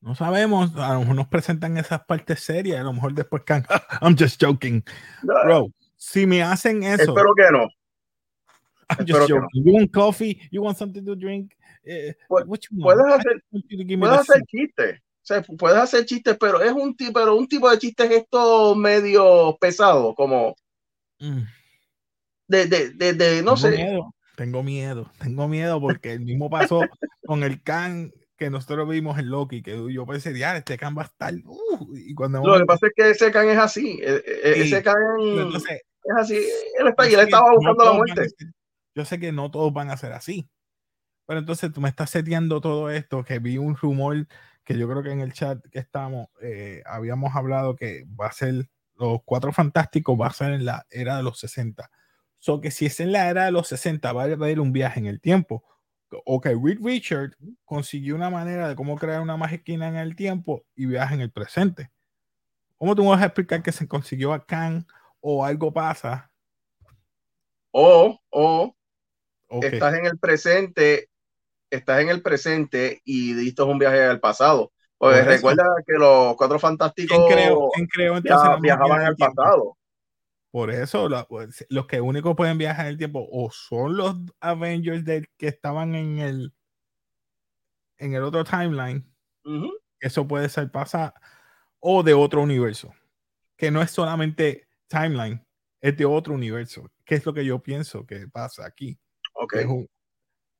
No 0.00 0.16
sabemos, 0.16 0.74
a 0.74 0.94
lo 0.94 1.00
mejor 1.00 1.14
nos 1.14 1.28
presentan 1.28 1.78
esas 1.78 2.04
partes 2.04 2.40
serias, 2.40 2.80
a 2.80 2.82
lo 2.82 2.92
mejor 2.92 3.14
después 3.14 3.44
Khan. 3.44 3.64
I'm 4.02 4.16
just 4.18 4.42
joking. 4.42 4.82
Bro, 5.22 5.70
si 5.96 6.26
me 6.26 6.42
hacen 6.42 6.82
eso. 6.82 7.02
Espero 7.04 7.32
que 7.36 7.52
no. 7.52 7.68
I'm 8.90 9.06
just 9.06 9.30
joking. 9.30 9.64
You 9.64 9.72
want 9.72 9.92
coffee? 9.92 10.40
You 10.50 10.62
want 10.62 10.76
something 10.76 11.04
to 11.04 11.14
drink? 11.14 11.52
Eh, 11.84 12.16
puedes 12.26 12.58
hacer, 13.06 13.40
puedes 13.52 14.18
hacer 14.18 14.42
chistes. 14.48 14.98
O 14.98 15.26
sea, 15.26 15.42
puedes 15.42 15.78
hacer 15.78 16.04
chistes, 16.06 16.36
pero 16.40 16.60
es 16.60 16.72
un 16.72 16.96
tipo, 16.96 17.12
pero 17.12 17.36
un 17.36 17.46
tipo 17.46 17.70
de 17.70 17.78
chistes 17.78 18.10
esto 18.10 18.74
medio 18.74 19.56
pesado, 19.60 20.12
como 20.16 20.56
mm. 21.20 21.42
de, 22.48 22.66
de, 22.66 23.12
de, 23.12 23.42
no 23.42 23.54
tengo 23.54 23.56
sé. 23.56 23.70
Miedo, 23.70 24.14
tengo 24.36 24.62
miedo, 24.62 25.12
tengo 25.18 25.48
miedo 25.48 25.80
porque 25.80 26.12
el 26.12 26.20
mismo 26.20 26.50
pasó 26.50 26.80
con 27.26 27.42
el 27.42 27.62
can 27.62 28.12
que 28.36 28.50
nosotros 28.50 28.88
vimos 28.88 29.18
en 29.18 29.30
Loki, 29.30 29.62
que 29.62 29.92
yo 29.92 30.06
pensé, 30.06 30.36
ya, 30.36 30.56
este 30.56 30.76
can 30.76 30.96
va 30.96 31.02
a 31.02 31.06
estar. 31.06 31.32
Uh", 31.44 31.96
y 31.96 32.14
cuando 32.14 32.44
Lo 32.44 32.58
que 32.58 32.64
pasa 32.64 32.86
es 32.88 32.92
que 32.96 33.10
ese 33.10 33.30
can 33.30 33.48
es 33.48 33.58
así. 33.58 34.00
E, 34.02 34.22
e, 34.26 34.62
ese 34.62 34.82
can 34.82 34.96
es 35.54 36.16
así. 36.16 36.36
Él, 36.78 36.88
está, 36.88 37.06
él 37.06 37.20
estaba 37.20 37.52
buscando 37.52 37.84
la 37.84 37.92
muerte. 37.92 38.26
yo 38.94 39.04
sé 39.04 39.18
que 39.18 39.32
no 39.32 39.50
todos 39.50 39.72
van 39.72 39.90
a 39.90 39.96
ser 39.96 40.12
así, 40.12 40.48
pero 41.26 41.40
entonces 41.40 41.72
tú 41.72 41.80
me 41.80 41.88
estás 41.88 42.10
seteando 42.10 42.60
todo 42.60 42.90
esto, 42.90 43.24
que 43.24 43.38
vi 43.38 43.56
un 43.56 43.76
rumor 43.76 44.26
que 44.64 44.76
yo 44.78 44.88
creo 44.88 45.02
que 45.02 45.10
en 45.10 45.20
el 45.20 45.32
chat 45.32 45.62
que 45.70 45.78
estamos, 45.78 46.28
eh, 46.40 46.82
habíamos 46.86 47.34
hablado 47.36 47.76
que 47.76 48.04
va 48.18 48.26
a 48.26 48.32
ser, 48.32 48.68
los 48.96 49.20
cuatro 49.24 49.52
fantásticos 49.52 50.18
va 50.20 50.28
a 50.28 50.32
ser 50.32 50.52
en 50.52 50.64
la 50.64 50.86
era 50.90 51.16
de 51.16 51.22
los 51.22 51.38
60. 51.38 51.90
So 52.38 52.60
que 52.60 52.70
si 52.70 52.86
es 52.86 53.00
en 53.00 53.12
la 53.12 53.28
era 53.28 53.46
de 53.46 53.50
los 53.50 53.68
60, 53.68 54.12
va 54.12 54.22
a 54.22 54.26
haber 54.26 54.60
un 54.60 54.72
viaje 54.72 55.00
en 55.00 55.06
el 55.06 55.20
tiempo. 55.20 55.64
O 56.24 56.40
que 56.40 56.50
Reed 56.50 56.78
Richard 56.82 57.36
consiguió 57.64 58.14
una 58.14 58.30
manera 58.30 58.68
de 58.68 58.76
cómo 58.76 58.96
crear 58.96 59.20
una 59.20 59.36
máquina 59.36 59.88
en 59.88 59.96
el 59.96 60.14
tiempo 60.14 60.64
y 60.76 60.86
viaja 60.86 61.14
en 61.14 61.20
el 61.20 61.32
presente. 61.32 61.90
¿Cómo 62.76 62.94
tú 62.94 63.02
me 63.02 63.10
vas 63.10 63.22
a 63.22 63.26
explicar 63.26 63.62
que 63.62 63.72
se 63.72 63.88
consiguió 63.88 64.32
a 64.32 64.44
Khan 64.44 64.86
o 65.20 65.44
algo 65.44 65.72
pasa? 65.72 66.30
O, 67.70 68.20
o 68.30 68.76
estás 69.62 69.94
en 69.94 70.06
el 70.06 70.18
presente 70.18 71.08
estás 71.74 72.00
en 72.00 72.08
el 72.08 72.22
presente 72.22 73.02
y 73.04 73.34
diste 73.34 73.62
un 73.62 73.78
viaje 73.78 74.02
al 74.02 74.20
pasado. 74.20 74.72
Pues 74.98 75.26
recuerda 75.26 75.64
que 75.86 75.94
los 75.94 76.36
cuatro 76.36 76.58
fantásticos 76.58 77.26
viajaban 78.60 79.02
al 79.02 79.16
pasado. 79.16 79.76
Por 80.50 80.70
eso, 80.70 81.08
pues, 81.28 81.66
los 81.68 81.86
que 81.86 82.00
únicos 82.00 82.36
pueden 82.36 82.58
viajar 82.58 82.86
en 82.86 82.92
el 82.92 82.98
tiempo 82.98 83.26
o 83.30 83.50
son 83.50 83.96
los 83.96 84.16
Avengers 84.40 85.04
del 85.04 85.28
que 85.36 85.48
estaban 85.48 85.94
en 85.94 86.18
el 86.18 86.54
en 87.98 88.14
el 88.14 88.22
otro 88.22 88.44
timeline. 88.44 89.04
Eso 90.00 90.26
puede 90.26 90.48
ser 90.48 90.70
pasado 90.70 91.14
o 91.80 92.02
de 92.02 92.14
otro 92.14 92.42
universo. 92.42 92.94
Que 93.56 93.70
no 93.70 93.82
es 93.82 93.90
solamente 93.90 94.68
timeline, 94.88 95.44
es 95.80 95.96
de 95.96 96.04
otro 96.04 96.34
universo. 96.34 96.90
¿Qué 97.04 97.16
es 97.16 97.26
lo 97.26 97.34
que 97.34 97.44
yo 97.44 97.62
pienso 97.62 98.06
que 98.06 98.28
pasa 98.28 98.64
aquí? 98.64 98.98
Okay 99.34 99.66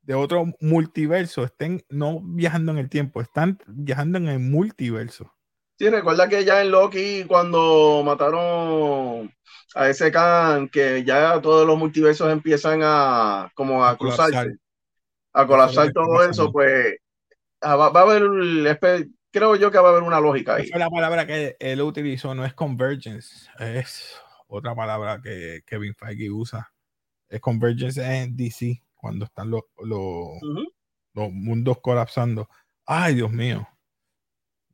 de 0.05 0.14
otro 0.14 0.46
multiverso 0.61 1.44
estén 1.44 1.82
no 1.88 2.20
viajando 2.22 2.72
en 2.72 2.78
el 2.78 2.88
tiempo, 2.88 3.20
están 3.20 3.59
viajando 3.66 4.18
en 4.18 4.28
el 4.28 4.38
multiverso. 4.38 5.32
Sí, 5.78 5.88
recuerda 5.88 6.28
que 6.28 6.44
ya 6.44 6.62
en 6.62 6.70
Loki, 6.70 7.24
cuando 7.24 8.02
mataron 8.05 9.34
a 9.74 9.88
ese 9.88 10.12
Khan, 10.12 10.68
que 10.68 11.02
ya 11.05 11.40
todos 11.40 11.66
los 11.66 11.76
multiversos 11.76 12.30
empiezan 12.30 12.80
a 12.84 13.50
como 13.55 13.84
a, 13.84 13.96
cruzarse, 13.96 14.57
a 15.32 15.46
colapsar 15.46 15.92
todo 15.92 16.22
eso, 16.22 16.52
pues 16.52 16.96
ah, 17.61 17.74
va, 17.74 17.86
a 17.86 18.02
haber, 18.02 19.09
creo 19.32 19.57
yo 19.57 19.70
que 19.70 19.78
va 19.78 19.88
a 19.88 19.92
haber 19.92 20.05
una 20.05 20.20
lógica 20.20 20.57
ahí. 20.57 20.68
la 20.68 20.90
palabra 20.90 21.26
que 21.26 21.57
él 21.59 21.82
utilizó, 21.82 22.34
no 22.34 22.44
es 22.44 22.55
convergence, 22.55 23.48
es 23.59 24.16
otra 24.46 24.76
palabra 24.76 25.20
que 25.20 25.62
Kevin 25.66 25.94
Feige 25.94 26.30
usa. 26.30 26.70
Es 27.28 27.40
convergence 27.40 28.00
en 28.00 28.36
DC 28.36 28.80
cuando 29.05 29.26
están 29.26 29.50
los, 29.50 29.64
los, 29.82 31.30
mundos 31.30 31.78
colapsando. 31.82 32.48
Ay, 32.86 33.16
Dios 33.16 33.30
mío. 33.30 33.68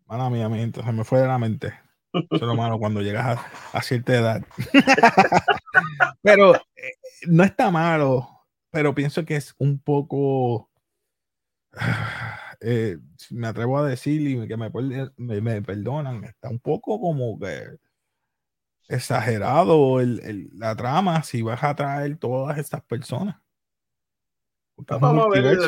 Mala 0.07 0.31
mía, 0.31 0.49
mente, 0.49 0.85
se 0.85 0.93
me 0.93 1.03
fue 1.03 1.19
de 1.19 1.27
la 1.27 1.37
mente. 1.37 1.75
Eso 2.13 2.29
es 2.31 2.41
lo 2.43 2.55
malo 2.55 2.79
cuando 2.79 3.03
llegas 3.03 3.41
a, 3.73 3.83
cierta 3.83 4.15
edad. 4.15 4.47
pero 6.23 6.55
eh, 6.55 6.95
no 7.27 7.43
está 7.43 7.73
malo, 7.73 8.47
pero 8.71 8.95
pienso 8.95 9.25
que 9.25 9.35
es 9.35 9.53
un 9.59 9.81
poco. 9.81 10.71
Eh, 12.63 12.99
me 13.31 13.47
atrevo 13.47 13.79
a 13.79 13.89
decir 13.89 14.21
y 14.21 14.47
que 14.47 14.55
me, 14.55 15.41
me, 15.41 15.63
perdonan, 15.63 16.25
está 16.25 16.51
un 16.51 16.61
poco 16.61 17.01
como 17.01 17.39
que 17.39 17.79
exagerado 18.87 19.99
el, 19.99 20.51
la 20.53 20.77
trama 20.77 21.23
si 21.23 21.41
vas 21.41 21.65
a 21.65 21.75
traer 21.75 22.19
todas 22.19 22.59
estas 22.59 22.83
personas. 22.83 23.37
Vamos 24.87 25.27
a 25.27 25.29
ver, 25.29 25.59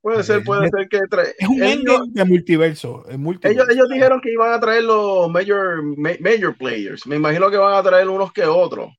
puede, 0.00 0.22
ser, 0.22 0.44
puede 0.44 0.68
ser 0.70 0.88
que 0.88 1.00
Es 1.38 1.48
un 1.48 1.62
ellos, 1.62 2.12
de 2.12 2.24
multiverso, 2.24 3.04
Ellos, 3.08 3.68
ellos 3.68 3.88
dijeron 3.88 4.20
que 4.20 4.32
iban 4.32 4.52
a 4.52 4.60
traer 4.60 4.84
los 4.84 5.30
major, 5.30 5.82
major 5.96 6.56
players. 6.56 7.06
Me 7.06 7.16
imagino 7.16 7.50
que 7.50 7.56
van 7.56 7.74
a 7.74 7.82
traer 7.82 8.08
unos 8.08 8.32
que 8.32 8.44
otros. 8.44 8.92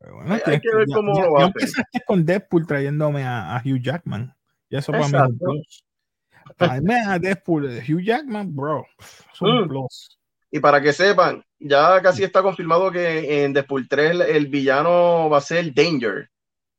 Bueno, 0.00 0.34
hay, 0.44 0.60
que 0.60 0.74
ver 0.74 0.86
cómo 0.92 1.20
lo 1.20 1.32
va 1.32 1.44
a 1.44 1.46
hacer. 1.46 1.84
con 2.06 2.24
Deadpool 2.24 2.66
trayéndome 2.66 3.24
a, 3.24 3.62
Hugh 3.64 3.80
Jackman. 3.82 4.34
Y 4.68 4.76
eso 4.76 4.92
para 4.92 5.08
mí 5.08 5.14
es 5.14 5.22
un 5.22 5.38
plus. 5.38 5.84
Traerme 6.56 7.00
a 7.06 7.18
Deadpool, 7.18 7.82
Hugh 7.86 8.02
Jackman, 8.02 8.54
bro. 8.54 8.86
Es 8.98 9.40
un 9.40 9.64
mm. 9.64 9.68
plus. 9.68 10.18
Y 10.50 10.58
para 10.58 10.80
que 10.80 10.92
sepan, 10.92 11.44
ya 11.58 12.00
casi 12.02 12.24
está 12.24 12.42
confirmado 12.42 12.90
que 12.90 13.44
en 13.44 13.52
Deadpool 13.52 13.88
3 13.88 14.20
el 14.28 14.46
villano 14.48 15.28
va 15.28 15.38
a 15.38 15.42
ser 15.42 15.72
Danger. 15.72 16.28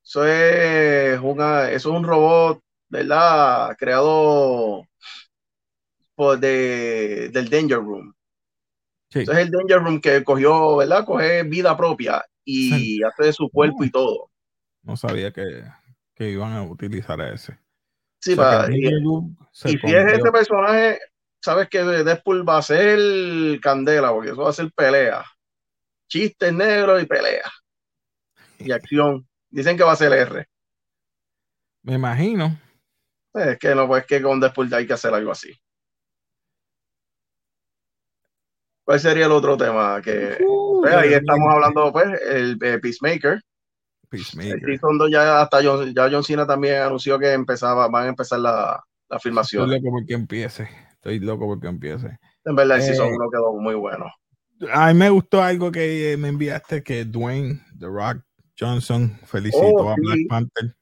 Eso 0.04 0.26
es, 0.26 1.20
una, 1.22 1.70
eso 1.72 1.90
es 1.92 1.96
un 1.98 2.04
robot, 2.04 2.62
¿verdad? 2.90 3.76
Creado 3.78 4.86
por 6.16 6.40
de, 6.40 7.30
del 7.30 7.50
Danger 7.50 7.78
Room. 7.78 8.14
Entonces 9.14 9.46
el 9.46 9.52
Danger 9.52 9.80
Room 9.80 10.02
que 10.02 10.24
cogió, 10.24 10.78
¿verdad? 10.78 11.06
Coge 11.06 11.44
vida 11.44 11.76
propia 11.76 12.26
y 12.44 13.04
hace 13.04 13.26
de 13.26 13.34
su 13.34 13.50
cuerpo 13.50 13.84
y 13.84 13.92
todo. 13.92 14.30
No 14.84 14.98
sabía 14.98 15.32
que, 15.32 15.64
que 16.16 16.30
iban 16.30 16.54
a 16.54 16.64
utilizar 16.64 17.20
ese. 17.22 17.58
Sí, 18.20 18.34
y, 18.34 19.78
si 19.78 19.96
es 19.96 20.14
ese 20.14 20.32
personaje, 20.32 21.00
sabes 21.42 21.68
que 21.70 21.84
Deadpool 21.84 22.48
va 22.48 22.60
a 22.60 22.62
ser 22.62 23.60
candela, 23.60 24.12
porque 24.12 24.30
eso 24.30 24.44
va 24.44 24.50
a 24.52 24.54
ser 24.54 24.72
pelea. 24.72 25.26
Chistes 26.08 26.54
negros 26.54 27.02
y 27.02 27.06
pelea. 27.08 27.52
Y 28.60 28.72
acción. 28.72 29.28
Dicen 29.52 29.78
que 29.78 29.84
va 29.84 29.92
a 29.92 29.98
ser 29.98 30.14
R. 30.14 30.48
Me 31.84 31.94
imagino. 31.94 32.58
Es 33.34 33.58
que 33.60 33.76
no, 33.76 33.88
pues 33.88 34.06
que 34.06 34.22
con 34.22 34.40
Deadpool 34.40 34.74
hay 34.74 34.88
que 34.88 34.94
hacer 34.94 35.14
algo 35.14 35.32
así. 35.32 35.54
¿Cuál 38.84 39.00
sería 39.00 39.26
el 39.26 39.32
otro 39.32 39.56
tema? 39.58 40.02
Que 40.02 40.38
uh, 40.46 40.82
pues, 40.82 40.94
ahí 40.94 41.14
estamos 41.14 41.54
hablando, 41.54 41.92
pues, 41.92 42.08
el, 42.30 42.58
Peacemaker. 42.58 43.42
Peacemaker. 44.10 44.80
ya 45.10 45.42
hasta 45.42 45.64
John, 45.64 45.94
ya 45.94 46.10
John 46.12 46.24
Cena 46.24 46.46
también 46.46 46.82
anunció 46.82 47.18
que 47.18 47.32
empezaba, 47.32 47.88
van 47.88 48.06
a 48.06 48.10
empezar 48.10 48.40
la, 48.40 48.84
la 49.10 49.20
filmación. 49.20 49.64
Estoy 49.64 49.80
loco 49.80 49.98
porque 49.98 50.14
empiece. 50.14 50.70
Estoy 50.94 51.20
loco 51.20 51.46
porque 51.46 51.68
empiece. 51.68 52.20
En 52.44 52.56
verdad, 52.56 52.78
el 52.78 52.84
season 52.84 53.14
1 53.14 53.14
eh, 53.14 53.28
quedó 53.32 53.54
muy 53.54 53.76
bueno. 53.76 54.12
A 54.72 54.88
mí 54.88 55.00
me 55.00 55.10
gustó 55.10 55.42
algo 55.42 55.72
que 55.72 56.16
me 56.20 56.28
enviaste, 56.28 56.84
que 56.84 57.06
Dwayne 57.06 57.62
The 57.80 57.88
Rock 57.88 58.24
Johnson 58.60 59.20
felicitó 59.26 59.66
oh, 59.66 59.90
a 59.90 59.96
Black 59.96 60.20
Panther. 60.30 60.76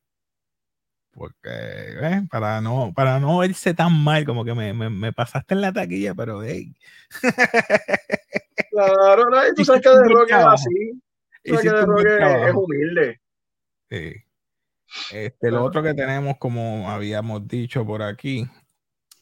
Porque, 1.12 1.50
eh, 1.50 2.22
para 2.30 2.62
no, 2.62 2.94
para 2.96 3.20
no 3.20 3.40
verse 3.40 3.74
tan 3.74 3.94
mal, 4.04 4.26
como 4.26 4.46
que 4.46 4.54
me, 4.54 4.74
me, 4.74 4.90
me 4.90 5.12
pasaste 5.12 5.54
en 5.54 5.62
la 5.62 5.74
taquilla, 5.74 6.14
pero 6.16 6.44
hey. 6.44 6.74
Claro, 8.72 9.30
no, 9.30 9.38
tú 9.56 9.66
sabes 9.66 9.82
que 9.82 9.90
de 9.90 10.04
Rock 10.10 10.30
es 10.30 10.36
así. 10.36 11.02
Tú 11.44 11.56
sabes 11.56 11.64
que 11.64 11.78
de 11.78 11.86
Rock 11.86 12.06
es, 12.06 12.54
humilde. 12.54 13.22
Sí. 13.90 14.14
Este, 15.12 15.52
lo 15.52 15.64
otro 15.64 15.84
que 15.84 15.94
tenemos, 15.94 16.38
como 16.38 16.90
habíamos 16.90 17.48
dicho 17.48 17.86
por 17.86 18.02
aquí, 18.02 18.48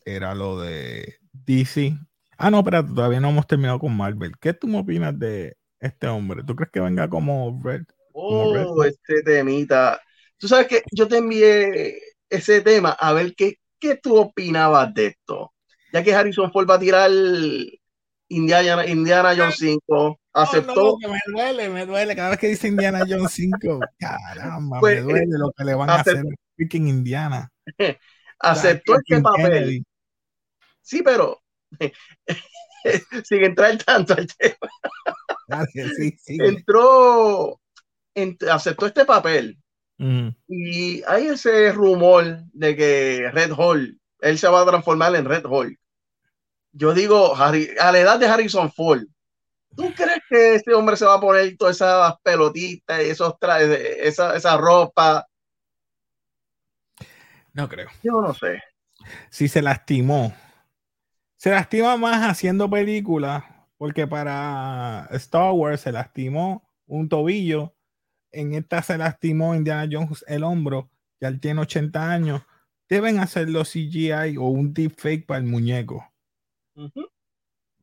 era 0.05 0.35
lo 0.35 0.59
de 0.59 1.15
DC. 1.33 1.97
Ah, 2.37 2.51
no, 2.51 2.63
pero 2.63 2.85
todavía 2.85 3.19
no 3.19 3.29
hemos 3.29 3.47
terminado 3.47 3.79
con 3.79 3.95
Marvel. 3.95 4.37
¿Qué 4.39 4.53
tú 4.53 4.67
me 4.67 4.79
opinas 4.79 5.17
de 5.17 5.57
este 5.79 6.07
hombre? 6.07 6.43
¿Tú 6.43 6.55
crees 6.55 6.71
que 6.71 6.79
venga 6.79 7.09
como 7.09 7.59
Red? 7.63 7.83
Oh, 8.17 8.83
este 8.83 9.21
temita. 9.23 10.01
Tú 10.37 10.47
sabes 10.47 10.67
que 10.67 10.83
yo 10.91 11.07
te 11.07 11.17
envié 11.17 11.99
ese 12.29 12.61
tema 12.61 12.91
a 12.91 13.13
ver 13.13 13.33
qué, 13.35 13.55
qué 13.79 13.95
tú 13.95 14.17
opinabas 14.17 14.93
de 14.93 15.07
esto. 15.07 15.53
Ya 15.93 16.03
que 16.03 16.13
Harrison 16.13 16.51
Ford 16.51 16.69
va 16.69 16.75
a 16.75 16.79
tirar 16.79 17.09
Indiana, 18.29 18.85
Indiana 18.85 19.35
Jones 19.35 19.55
5, 19.57 20.19
aceptó. 20.33 20.97
me 20.99 21.19
duele, 21.33 21.69
me 21.69 21.85
duele. 21.85 22.15
Cada 22.15 22.31
vez 22.31 22.39
que 22.39 22.47
dice 22.47 22.67
Indiana 22.67 23.03
Jones 23.07 23.31
5, 23.31 23.79
caramba, 23.97 24.77
me 24.77 24.79
pues, 24.79 25.03
duele 25.03 25.37
lo 25.37 25.51
que 25.51 25.63
le 25.63 25.73
van 25.73 25.89
a 25.89 25.95
hacer 25.95 26.17
a 26.17 26.77
Indiana. 26.77 27.51
Aceptó 28.39 28.95
este 28.95 29.21
papel. 29.21 29.83
Sí, 30.81 31.01
pero 31.03 31.41
sin 33.23 33.43
entrar 33.43 33.77
tanto 33.83 34.13
al 34.13 34.27
tema. 34.27 34.69
Entró, 36.25 37.59
aceptó 38.49 38.85
este 38.85 39.05
papel. 39.05 39.57
Y 40.47 41.01
hay 41.07 41.27
ese 41.27 41.71
rumor 41.71 42.43
de 42.53 42.75
que 42.75 43.31
Red 43.31 43.51
Hall, 43.57 43.99
él 44.21 44.37
se 44.37 44.47
va 44.47 44.61
a 44.61 44.65
transformar 44.65 45.15
en 45.15 45.25
Red 45.25 45.45
Hall. 45.45 45.77
Yo 46.71 46.93
digo, 46.93 47.35
a 47.35 47.51
la 47.51 47.99
edad 47.99 48.19
de 48.19 48.27
Harrison 48.27 48.71
Ford, 48.71 49.03
¿tú 49.75 49.91
crees 49.95 50.21
que 50.29 50.55
este 50.55 50.73
hombre 50.73 50.97
se 50.97 51.05
va 51.05 51.15
a 51.15 51.19
poner 51.19 51.57
todas 51.57 51.77
esas 51.77 52.13
pelotitas 52.21 53.03
y 53.03 53.09
esos 53.09 53.39
trajes, 53.39 53.69
esa, 53.99 54.35
esa 54.35 54.57
ropa? 54.57 55.27
No 57.53 57.67
creo. 57.67 57.89
Yo 58.03 58.21
no 58.21 58.35
sé. 58.35 58.61
Si 59.31 59.47
se 59.47 59.63
lastimó 59.63 60.31
se 61.37 61.51
lastima 61.51 61.95
más 61.97 62.27
haciendo 62.27 62.67
películas, 62.67 63.43
porque 63.77 64.07
para 64.07 65.07
Star 65.11 65.51
Wars 65.51 65.81
se 65.81 65.91
lastimó 65.91 66.67
un 66.87 67.07
tobillo, 67.07 67.75
en 68.31 68.53
esta 68.53 68.81
se 68.81 68.97
lastimó 68.97 69.55
Indiana 69.55 69.89
Jones 69.91 70.23
el 70.27 70.43
hombro, 70.43 70.89
ya 71.19 71.27
él 71.27 71.39
tiene 71.39 71.61
80 71.61 72.11
años. 72.11 72.41
Deben 72.89 73.19
hacerlo 73.19 73.63
CGI 73.63 74.37
o 74.37 74.43
un 74.43 74.73
deepfake 74.73 75.25
para 75.25 75.39
el 75.39 75.45
muñeco. 75.45 76.05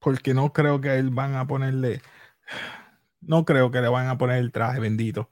Porque 0.01 0.35
no 0.35 0.53
creo 0.53 0.81
que 0.81 0.97
él 0.97 1.11
van 1.11 1.35
a 1.35 1.47
ponerle. 1.47 2.01
No 3.21 3.45
creo 3.45 3.71
que 3.71 3.81
le 3.81 3.89
van 3.89 4.09
a 4.09 4.19
poner 4.19 4.39
el 4.39 4.53
traje 4.53 4.81
bendito. 4.81 5.31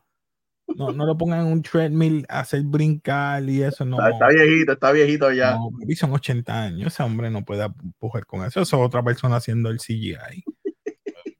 No, 0.76 0.92
no 0.92 1.04
lo 1.04 1.16
pongan 1.16 1.40
en 1.46 1.52
un 1.52 1.62
treadmill 1.62 2.24
a 2.28 2.40
hacer 2.40 2.62
brincar 2.62 3.42
y 3.48 3.62
eso. 3.62 3.84
No. 3.84 3.98
Está, 4.06 4.28
viejito, 4.28 4.72
está 4.72 4.92
viejito 4.92 5.32
ya. 5.32 5.56
No, 5.56 5.70
son 5.96 6.12
80 6.12 6.62
años. 6.62 6.92
Ese 6.92 7.02
hombre 7.02 7.30
no 7.30 7.44
puede 7.44 7.64
empujar 7.64 8.26
con 8.26 8.40
eso. 8.44 8.60
Eso 8.60 8.76
es 8.76 8.82
otra 8.86 9.02
persona 9.02 9.36
haciendo 9.36 9.68
el 9.68 9.78
CGI. 9.78 10.44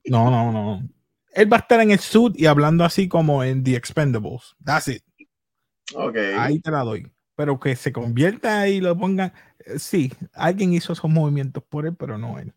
No, 0.05 0.31
no, 0.31 0.53
no. 0.53 0.83
Él 1.33 1.51
va 1.51 1.57
a 1.57 1.61
estar 1.61 1.81
en 1.81 1.91
el 1.91 1.99
suit 1.99 2.39
y 2.39 2.47
hablando 2.47 2.85
así 2.85 3.09
como 3.09 3.43
en 3.43 3.65
The 3.65 3.77
Expendables. 3.77 4.55
That's 4.65 4.89
it. 4.89 5.03
Okay. 5.95 6.35
Ahí 6.39 6.61
te 6.61 6.71
la 6.71 6.81
doy. 6.81 7.11
Pero 7.35 7.59
que 7.59 7.75
se 7.75 7.93
convierta 7.93 8.69
y 8.69 8.81
lo 8.81 8.97
pongan. 8.97 9.33
Eh, 9.61 9.79
sí, 9.79 10.13
alguien 10.35 10.75
hizo 10.75 10.93
esos 10.93 11.11
movimientos 11.11 11.65
por 11.65 11.87
él, 11.87 11.97
pero 11.97 12.19
no 12.19 12.39
él. 12.39 12.53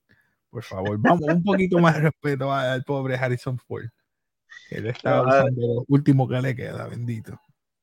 Por 0.49 0.63
favor, 0.63 0.97
vamos, 0.99 1.21
un 1.27 1.43
poquito 1.43 1.79
más 1.79 1.95
de 1.95 2.01
respeto 2.01 2.51
al 2.51 2.83
pobre 2.83 3.15
Harrison 3.15 3.57
Ford. 3.57 3.85
Él 4.69 4.87
está 4.87 5.21
usando 5.21 5.61
lo 5.61 5.85
último 5.87 6.27
que 6.27 6.41
le 6.41 6.55
queda, 6.55 6.87
bendito. 6.87 7.39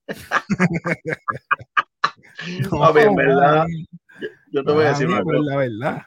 no, 2.71 2.99
en 2.99 3.15
verdad, 3.15 3.67
yo, 4.51 4.65
te 4.65 4.73
voy 4.73 4.85
a 4.85 4.89
decir 4.89 5.07
una 5.07 5.23
cosa. 5.23 5.39
La 5.43 5.57
verdad. 5.57 6.03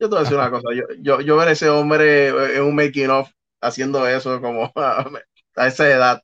Yo 0.00 0.08
te 0.08 0.10
voy 0.14 0.18
a 0.18 0.22
decir 0.22 0.36
una 0.36 0.50
cosa. 0.50 0.68
Yo, 0.74 0.82
yo, 1.00 1.20
yo 1.20 1.36
ver 1.36 1.48
ese 1.48 1.68
hombre 1.68 2.28
en 2.56 2.62
un 2.62 2.74
making 2.74 3.10
of 3.10 3.30
haciendo 3.64 4.06
eso 4.06 4.40
como 4.40 4.72
a 5.56 5.66
esa 5.66 5.88
edad 5.88 6.22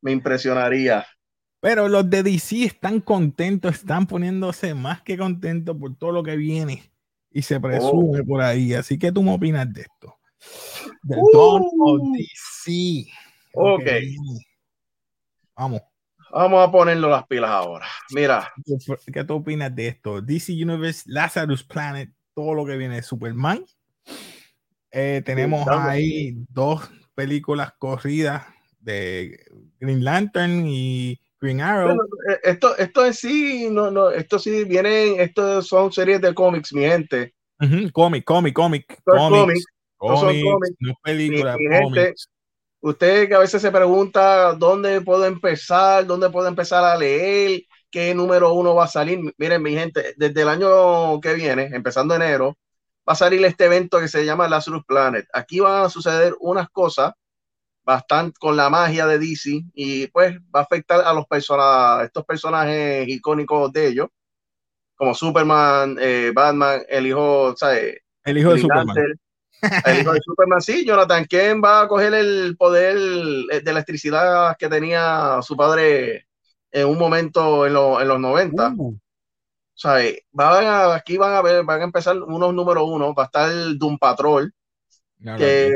me 0.00 0.12
impresionaría. 0.12 1.06
Pero 1.60 1.88
los 1.88 2.08
de 2.08 2.22
DC 2.22 2.64
están 2.64 3.00
contentos, 3.00 3.74
están 3.76 4.06
poniéndose 4.06 4.74
más 4.74 5.02
que 5.02 5.16
contentos 5.16 5.76
por 5.76 5.96
todo 5.96 6.12
lo 6.12 6.22
que 6.22 6.36
viene 6.36 6.92
y 7.30 7.42
se 7.42 7.58
presume 7.60 8.20
oh. 8.20 8.24
por 8.24 8.40
ahí. 8.40 8.74
Así 8.74 8.98
que 8.98 9.10
tú 9.10 9.22
me 9.22 9.32
opinas 9.32 9.72
de 9.72 9.82
esto. 9.82 10.16
The 11.08 11.16
uh. 11.16 12.12
DC. 12.12 13.08
Ok. 13.54 13.86
Vamos. 15.56 15.80
Vamos 16.30 16.68
a 16.68 16.70
ponerlo 16.70 17.08
las 17.08 17.26
pilas 17.26 17.50
ahora. 17.50 17.86
Mira. 18.10 18.52
¿Qué 19.12 19.24
tú 19.24 19.34
opinas 19.34 19.74
de 19.74 19.88
esto? 19.88 20.20
DC 20.20 20.52
Universe, 20.52 21.04
Lazarus 21.06 21.64
Planet, 21.64 22.10
todo 22.34 22.54
lo 22.54 22.66
que 22.66 22.76
viene 22.76 22.96
de 22.96 23.02
Superman. 23.02 23.64
Eh, 24.90 25.22
tenemos 25.24 25.66
ahí 25.68 26.34
dos 26.48 26.88
películas 27.14 27.72
corridas 27.78 28.44
de 28.80 29.44
Green 29.80 30.04
Lantern 30.04 30.66
y 30.66 31.20
Green 31.40 31.60
Arrow. 31.60 31.96
Eh, 32.30 32.40
esto, 32.44 32.76
esto 32.76 33.04
en 33.04 33.14
sí, 33.14 33.68
no, 33.70 33.90
no, 33.90 34.10
esto 34.10 34.38
sí 34.38 34.64
vienen, 34.64 35.20
esto 35.20 35.60
son 35.62 35.92
series 35.92 36.20
de 36.20 36.34
cómics, 36.34 36.72
mi 36.72 36.82
gente. 36.82 37.34
Cómic, 37.92 38.24
cómic, 38.24 38.54
cómic. 38.54 39.00
Cómics 39.04 39.64
no 40.00 40.16
son 40.16 40.40
cómics. 40.42 40.76
No 40.80 40.94
películas, 41.02 41.56
usted 42.80 43.28
que 43.28 43.34
a 43.34 43.40
veces 43.40 43.60
se 43.62 43.72
pregunta 43.72 44.54
dónde 44.54 45.00
puedo 45.00 45.24
empezar, 45.24 46.06
dónde 46.06 46.30
puedo 46.30 46.46
empezar 46.46 46.84
a 46.84 46.96
leer, 46.96 47.62
qué 47.90 48.14
número 48.14 48.52
uno 48.52 48.74
va 48.74 48.84
a 48.84 48.88
salir. 48.88 49.18
Miren, 49.38 49.62
mi 49.62 49.72
gente, 49.72 50.14
desde 50.16 50.42
el 50.42 50.48
año 50.48 51.20
que 51.20 51.34
viene, 51.34 51.70
empezando 51.72 52.14
enero, 52.14 52.56
va 53.08 53.12
a 53.12 53.16
salir 53.16 53.44
este 53.44 53.66
evento 53.66 54.00
que 54.00 54.08
se 54.08 54.24
llama 54.24 54.48
Lazarus 54.48 54.84
Planet. 54.84 55.26
Aquí 55.32 55.60
van 55.60 55.84
a 55.84 55.88
suceder 55.88 56.34
unas 56.40 56.68
cosas 56.70 57.12
bastante 57.84 58.36
con 58.40 58.56
la 58.56 58.68
magia 58.68 59.06
de 59.06 59.18
DC 59.18 59.62
y 59.74 60.08
pues 60.08 60.36
va 60.54 60.60
a 60.60 60.62
afectar 60.64 61.02
a 61.02 61.12
los 61.12 61.26
personajes, 61.26 62.06
estos 62.06 62.24
personajes 62.24 63.08
icónicos 63.08 63.72
de 63.72 63.86
ellos, 63.86 64.08
como 64.96 65.14
Superman, 65.14 65.96
eh, 66.00 66.32
Batman, 66.34 66.82
el 66.88 67.06
hijo, 67.06 67.54
¿sabes? 67.56 67.98
El 68.24 68.38
hijo 68.38 68.54
de 68.54 68.60
Superman. 68.60 68.96
El 69.84 70.00
hijo 70.00 70.12
de 70.12 70.20
Superman, 70.20 70.60
sí, 70.60 70.84
Jonathan 70.84 71.24
Kent 71.24 71.64
va 71.64 71.82
a 71.82 71.88
coger 71.88 72.12
el 72.14 72.56
poder 72.56 72.96
de 72.96 73.70
electricidad 73.70 74.56
que 74.58 74.68
tenía 74.68 75.40
su 75.42 75.56
padre 75.56 76.26
en 76.72 76.86
un 76.88 76.98
momento 76.98 77.66
en, 77.66 77.72
en 77.72 78.08
los 78.08 78.20
90. 78.20 78.74
Uh. 78.76 78.98
O 79.76 79.78
sea, 79.78 79.98
van 80.32 80.92
aquí 80.96 81.18
van 81.18 81.34
a 81.34 81.42
ver, 81.42 81.62
van 81.62 81.82
a 81.82 81.84
empezar 81.84 82.16
unos 82.16 82.54
número 82.54 82.86
uno, 82.86 83.14
va 83.14 83.24
a 83.24 83.26
estar 83.26 83.50
Doom 83.76 83.98
Patrol, 83.98 84.52
que 85.36 85.70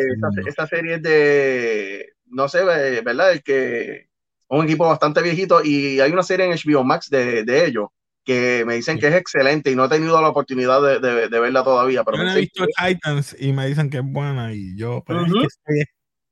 esta, 0.46 0.66
serie 0.66 0.94
es 0.94 1.02
de, 1.02 2.12
no 2.24 2.48
sé, 2.48 2.64
¿verdad? 2.64 3.32
El 3.32 3.42
que 3.42 4.08
un 4.48 4.64
equipo 4.64 4.86
bastante 4.86 5.20
viejito 5.22 5.62
y 5.62 6.00
hay 6.00 6.12
una 6.12 6.22
serie 6.22 6.46
en 6.46 6.52
HBO 6.52 6.82
Max 6.82 7.10
de, 7.10 7.44
de 7.44 7.66
ellos 7.66 7.88
que 8.24 8.64
me 8.66 8.74
dicen 8.74 8.98
que 8.98 9.08
es 9.08 9.14
excelente 9.14 9.70
y 9.70 9.76
no 9.76 9.84
he 9.84 9.88
tenido 9.88 10.20
la 10.20 10.28
oportunidad 10.28 10.80
de, 10.80 10.98
de, 10.98 11.28
de 11.28 11.40
verla 11.40 11.62
todavía. 11.62 12.02
Pero 12.02 12.18
yo 12.18 12.24
no 12.24 12.32
he 12.32 12.40
visto 12.40 12.64
Titans 12.78 13.36
y 13.38 13.52
me 13.52 13.66
dicen 13.66 13.90
que 13.90 13.98
es 13.98 14.04
buena 14.04 14.52
y 14.54 14.76
yo, 14.76 15.02
pero 15.06 15.26
es 15.26 15.32
que 15.32 15.46
estoy, 15.46 15.84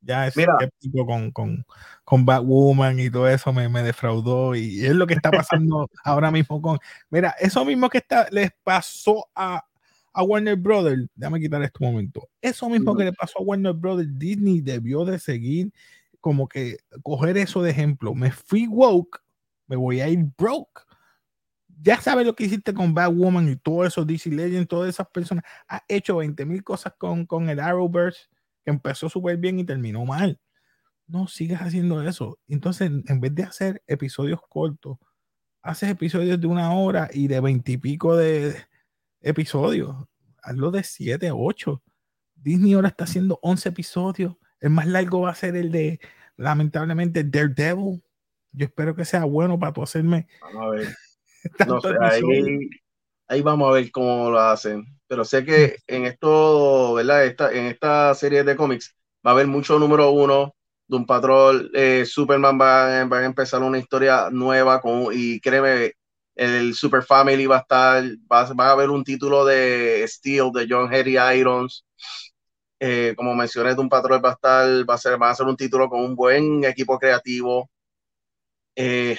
ya 0.08 0.26
es 0.26 0.34
con, 1.06 1.30
con, 1.32 1.66
con 2.02 2.24
Batwoman 2.24 2.98
y 2.98 3.10
todo 3.10 3.28
eso 3.28 3.52
me, 3.52 3.68
me 3.68 3.82
defraudó 3.82 4.54
y 4.54 4.86
es 4.86 4.94
lo 4.94 5.06
que 5.06 5.12
está 5.12 5.30
pasando 5.30 5.90
ahora 6.04 6.30
mismo 6.30 6.62
con, 6.62 6.78
mira, 7.10 7.34
eso 7.38 7.62
mismo 7.64 7.90
que 7.90 7.98
está, 7.98 8.26
les 8.30 8.50
pasó 8.64 9.28
a, 9.34 9.62
a 10.14 10.22
Warner 10.22 10.56
Brothers, 10.56 11.06
déjame 11.14 11.40
quitar 11.40 11.62
este 11.62 11.84
momento, 11.84 12.26
eso 12.40 12.70
mismo 12.70 12.96
que 12.96 13.04
le 13.04 13.12
pasó 13.12 13.40
a 13.40 13.42
Warner 13.42 13.74
Brothers, 13.74 14.18
Disney 14.18 14.62
debió 14.62 15.04
de 15.04 15.18
seguir 15.18 15.70
como 16.20 16.48
que 16.48 16.78
coger 17.02 17.36
eso 17.36 17.62
de 17.62 17.70
ejemplo, 17.70 18.14
me 18.14 18.32
fui 18.32 18.66
woke, 18.66 19.20
me 19.66 19.76
voy 19.76 20.00
a 20.00 20.08
ir 20.08 20.24
broke. 20.38 20.82
Ya 21.80 22.00
sabes 22.00 22.26
lo 22.26 22.34
que 22.34 22.44
hiciste 22.44 22.74
con 22.74 22.92
Batwoman 22.92 23.48
y 23.48 23.54
todo 23.54 23.84
eso, 23.84 24.04
DC 24.04 24.30
Legends, 24.30 24.66
todas 24.66 24.88
esas 24.88 25.06
personas. 25.08 25.44
Has 25.68 25.82
hecho 25.86 26.16
20 26.16 26.44
mil 26.44 26.64
cosas 26.64 26.94
con, 26.98 27.24
con 27.24 27.48
el 27.48 27.60
Arrowverse, 27.60 28.26
empezó 28.70 29.08
súper 29.08 29.36
bien 29.36 29.58
y 29.58 29.64
terminó 29.64 30.04
mal. 30.04 30.40
No 31.06 31.26
sigas 31.26 31.62
haciendo 31.62 32.02
eso. 32.02 32.38
Entonces, 32.48 32.90
en 33.06 33.20
vez 33.20 33.34
de 33.34 33.44
hacer 33.44 33.82
episodios 33.86 34.40
cortos, 34.48 34.98
haces 35.62 35.90
episodios 35.90 36.40
de 36.40 36.46
una 36.46 36.72
hora 36.72 37.08
y 37.12 37.28
de 37.28 37.40
veintipico 37.40 38.16
de 38.16 38.56
episodios. 39.20 39.96
Hazlo 40.42 40.70
de 40.70 40.82
7, 40.82 41.30
8. 41.32 41.82
Disney 42.36 42.74
ahora 42.74 42.88
está 42.88 43.04
haciendo 43.04 43.38
11 43.42 43.68
episodios. 43.70 44.36
El 44.60 44.70
más 44.70 44.86
largo 44.86 45.22
va 45.22 45.30
a 45.30 45.34
ser 45.34 45.56
el 45.56 45.70
de, 45.70 46.00
lamentablemente, 46.36 47.24
Daredevil. 47.24 48.02
Yo 48.52 48.66
espero 48.66 48.94
que 48.94 49.04
sea 49.04 49.24
bueno 49.24 49.58
para 49.58 49.72
tú 49.72 49.82
hacerme 49.82 50.26
Vamos 50.40 50.62
a 50.62 50.70
ver. 50.70 50.88
No 51.68 51.80
sé, 51.80 51.88
ahí, 52.00 52.68
ahí 53.28 53.42
vamos 53.42 53.68
a 53.70 53.72
ver 53.74 53.90
cómo 53.92 54.30
lo 54.30 54.40
hacen. 54.40 54.84
Pero 55.06 55.24
sé 55.24 55.44
que 55.44 55.76
en 55.86 56.06
esto, 56.06 56.94
¿verdad? 56.94 57.24
Esta, 57.26 57.52
en 57.52 57.66
esta 57.66 58.14
serie 58.14 58.44
de 58.44 58.56
cómics 58.56 58.94
va 59.26 59.30
a 59.32 59.34
haber 59.34 59.46
mucho 59.46 59.78
número 59.78 60.10
uno 60.10 60.54
de 60.86 60.96
un 60.96 61.06
patrón. 61.06 61.70
eh, 61.74 62.04
Superman 62.06 62.58
va, 62.60 63.00
a 63.02 63.24
empezar 63.24 63.62
una 63.62 63.78
historia 63.78 64.28
nueva 64.30 64.80
con, 64.80 65.08
y 65.12 65.40
créeme, 65.40 65.92
el 66.34 66.74
Super 66.74 67.02
Family 67.02 67.46
va 67.46 67.56
a 67.58 67.60
estar, 67.60 68.04
va, 68.32 68.68
a 68.68 68.72
haber 68.72 68.90
un 68.90 69.04
título 69.04 69.44
de 69.44 70.04
Steel 70.08 70.52
de 70.52 70.66
John 70.68 70.92
Harry 70.92 71.16
Irons. 71.38 71.84
Eh, 72.80 73.14
como 73.16 73.34
mencioné, 73.34 73.74
de 73.74 73.80
un 73.80 73.88
patrón 73.88 74.22
va 74.24 74.30
a 74.30 74.32
estar, 74.34 74.66
va 74.88 74.94
a 74.94 74.98
ser, 74.98 75.20
va 75.20 75.30
a 75.30 75.34
ser 75.34 75.46
un 75.46 75.56
título 75.56 75.88
con 75.88 76.00
un 76.00 76.14
buen 76.16 76.64
equipo 76.64 76.98
creativo. 76.98 77.68
Eh, 78.76 79.16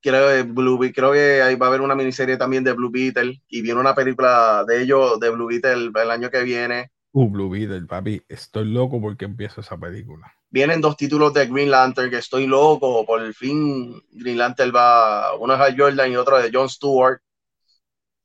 creo, 0.00 0.28
que 0.28 0.42
Blue, 0.42 0.78
creo 0.94 1.12
que 1.12 1.42
ahí 1.42 1.54
va 1.56 1.66
a 1.66 1.68
haber 1.68 1.80
una 1.80 1.94
miniserie 1.94 2.36
también 2.36 2.64
de 2.64 2.72
Blue 2.72 2.90
Beetle 2.90 3.42
y 3.48 3.62
viene 3.62 3.80
una 3.80 3.94
película 3.94 4.64
de 4.66 4.82
ellos, 4.82 5.18
de 5.20 5.30
Blue 5.30 5.48
Beetle, 5.48 5.90
el 5.94 6.10
año 6.10 6.30
que 6.30 6.42
viene. 6.42 6.90
Uh, 7.12 7.28
Blue 7.28 7.50
Beetle, 7.50 7.86
papi. 7.86 8.22
Estoy 8.28 8.66
loco 8.66 9.00
porque 9.00 9.24
empiezo 9.24 9.60
esa 9.60 9.78
película. 9.78 10.32
Vienen 10.50 10.80
dos 10.80 10.96
títulos 10.96 11.34
de 11.34 11.46
Green 11.46 11.70
Lantern 11.70 12.10
que 12.10 12.18
estoy 12.18 12.46
loco, 12.46 13.04
por 13.04 13.32
fin 13.34 14.02
Green 14.12 14.38
Lantern 14.38 14.72
va, 14.74 15.36
uno 15.36 15.54
es 15.54 15.60
Hal 15.60 15.78
Jordan 15.78 16.12
y 16.12 16.16
otro 16.16 16.40
de 16.40 16.50
John 16.52 16.68
Stewart, 16.68 17.20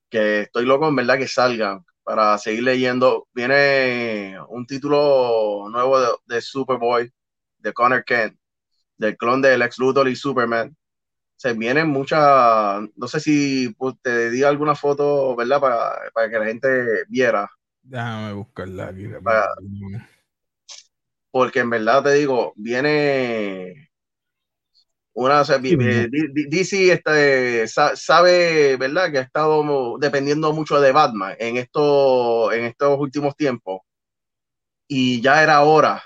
que 0.09 0.41
estoy 0.41 0.65
loco 0.65 0.87
en 0.87 0.95
verdad 0.95 1.17
que 1.17 1.27
salgan 1.27 1.83
para 2.03 2.37
seguir 2.37 2.63
leyendo. 2.63 3.27
Viene 3.33 4.37
un 4.47 4.65
título 4.65 5.67
nuevo 5.69 5.99
de, 5.99 6.07
de 6.25 6.41
Superboy, 6.41 7.11
de 7.57 7.73
Connor 7.73 8.03
Kent, 8.05 8.37
del 8.97 9.17
clon 9.17 9.41
de 9.41 9.57
Lex 9.57 9.79
Luthor 9.79 10.07
y 10.07 10.15
Superman. 10.15 10.75
Se 11.35 11.53
vienen 11.53 11.89
muchas, 11.89 12.81
no 12.95 13.07
sé 13.07 13.19
si 13.19 13.69
pues, 13.77 13.95
te 14.01 14.29
di 14.31 14.43
alguna 14.43 14.75
foto, 14.75 15.35
¿verdad? 15.35 15.59
Para, 15.59 15.95
para 16.13 16.29
que 16.29 16.39
la 16.39 16.45
gente 16.45 17.03
viera, 17.09 17.49
Déjame 17.83 18.33
buscarla 18.33 18.87
aquí. 18.87 19.07
Para- 19.23 19.53
porque 21.31 21.59
en 21.59 21.69
verdad 21.69 22.03
te 22.03 22.13
digo, 22.13 22.53
viene 22.55 23.89
una, 25.15 25.41
o 25.41 25.45
sea, 25.45 25.59
Sí, 25.61 25.77
eh, 25.79 26.07
DC 26.11 26.91
este, 26.91 27.67
sa- 27.67 27.95
sabe, 27.95 28.77
¿verdad? 28.77 29.11
Que 29.11 29.19
ha 29.19 29.21
estado 29.21 29.97
dependiendo 29.99 30.53
mucho 30.53 30.79
de 30.81 30.91
Batman 30.91 31.35
en, 31.39 31.57
esto, 31.57 32.51
en 32.51 32.65
estos 32.65 32.97
últimos 32.99 33.35
tiempos. 33.35 33.81
Y 34.87 35.21
ya 35.21 35.43
era 35.43 35.61
hora 35.63 36.01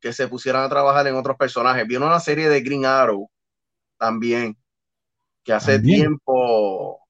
que 0.00 0.12
se 0.12 0.28
pusieran 0.28 0.64
a 0.64 0.68
trabajar 0.68 1.06
en 1.08 1.16
otros 1.16 1.36
personajes. 1.38 1.86
Viene 1.86 2.06
una 2.06 2.20
serie 2.20 2.48
de 2.48 2.62
Green 2.62 2.86
Arrow 2.86 3.30
también, 4.04 4.56
que 5.44 5.52
hace 5.54 5.78
También. 5.78 5.80
tiempo, 5.80 6.94
o 6.96 7.00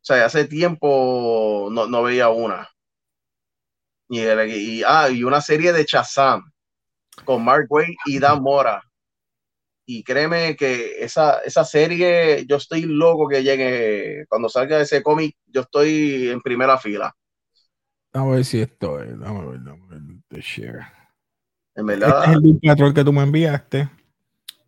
sea, 0.00 0.24
hace 0.26 0.44
tiempo 0.46 1.68
no, 1.70 1.86
no 1.86 2.02
veía 2.02 2.28
una. 2.30 2.68
Y, 4.08 4.20
y, 4.20 4.82
ah, 4.86 5.08
y 5.10 5.22
una 5.24 5.40
serie 5.40 5.72
de 5.72 5.84
Shazam 5.84 6.42
con 7.24 7.44
Mark 7.44 7.66
Wade 7.70 7.96
y 8.06 8.18
Dan 8.20 8.42
Mora. 8.42 8.82
Y 9.88 10.02
créeme 10.02 10.56
que 10.56 10.96
esa, 11.04 11.40
esa 11.40 11.64
serie, 11.64 12.44
yo 12.48 12.56
estoy 12.56 12.82
loco 12.82 13.28
que 13.28 13.42
llegue. 13.42 14.24
Cuando 14.28 14.48
salga 14.48 14.80
ese 14.80 15.02
cómic, 15.02 15.36
yo 15.46 15.60
estoy 15.62 16.28
en 16.28 16.40
primera 16.40 16.76
fila. 16.78 17.14
Vamos 18.12 18.32
a 18.32 18.36
ver 18.36 18.44
si 18.44 18.60
esto 18.60 19.00
es. 19.02 19.16
Vamos 19.18 19.44
a 19.44 19.50
ver, 19.50 19.60
vamos 19.60 19.90
a 19.90 19.94
ver. 19.94 20.02
En 21.76 21.86
Este 22.02 22.02
verdad, 22.02 22.24
es 22.30 22.36
el 22.42 22.58
Patrol 22.60 22.94
que 22.94 23.04
tú 23.04 23.12
me 23.12 23.22
enviaste. 23.22 23.90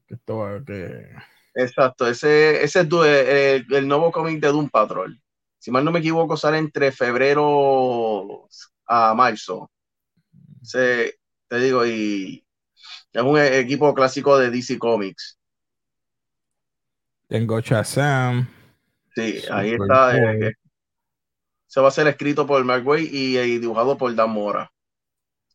Que 0.08 0.14
esto 0.14 0.38
va- 0.38 0.64
que... 0.64 1.06
exacto. 1.54 2.06
Ese, 2.08 2.64
ese 2.64 2.80
es 2.80 2.88
du- 2.88 3.04
el, 3.04 3.66
el 3.70 3.86
nuevo 3.86 4.10
cómic 4.10 4.40
de 4.40 4.48
Doom 4.48 4.68
Patrol. 4.70 5.20
Si 5.58 5.70
mal 5.70 5.84
no 5.84 5.92
me 5.92 5.98
equivoco, 5.98 6.36
sale 6.36 6.58
entre 6.58 6.90
febrero 6.92 8.48
a 8.86 9.14
marzo. 9.14 9.70
Ese, 10.62 11.18
te 11.48 11.58
digo, 11.58 11.84
y 11.86 12.44
es 13.12 13.22
un 13.22 13.38
equipo 13.38 13.92
clásico 13.94 14.38
de 14.38 14.50
DC 14.50 14.78
Comics. 14.78 15.38
Tengo 17.26 17.60
Shazam. 17.60 18.48
Sí, 19.14 19.42
ahí 19.50 19.72
está. 19.72 20.16
eh, 20.16 20.46
eh, 20.48 20.52
se 21.66 21.80
va 21.80 21.88
a 21.88 21.90
ser 21.90 22.06
escrito 22.08 22.46
por 22.46 22.64
Mark 22.64 22.86
Waid 22.86 23.12
y, 23.12 23.36
y 23.38 23.58
dibujado 23.58 23.98
por 23.98 24.14
Dan 24.14 24.30
Mora. 24.30 24.72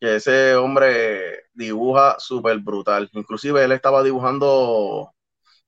Que 0.03 0.17
ese 0.17 0.53
hombre 0.57 1.45
dibuja 1.53 2.19
súper 2.19 2.59
brutal. 2.59 3.09
Inclusive 3.13 3.63
él 3.63 3.71
estaba 3.71 4.03
dibujando 4.03 5.13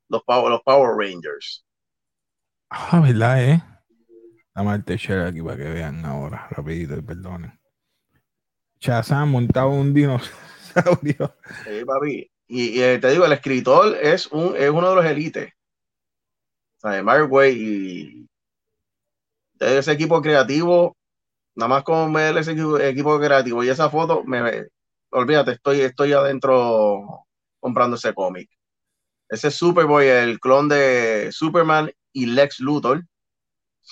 los 0.09 0.23
Power, 0.23 0.51
los 0.51 0.61
Power 0.61 0.97
Rangers. 0.97 1.65
Ah, 2.69 2.99
¿verdad, 2.99 3.41
eh? 3.41 3.63
Dame 4.53 4.75
el 4.75 4.97
share 4.97 5.27
aquí 5.29 5.41
para 5.41 5.55
que 5.55 5.69
vean 5.69 6.03
ahora, 6.03 6.49
rapidito, 6.49 7.01
perdonen. 7.01 7.57
Shazam 8.81 9.31
montado 9.31 9.71
en 9.71 9.79
un 9.79 9.93
dinosaurio. 9.93 11.37
Sí, 11.63 11.85
papi. 11.85 12.29
Y, 12.49 12.77
y, 12.77 12.81
eh, 12.81 12.99
te 12.99 13.11
digo, 13.11 13.25
el 13.25 13.31
escritor 13.31 13.95
es, 14.01 14.27
un, 14.27 14.53
es 14.57 14.69
uno 14.69 14.89
de 14.89 14.95
los 14.97 15.05
élites. 15.05 15.53
O 16.83 16.89
sea, 16.89 17.01
Mark 17.01 17.31
Waid 17.31 17.55
y 17.55 18.27
de 19.53 19.77
ese 19.77 19.93
equipo 19.93 20.21
creativo, 20.21 20.97
nada 21.55 21.69
más 21.69 21.83
con 21.83 22.13
ver 22.13 22.37
ese 22.37 22.51
equipo, 22.51 22.79
equipo 22.79 23.19
creativo 23.19 23.63
y 23.63 23.69
esa 23.69 23.89
foto, 23.89 24.23
me, 24.23 24.67
olvídate, 25.11 25.51
estoy, 25.51 25.81
estoy 25.81 26.13
adentro 26.13 27.25
comprando 27.59 27.95
ese 27.95 28.13
cómic. 28.13 28.49
Ese 29.29 29.47
es 29.47 29.55
Superboy, 29.55 30.07
el 30.07 30.39
clon 30.39 30.69
de 30.69 31.29
Superman 31.31 31.91
y 32.13 32.27
Lex 32.27 32.59
Luthor. 32.59 33.03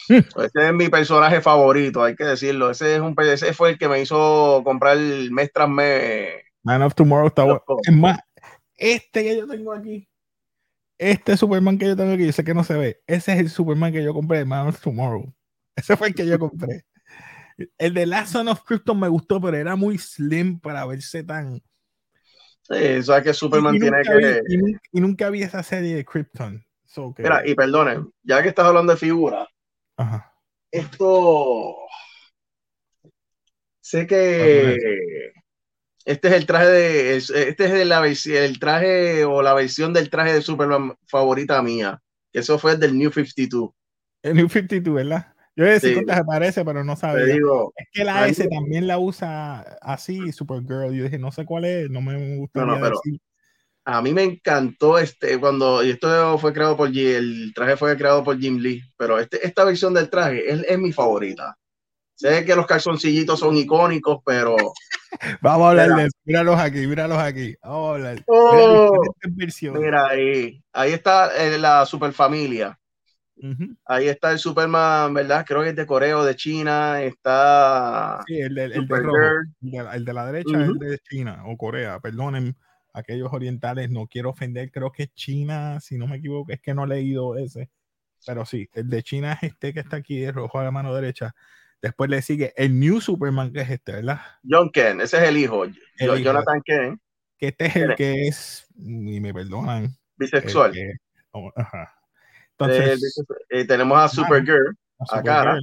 Ese 0.09 0.67
es 0.67 0.73
mi 0.73 0.89
personaje 0.89 1.39
favorito, 1.39 2.03
hay 2.03 2.15
que 2.15 2.23
decirlo. 2.23 2.71
Ese, 2.71 2.95
es 2.95 3.01
un, 3.01 3.15
ese 3.19 3.53
fue 3.53 3.71
el 3.71 3.77
que 3.77 3.87
me 3.87 4.01
hizo 4.01 4.61
comprar 4.63 4.97
mes 4.97 5.51
tras 5.53 5.69
mes. 5.69 6.33
Man 6.63 6.81
of 6.81 6.95
Tomorrow 6.95 7.27
está 7.27 7.43
bueno. 7.43 7.61
Es 7.83 7.93
más, 7.93 8.17
este 8.75 9.23
que 9.23 9.37
yo 9.37 9.47
tengo 9.47 9.71
aquí, 9.71 10.07
este 10.97 11.35
Superman 11.35 11.77
que 11.77 11.87
yo 11.87 11.95
tengo 11.95 12.13
aquí, 12.13 12.25
yo 12.25 12.31
sé 12.31 12.43
que 12.43 12.53
no 12.53 12.63
se 12.63 12.75
ve. 12.75 13.03
Ese 13.07 13.33
es 13.33 13.39
el 13.39 13.49
Superman 13.49 13.91
que 13.91 14.03
yo 14.03 14.13
compré 14.13 14.39
de 14.39 14.45
Man 14.45 14.67
of 14.67 14.79
Tomorrow. 14.79 15.33
Ese 15.75 15.97
fue 15.97 16.07
el 16.07 16.15
que 16.15 16.25
yo 16.25 16.39
compré. 16.39 16.85
El 17.77 17.93
de 17.93 18.05
Last 18.05 18.33
Son 18.33 18.47
of 18.47 18.63
Krypton 18.63 18.99
me 18.99 19.07
gustó, 19.07 19.39
pero 19.39 19.57
era 19.57 19.75
muy 19.75 19.97
slim 19.97 20.59
para 20.59 20.85
verse 20.85 21.23
tan. 21.23 21.61
Sí, 22.61 22.97
o 22.99 23.03
sea 23.03 23.21
que 23.21 23.33
Superman 23.33 23.75
y, 23.75 23.79
tiene 23.79 24.01
que. 24.03 24.15
vi, 24.15 24.55
y, 24.55 24.57
nunca, 24.57 24.79
y, 24.91 25.01
nunca 25.01 25.29
vi 25.29 25.43
esa 25.43 25.63
serie 25.63 25.95
de 25.95 26.05
Krypton. 26.05 26.63
So 26.85 27.13
que... 27.13 27.23
Mira, 27.23 27.41
y 27.45 27.55
perdonen, 27.55 28.11
ya 28.23 28.41
que 28.41 28.49
estás 28.49 28.65
hablando 28.65 28.93
de 28.93 28.99
figuras, 28.99 29.47
Ajá. 29.97 30.33
esto. 30.71 31.75
Sé 33.81 34.07
que 34.07 35.33
este 36.05 36.27
es 36.27 36.33
el 36.33 36.45
traje 36.45 36.67
de. 36.67 37.15
Este 37.15 37.81
es 37.81 37.87
la, 37.87 38.05
el 38.05 38.59
traje 38.59 39.25
o 39.25 39.41
la 39.41 39.53
versión 39.53 39.93
del 39.93 40.09
traje 40.09 40.33
de 40.33 40.41
Superman 40.41 40.95
favorita 41.07 41.61
mía. 41.61 42.01
Que 42.31 42.39
eso 42.39 42.59
fue 42.59 42.75
del 42.77 42.97
New 42.97 43.11
52. 43.11 43.71
El 44.23 44.35
New 44.35 44.49
52, 44.49 44.95
¿verdad? 44.95 45.32
Yo 45.55 45.65
decía 45.65 45.89
Sí. 45.89 45.95
cuántas 45.95 46.17
se 46.17 46.23
parece, 46.23 46.65
pero 46.65 46.83
no 46.83 46.95
sabía. 46.95 47.25
digo, 47.25 47.73
Es 47.75 47.87
que 47.91 48.03
la 48.03 48.27
S 48.27 48.47
también 48.47 48.87
la 48.87 48.97
usa 48.97 49.59
así, 49.81 50.31
Supergirl. 50.31 50.93
Yo 50.93 51.03
dije, 51.03 51.19
no 51.19 51.31
sé 51.31 51.45
cuál 51.45 51.65
es, 51.65 51.89
no 51.89 52.01
me 52.01 52.37
gustaría 52.37 52.67
No, 52.67 52.75
no, 52.75 52.81
pero- 52.81 52.99
decir. 53.03 53.19
A 53.85 54.01
mí 54.01 54.13
me 54.13 54.23
encantó 54.23 54.97
este, 54.97 55.37
cuando, 55.39 55.83
y 55.83 55.89
esto 55.91 56.37
fue 56.37 56.53
creado 56.53 56.77
por 56.77 56.87
el 56.87 57.51
traje 57.53 57.75
fue 57.75 57.97
creado 57.97 58.23
por 58.23 58.39
Jim 58.39 58.57
Lee, 58.57 58.81
pero 58.97 59.19
este, 59.19 59.45
esta 59.45 59.65
versión 59.65 59.93
del 59.93 60.09
traje 60.09 60.49
es, 60.49 60.63
es 60.69 60.79
mi 60.79 60.93
favorita. 60.93 61.57
Sé 62.15 62.45
que 62.45 62.55
los 62.55 62.65
calzoncillitos 62.65 63.39
son 63.39 63.57
icónicos, 63.57 64.19
pero. 64.25 64.55
Vamos 65.41 65.65
a 65.65 65.69
hablar 65.71 65.89
de. 65.89 66.09
Míralos 66.23 66.57
aquí, 66.59 66.87
míralos 66.87 67.17
aquí. 67.17 67.55
Vamos 67.61 67.89
a 67.89 67.93
hablar. 67.95 68.23
Oh, 68.27 69.01
mira, 69.73 70.07
ahí, 70.07 70.63
ahí 70.71 70.93
está 70.93 71.35
eh, 71.35 71.57
la 71.57 71.85
superfamilia. 71.85 72.79
Ahí 73.85 74.07
está 74.07 74.31
el 74.31 74.39
Superman, 74.39 75.13
¿verdad? 75.13 75.45
Creo 75.45 75.63
que 75.63 75.69
es 75.69 75.75
de 75.75 75.85
Corea 75.85 76.17
o 76.17 76.23
de 76.23 76.35
China. 76.35 77.01
Está. 77.01 78.21
Sí, 78.27 78.39
el, 78.39 78.55
de, 78.55 78.65
el, 78.65 78.87
de, 78.87 78.95
rojo, 78.95 79.17
el, 79.93 80.05
de, 80.05 80.13
la 80.13 80.25
derecha 80.31 80.63
es 80.63 80.79
de 80.79 80.99
China 80.99 81.43
o 81.45 81.57
Corea. 81.57 81.99
Perdonen, 81.99 82.55
aquellos 82.93 83.33
orientales, 83.33 83.89
no 83.89 84.07
quiero 84.07 84.29
ofender. 84.29 84.71
Creo 84.71 84.91
que 84.91 85.03
es 85.03 85.13
China, 85.13 85.79
si 85.79 85.97
no 85.97 86.07
me 86.07 86.17
equivoco, 86.17 86.51
es 86.51 86.61
que 86.61 86.73
no 86.73 86.85
he 86.85 86.87
leído 86.87 87.37
ese. 87.37 87.69
Pero 88.25 88.45
sí, 88.45 88.69
el 88.73 88.89
de 88.89 89.03
China 89.03 89.33
es 89.41 89.51
este 89.51 89.73
que 89.73 89.81
está 89.81 89.97
aquí, 89.97 90.23
el 90.23 90.33
rojo 90.33 90.59
a 90.59 90.63
la 90.63 90.71
mano 90.71 90.93
derecha. 90.93 91.35
Después 91.81 92.09
le 92.09 92.21
sigue 92.21 92.53
el 92.55 92.79
New 92.79 93.01
Superman, 93.01 93.51
que 93.51 93.61
es 93.61 93.69
este, 93.69 93.91
¿verdad? 93.91 94.21
John 94.49 94.69
Ken, 94.71 95.01
ese 95.01 95.17
es 95.17 95.23
el 95.23 95.37
hijo. 95.37 95.65
Jonathan 95.99 96.61
Ken. 96.63 97.01
Que 97.37 97.47
este 97.47 97.65
es 97.65 97.75
el 97.75 97.95
que 97.95 98.27
es, 98.27 98.67
y 98.77 99.19
me 99.19 99.33
perdonan. 99.33 99.89
Bisexual. 100.15 100.73
Oh, 101.31 101.51
Entonces, 102.65 103.23
eh, 103.49 103.65
tenemos 103.65 103.97
a 103.97 104.07
Supergirl, 104.07 104.75
a, 105.09 105.21
Cara, 105.21 105.59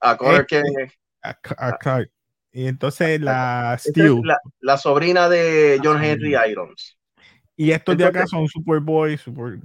a 0.00 0.16
Connor 0.16 0.46
este, 0.48 0.92
A, 1.22 2.04
Y 2.52 2.66
entonces 2.66 3.20
la 3.20 3.76
Steel. 3.78 4.22
la, 4.60 4.78
sobrina 4.78 5.28
de 5.28 5.80
John 5.82 6.02
Henry 6.02 6.34
Irons. 6.50 6.96
Y 7.58 7.70
estos 7.70 7.96
de 7.96 8.04
acá 8.04 8.26
son 8.26 8.46
Superboy, 8.46 9.16
Super... 9.16 9.58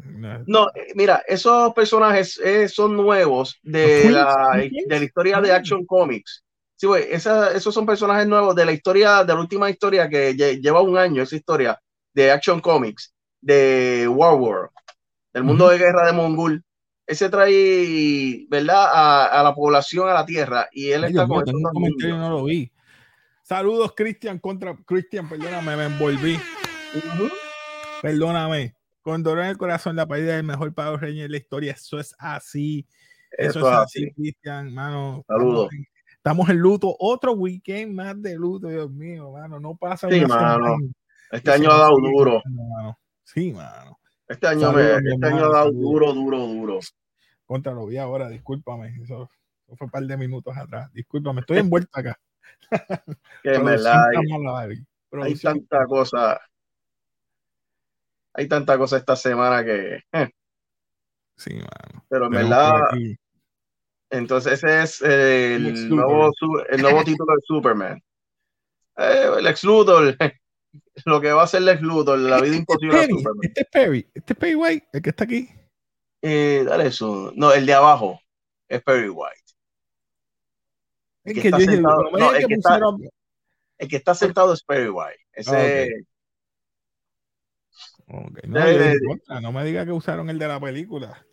No, 0.47 0.70
eh, 0.70 0.93
mira, 0.95 1.22
esos 1.28 1.74
personajes 1.74 2.39
eh, 2.39 2.70
son 2.70 2.95
nuevos 2.95 3.59
de 3.64 4.09
la, 4.09 4.51
de 4.55 4.99
la 4.99 5.03
historia 5.03 5.41
de 5.41 5.51
Action 5.51 5.86
Comics. 5.86 6.43
Sí, 6.82 6.88
güey, 6.88 7.05
esos 7.12 7.74
son 7.74 7.86
personajes 7.86 8.26
nuevos 8.26 8.55
de 8.55 8.66
la 8.66 8.72
historia, 8.72 9.24
de 9.24 9.34
la 9.34 9.39
última 9.39 9.70
historia 9.70 10.09
que 10.09 10.34
lleva 10.34 10.82
un 10.82 10.97
año, 10.97 11.22
esa 11.22 11.36
historia 11.36 11.80
de 12.14 12.32
Action 12.32 12.59
Comics, 12.59 13.14
de 13.39 14.07
War 14.07 14.36
War, 14.36 14.70
del 15.34 15.43
mundo 15.43 15.69
de 15.69 15.77
guerra 15.77 16.05
de 16.05 16.13
Mongol. 16.13 16.63
Ese 17.05 17.29
trae, 17.29 18.45
¿verdad?, 18.49 19.29
a, 19.32 19.43
la 19.43 19.53
población, 19.53 20.07
a 20.09 20.13
la 20.13 20.25
tierra, 20.25 20.69
y 20.71 20.91
él 20.91 21.03
está 21.03 21.27
con 21.27 21.43
un 21.47 21.63
comentario 21.63 22.17
no 22.17 22.29
lo 22.29 22.43
vi. 22.45 22.71
Saludos, 23.43 23.93
Cristian, 23.95 24.39
contra 24.39 24.75
Cristian, 24.86 25.27
perdóname, 25.27 25.75
me 25.75 25.86
envolví. 25.86 26.39
Perdóname. 28.01 28.75
Con 29.01 29.23
dolor 29.23 29.43
en 29.43 29.49
el 29.49 29.57
corazón, 29.57 29.95
la 29.95 30.07
partida 30.07 30.36
del 30.36 30.45
mejor 30.45 30.73
Power 30.73 31.01
Ranger 31.01 31.23
de 31.23 31.29
la 31.29 31.38
historia. 31.38 31.71
Eso 31.73 31.99
es 31.99 32.15
así. 32.19 32.88
Eso, 33.32 33.59
es 33.59 33.65
así, 33.65 34.11
Cristian, 34.13 34.73
mano. 34.73 35.25
Saludos. 35.27 35.69
Estamos, 36.15 36.49
en 36.49 36.57
luto. 36.59 36.95
Otro 36.99 37.34
weekend 37.34 37.93
más 37.93 38.21
de 38.21 38.36
luto, 38.36 38.67
Dios 38.67 38.91
mío, 38.91 39.32
mano. 39.32 39.59
No 39.59 39.75
pasa 39.75 40.07
sí, 40.09 40.23
mano. 40.25 40.77
Este 41.32 41.51
año 41.51 41.71
ha 41.71 41.77
dado 41.77 41.97
duro. 41.97 42.41
Sí, 43.23 43.51
mano. 43.51 43.99
Este 44.32 44.47
año, 44.47 44.71
me, 44.71 44.95
este 44.95 45.27
año 45.27 45.45
ha 45.45 45.49
dado 45.49 45.71
duro, 45.71 46.13
duro, 46.13 46.39
duro. 46.39 46.79
Contra 47.45 47.73
lo 47.73 47.86
vi 47.86 47.97
ahora, 47.97 48.29
discúlpame. 48.29 48.95
Eso, 49.03 49.29
fue 49.67 49.86
un 49.86 49.91
par 49.91 50.03
de 50.03 50.17
minutos 50.17 50.55
atrás. 50.55 50.91
Discúlpame, 50.93 51.41
estoy 51.41 51.59
envuelto 51.59 51.89
acá. 51.93 52.19
que 53.43 53.59
me 53.59 53.77
la 53.77 54.07
hay, 54.07 54.86
hay 55.11 55.36
tanta 55.36 55.86
cosa 55.86 56.39
hay 58.34 58.47
tanta 58.47 58.77
cosa 58.77 58.97
esta 58.97 59.15
semana 59.15 59.63
que. 59.63 60.03
Eh. 60.11 60.29
Sí, 61.36 61.53
mano. 61.55 62.05
Pero 62.09 62.25
en 62.25 62.32
verdad. 62.32 62.82
Entonces, 64.09 64.53
ese 64.53 64.84
es 64.84 65.01
el, 65.01 65.89
nuevo, 65.89 66.32
el 66.69 66.82
nuevo 66.82 67.03
título 67.03 67.34
de 67.34 67.41
Superman. 67.45 68.03
Eh, 68.97 69.29
el 69.39 69.47
ex 69.47 69.63
Luthor. 69.63 70.15
Lo 71.06 71.22
que 71.22 71.32
va 71.32 71.41
a 71.41 71.45
hacer 71.45 71.62
Lex 71.62 71.82
Luthor, 71.82 72.20
la 72.20 72.41
vida 72.41 72.56
imposible 72.56 73.08
Superman. 73.08 73.43
Este 73.43 73.62
es 73.62 73.68
Perry. 73.72 74.12
Este 74.14 74.34
es 74.34 74.39
Perry 74.39 74.56
White, 74.56 74.88
el 74.93 75.02
que 75.02 75.10
está 75.10 75.24
aquí. 75.24 75.49
Eh, 76.22 76.64
dale 76.66 76.88
eso. 76.88 77.32
No, 77.36 77.52
el 77.54 77.66
de 77.66 77.74
abajo 77.74 78.20
es 78.68 78.82
Perry 78.84 79.10
White. 79.10 79.36
Que, 81.24 81.47
está 81.47 81.60
sentado, 81.60 82.10
el 83.78 83.88
que 83.88 83.95
está 83.95 84.16
sentado 84.16 84.54
es 84.54 84.64
Perry 84.64 84.89
White. 84.89 85.20
Ese, 85.34 86.06
ah, 89.28 89.41
no, 89.41 89.52
me 89.52 89.64
diga 89.64 89.86
que 89.86 89.91
usaron 89.91 90.30
el 90.30 90.39
de 90.39 90.47
la 90.47 90.60
película. 90.60 91.26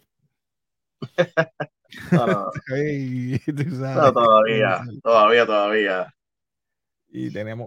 no, 2.12 2.50
todavía, 4.12 4.82
todavía, 5.02 5.46
todavía. 5.46 6.14
Y 7.10 7.30
tenemos. 7.30 7.66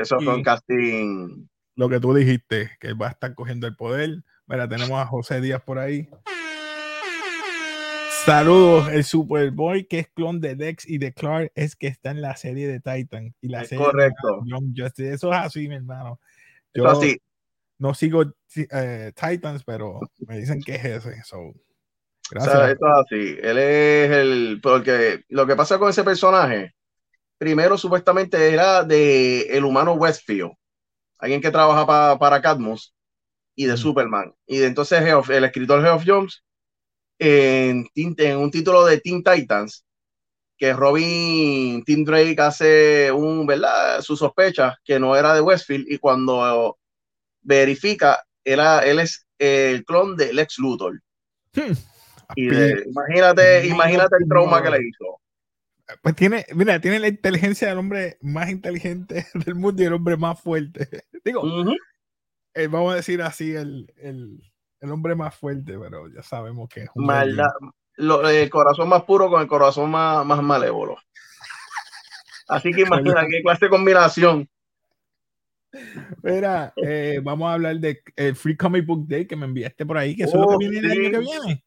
eso 0.00 0.18
fue 0.20 0.34
un 0.34 0.42
casting. 0.42 1.46
Lo 1.74 1.88
que 1.88 2.00
tú 2.00 2.14
dijiste, 2.14 2.70
que 2.80 2.92
va 2.94 3.08
a 3.08 3.10
estar 3.10 3.34
cogiendo 3.34 3.66
el 3.66 3.76
poder. 3.76 4.22
Mira, 4.46 4.68
tenemos 4.68 4.98
a 4.98 5.06
José 5.06 5.40
Díaz 5.40 5.62
por 5.62 5.78
ahí. 5.78 6.08
Saludos, 8.24 8.88
el 8.88 9.04
Superboy 9.04 9.84
que 9.84 10.00
es 10.00 10.08
clon 10.08 10.40
de 10.40 10.54
Dex 10.54 10.88
y 10.88 10.98
de 10.98 11.12
Clark 11.12 11.52
es 11.54 11.76
que 11.76 11.86
está 11.86 12.10
en 12.10 12.20
la 12.20 12.36
serie 12.36 12.66
de 12.66 12.80
Titan 12.80 13.34
y 13.40 13.48
la 13.48 13.64
serie 13.64 13.84
correcto. 13.84 14.42
De 14.96 15.12
Eso 15.12 15.32
es 15.32 15.38
así, 15.38 15.68
mi 15.68 15.76
hermano. 15.76 16.20
Yo, 16.74 16.86
así 16.88 17.18
no 17.78 17.94
sigo 17.94 18.24
eh, 18.56 19.12
Titans, 19.14 19.64
pero 19.64 20.00
me 20.26 20.38
dicen 20.38 20.60
que 20.60 20.74
es 20.74 20.84
ese. 20.84 21.22
So, 21.24 21.54
gracias. 22.30 22.78
así. 22.80 23.36
Él 23.40 23.58
es 23.58 24.10
el. 24.10 24.60
Porque 24.62 25.22
lo 25.28 25.46
que 25.46 25.56
pasa 25.56 25.78
con 25.78 25.88
ese 25.88 26.04
personaje, 26.04 26.74
primero 27.38 27.78
supuestamente 27.78 28.52
era 28.52 28.84
de 28.84 29.42
el 29.56 29.64
humano 29.64 29.94
Westfield, 29.94 30.52
alguien 31.18 31.40
que 31.40 31.50
trabaja 31.50 32.18
para 32.18 32.42
Cadmus 32.42 32.94
y 33.54 33.66
de 33.66 33.76
Superman. 33.76 34.34
Y 34.46 34.58
de 34.58 34.66
entonces 34.66 35.02
el 35.02 35.44
escritor 35.44 35.82
Geoff 35.82 36.04
Jones, 36.06 36.44
en, 37.18 37.88
en 37.94 38.36
un 38.38 38.50
título 38.50 38.84
de 38.84 39.00
Teen 39.00 39.22
Titans, 39.22 39.84
que 40.56 40.72
Robin 40.72 41.84
Tim 41.84 42.04
Drake 42.04 42.40
hace 42.40 43.12
un, 43.12 43.46
¿verdad? 43.46 44.02
Su 44.02 44.16
sospecha 44.16 44.76
que 44.84 44.98
no 44.98 45.16
era 45.16 45.32
de 45.32 45.40
Westfield 45.40 45.86
y 45.88 45.98
cuando 45.98 46.76
verifica, 47.42 48.24
era, 48.44 48.80
él 48.80 48.98
es 48.98 49.26
el 49.38 49.84
clon 49.84 50.16
de 50.16 50.32
Lex 50.32 50.58
Luthor. 50.58 51.00
Hmm. 51.54 51.72
Y 52.34 52.48
imagínate, 52.88 53.66
imagínate 53.66 54.16
el 54.20 54.28
trauma 54.28 54.62
que 54.62 54.70
le 54.70 54.78
hizo. 54.78 55.20
Pues 56.02 56.14
tiene, 56.14 56.44
mira, 56.54 56.80
tiene 56.80 56.98
la 56.98 57.08
inteligencia 57.08 57.68
del 57.68 57.78
hombre 57.78 58.18
más 58.20 58.50
inteligente 58.50 59.26
del 59.34 59.54
mundo 59.54 59.82
y 59.82 59.86
el 59.86 59.94
hombre 59.94 60.16
más 60.16 60.40
fuerte. 60.40 61.04
Digo, 61.24 61.42
eh, 62.54 62.66
vamos 62.66 62.92
a 62.92 62.96
decir 62.96 63.22
así, 63.22 63.54
el, 63.54 63.92
el, 63.96 64.42
el, 64.80 64.90
hombre 64.90 65.14
más 65.14 65.34
fuerte, 65.34 65.78
pero 65.78 66.08
ya 66.08 66.22
sabemos 66.22 66.68
que 66.68 66.82
es 66.82 66.90
un. 66.94 67.10
el 68.26 68.50
corazón 68.50 68.88
más 68.88 69.04
puro 69.04 69.30
con 69.30 69.40
el 69.40 69.48
corazón 69.48 69.90
más, 69.90 70.24
más 70.26 70.42
malévolo. 70.42 70.96
Así 72.48 72.72
que 72.72 72.82
imagina 72.82 73.26
qué 73.28 73.42
clase 73.42 73.66
de 73.66 73.70
combinación. 73.70 74.48
Mira, 76.22 76.72
eh, 76.76 77.20
vamos 77.22 77.48
a 77.48 77.54
hablar 77.54 77.76
de 77.76 78.02
el 78.16 78.34
Free 78.34 78.56
Comic 78.56 78.86
Book 78.86 79.06
Day 79.06 79.26
que 79.26 79.36
me 79.36 79.44
enviaste 79.44 79.84
por 79.84 79.98
ahí, 79.98 80.16
que 80.16 80.24
eso 80.24 80.36
es 80.36 80.50
lo 80.50 80.58
que 80.58 80.68
viene 80.68 80.92
el 80.92 80.92
año 80.92 81.10
que 81.10 81.18
viene. 81.18 81.64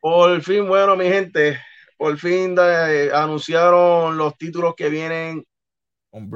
Por 0.00 0.40
fin, 0.42 0.68
bueno, 0.68 0.96
mi 0.96 1.06
gente, 1.06 1.58
por 1.96 2.18
fin 2.18 2.56
eh, 2.58 3.10
anunciaron 3.12 4.16
los 4.16 4.36
títulos 4.36 4.74
que 4.76 4.88
vienen 4.88 5.44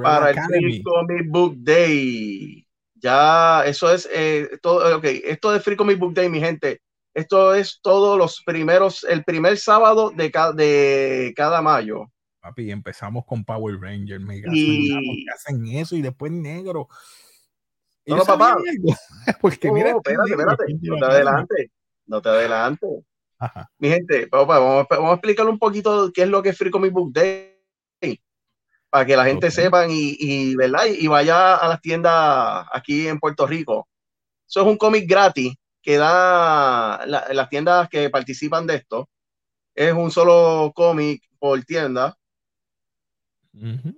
para 0.03 0.31
el 0.31 0.39
Free 0.41 0.83
Comic 0.83 1.29
Book 1.29 1.55
Day. 1.57 2.65
Ya, 2.95 3.63
eso 3.65 3.91
es 3.91 4.09
eh, 4.13 4.49
todo. 4.61 4.97
Ok, 4.97 5.05
esto 5.05 5.51
de 5.51 5.59
Free 5.59 5.75
Comic 5.75 5.99
Book 5.99 6.13
Day, 6.13 6.29
mi 6.29 6.39
gente, 6.39 6.81
esto 7.13 7.53
es 7.53 7.79
todos 7.81 8.17
los 8.17 8.43
primeros, 8.45 9.03
el 9.03 9.23
primer 9.23 9.57
sábado 9.57 10.11
de, 10.11 10.31
de 10.55 11.33
cada 11.35 11.61
mayo. 11.61 12.11
Papi, 12.39 12.71
empezamos 12.71 13.25
con 13.25 13.43
Power 13.43 13.79
Ranger, 13.79 14.19
Mega 14.19 14.49
y... 14.53 15.25
hacen 15.33 15.65
eso 15.67 15.95
y 15.95 16.01
después 16.01 16.31
negro. 16.31 16.87
No, 18.05 18.17
no, 18.17 18.23
papá. 18.23 18.57
Porque 19.41 19.71
mira, 19.71 19.91
espérate, 19.91 20.31
espérate. 20.31 20.63
No 20.81 20.97
te 20.97 21.05
adelante. 21.05 21.71
No 22.05 22.21
te 22.21 22.29
Mi 23.77 23.89
gente, 23.89 24.27
papá, 24.27 24.59
vamos, 24.59 24.85
vamos, 24.89 25.11
a 25.11 25.13
explicarle 25.13 25.51
un 25.51 25.59
poquito 25.59 26.11
qué 26.13 26.23
es 26.23 26.29
lo 26.29 26.43
que 26.43 26.49
es 26.49 26.57
Free 26.57 26.71
Comic 26.71 26.91
Book 26.91 27.13
Day. 27.13 27.55
Para 28.89 29.05
que 29.05 29.15
la 29.15 29.25
gente 29.25 29.51
sepa 29.51 29.87
y, 29.87 30.17
y, 30.19 30.55
¿verdad? 30.55 30.85
y 30.87 31.07
vaya 31.07 31.55
a 31.55 31.67
las 31.67 31.79
tiendas 31.79 32.65
aquí 32.73 33.07
en 33.07 33.19
Puerto 33.19 33.45
Rico. 33.45 33.87
Eso 34.47 34.61
es 34.61 34.67
un 34.67 34.77
cómic 34.77 35.07
gratis 35.07 35.53
que 35.81 35.97
da 35.97 37.05
las 37.05 37.49
tiendas 37.49 37.87
que 37.87 38.09
participan 38.09 38.65
de 38.65 38.75
esto. 38.75 39.09
Es 39.75 39.93
un 39.93 40.11
solo 40.11 40.71
cómic 40.75 41.23
por 41.37 41.63
tienda 41.63 42.17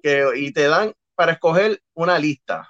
que, 0.03 0.25
y 0.35 0.51
te 0.51 0.67
dan 0.67 0.93
para 1.15 1.33
escoger 1.33 1.81
una 1.93 2.19
lista. 2.19 2.69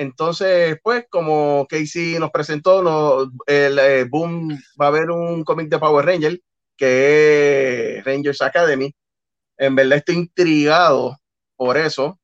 Entonces, 0.00 0.78
pues, 0.82 1.04
como 1.10 1.66
Casey 1.68 2.18
nos 2.18 2.30
presentó, 2.30 2.82
no, 2.82 3.30
el 3.46 3.78
eh, 3.78 4.04
Boom 4.04 4.58
va 4.80 4.86
a 4.86 4.88
haber 4.88 5.10
un 5.10 5.44
cómic 5.44 5.68
de 5.68 5.78
Power 5.78 6.06
Ranger, 6.06 6.40
que 6.74 7.98
es 7.98 8.04
Rangers 8.06 8.40
Academy. 8.40 8.94
En 9.58 9.74
verdad 9.74 9.98
estoy 9.98 10.14
intrigado 10.14 11.18
por 11.54 11.76
eso. 11.76 12.18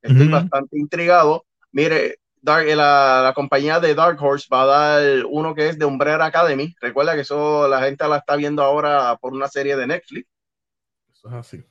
Estoy 0.00 0.28
bastante 0.28 0.78
intrigado. 0.78 1.44
Mire, 1.72 2.20
Dark, 2.40 2.68
eh, 2.68 2.76
la, 2.76 3.22
la 3.24 3.32
compañía 3.34 3.80
de 3.80 3.96
Dark 3.96 4.22
Horse 4.22 4.46
va 4.52 4.62
a 4.62 4.66
dar 4.66 5.24
uno 5.28 5.56
que 5.56 5.68
es 5.68 5.76
de 5.76 5.84
Umbrella 5.84 6.24
Academy. 6.24 6.72
Recuerda 6.80 7.16
que 7.16 7.22
eso 7.22 7.66
la 7.66 7.82
gente 7.82 8.06
la 8.06 8.18
está 8.18 8.36
viendo 8.36 8.62
ahora 8.62 9.16
por 9.20 9.32
una 9.32 9.48
serie 9.48 9.74
de 9.74 9.88
Netflix, 9.88 10.28
Eso 11.12 11.26
es 11.26 11.34
así. 11.34 11.64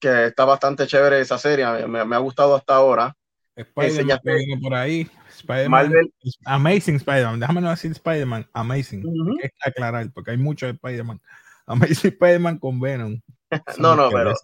que 0.00 0.28
está 0.28 0.46
bastante 0.46 0.86
chévere 0.86 1.20
esa 1.20 1.36
serie. 1.36 1.86
Me, 1.86 2.06
me 2.06 2.16
ha 2.16 2.18
gustado 2.20 2.54
hasta 2.54 2.74
ahora. 2.74 3.14
Spider-Man 3.62 4.00
Enseñaste- 4.00 4.22
que 4.22 4.34
viene 4.36 4.60
por 4.60 4.74
ahí. 4.74 5.08
Spider-Man. 5.36 5.70
Marvel. 5.70 6.14
Amazing 6.44 6.96
Spider-Man. 6.96 7.40
Déjame 7.40 7.60
no 7.60 7.70
decir 7.70 7.92
Spider-Man. 7.92 8.46
Amazing. 8.52 9.04
Hay 9.42 9.48
que 9.48 9.68
aclarar, 9.70 10.10
porque 10.12 10.30
hay 10.32 10.36
muchos 10.36 10.70
Spider-Man. 10.70 11.20
Amazing 11.66 12.10
Spider-man 12.12 12.58
con 12.58 12.80
Venom. 12.80 13.20
No, 13.78 13.96
no, 13.96 14.10
pero 14.10 14.34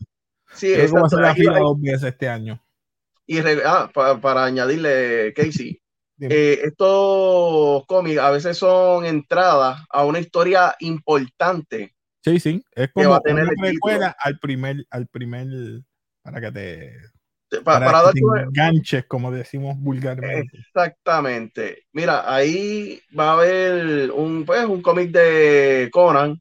sí, 0.55 0.73
voy 0.91 1.03
a 1.03 1.05
hacer 1.05 1.19
la 1.19 1.35
fila 1.35 1.59
dos 1.59 1.81
veces 1.81 2.05
este 2.05 2.29
año. 2.29 2.59
Y 3.27 3.39
ah, 3.65 3.91
pa- 3.93 4.19
para 4.21 4.45
añadirle, 4.45 5.33
Casey, 5.35 5.81
eh, 6.21 6.61
estos 6.62 7.85
cómics 7.87 8.19
a 8.21 8.31
veces 8.31 8.57
son 8.57 9.05
entradas 9.05 9.83
a 9.91 10.05
una 10.05 10.21
historia 10.21 10.75
importante. 10.81 11.95
Sí, 12.23 12.41
sí. 12.41 12.65
Es 12.73 12.89
que 12.95 13.01
va 13.01 13.05
como 13.05 13.15
a 13.17 13.21
tener 13.21 13.45
una 13.45 13.53
precuela 13.61 14.17
al 14.19 14.39
primer, 14.39 14.87
al 14.91 15.07
primer, 15.09 15.47
para 16.23 16.41
que 16.41 16.53
te, 16.53 16.93
Pa- 17.62 17.78
para 17.80 18.02
para 18.02 18.42
enganches, 18.42 19.05
como 19.07 19.30
decimos 19.30 19.76
vulgarmente. 19.78 20.59
Exactamente. 20.59 21.86
Mira, 21.92 22.32
ahí 22.32 23.00
va 23.18 23.30
a 23.30 23.32
haber 23.34 24.11
un, 24.11 24.44
pues, 24.44 24.64
un 24.64 24.82
cómic 24.82 25.11
de 25.11 25.88
Conan 25.92 26.40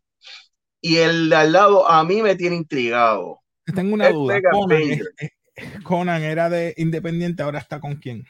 y 0.82 0.98
el 0.98 1.30
de 1.30 1.36
al 1.36 1.52
lado 1.52 1.90
a 1.90 2.04
mí 2.04 2.22
me 2.22 2.36
tiene 2.36 2.56
intrigado. 2.56 3.40
Tengo 3.74 3.94
una 3.94 4.10
duda. 4.10 4.42
Conan, 4.52 4.78
Avenger. 4.78 5.08
es- 5.18 5.30
es- 5.56 5.84
Conan 5.84 6.24
era 6.24 6.50
de 6.50 6.74
independiente, 6.78 7.44
ahora 7.44 7.60
está 7.60 7.80
con 7.80 7.96
quién? 7.96 8.24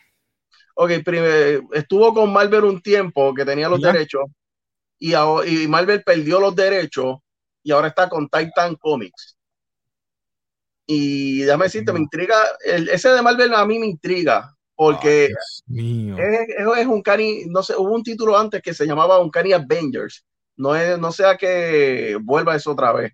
Ok, 0.75 0.91
primer- 1.05 1.61
estuvo 1.73 2.13
con 2.13 2.31
Marvel 2.33 2.63
un 2.65 2.81
tiempo 2.81 3.33
que 3.33 3.45
tenía 3.45 3.69
los 3.69 3.79
¿Ya? 3.81 3.91
derechos 3.91 4.25
y, 4.99 5.13
y 5.15 5.67
Marvel 5.67 6.03
perdió 6.03 6.39
los 6.39 6.55
derechos 6.55 7.17
y 7.63 7.71
ahora 7.71 7.89
está 7.89 8.09
con 8.09 8.27
Titan 8.29 8.75
Comics. 8.75 9.37
Y 10.85 11.41
déjame 11.43 11.65
decirte, 11.65 11.93
me 11.93 11.99
intriga, 11.99 12.35
el- 12.65 12.89
ese 12.89 13.09
de 13.09 13.21
Marvel 13.21 13.53
a 13.53 13.65
mí 13.65 13.79
me 13.79 13.87
intriga 13.87 14.53
porque 14.75 15.29
mío. 15.67 16.17
es, 16.17 16.49
es- 16.77 16.87
un 16.87 17.01
cani, 17.01 17.45
no 17.45 17.63
sé, 17.63 17.75
hubo 17.77 17.93
un 17.93 18.03
título 18.03 18.37
antes 18.37 18.61
que 18.61 18.73
se 18.73 18.85
llamaba 18.85 19.19
un 19.19 19.29
cani 19.29 19.53
Avengers. 19.53 20.25
No, 20.55 20.75
es, 20.75 20.99
no 20.99 21.11
sea 21.11 21.37
que 21.37 22.17
vuelva 22.21 22.55
eso 22.55 22.71
otra 22.71 22.91
vez. 22.91 23.13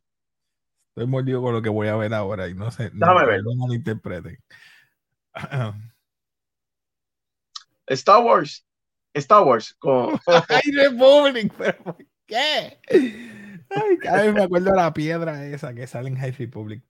Estoy 0.89 1.07
mordido 1.07 1.41
con 1.41 1.53
lo 1.53 1.61
que 1.61 1.70
voy 1.70 1.88
a 1.88 1.95
ver 1.95 2.13
ahora 2.13 2.47
y 2.47 2.53
no 2.55 2.72
sé. 2.72 2.89
Déjame 2.93 3.22
no, 3.22 3.28
ver. 3.28 3.41
No 3.43 3.67
lo 3.67 3.74
interpreten. 3.74 4.38
Star 7.88 8.24
Wars. 8.24 8.65
Star 9.13 9.43
Wars. 9.43 9.76
Con, 9.80 10.20
¡Ay, 10.49 10.72
Republic! 10.72 11.53
¿Pero 11.57 11.84
por 11.84 11.97
qué? 12.26 12.80
Ay, 13.70 13.97
cada 13.99 14.24
vez 14.24 14.34
me 14.34 14.43
acuerdo 14.43 14.72
de 14.72 14.78
la 14.78 14.93
piedra 14.93 15.45
esa 15.47 15.74
que 15.74 15.86
sale 15.88 16.09
en 16.09 16.15
High 16.17 16.32
Republic. 16.32 16.84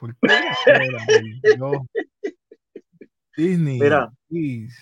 Disney. 3.35 3.79
Mira. 3.79 4.11
please. 4.27 4.75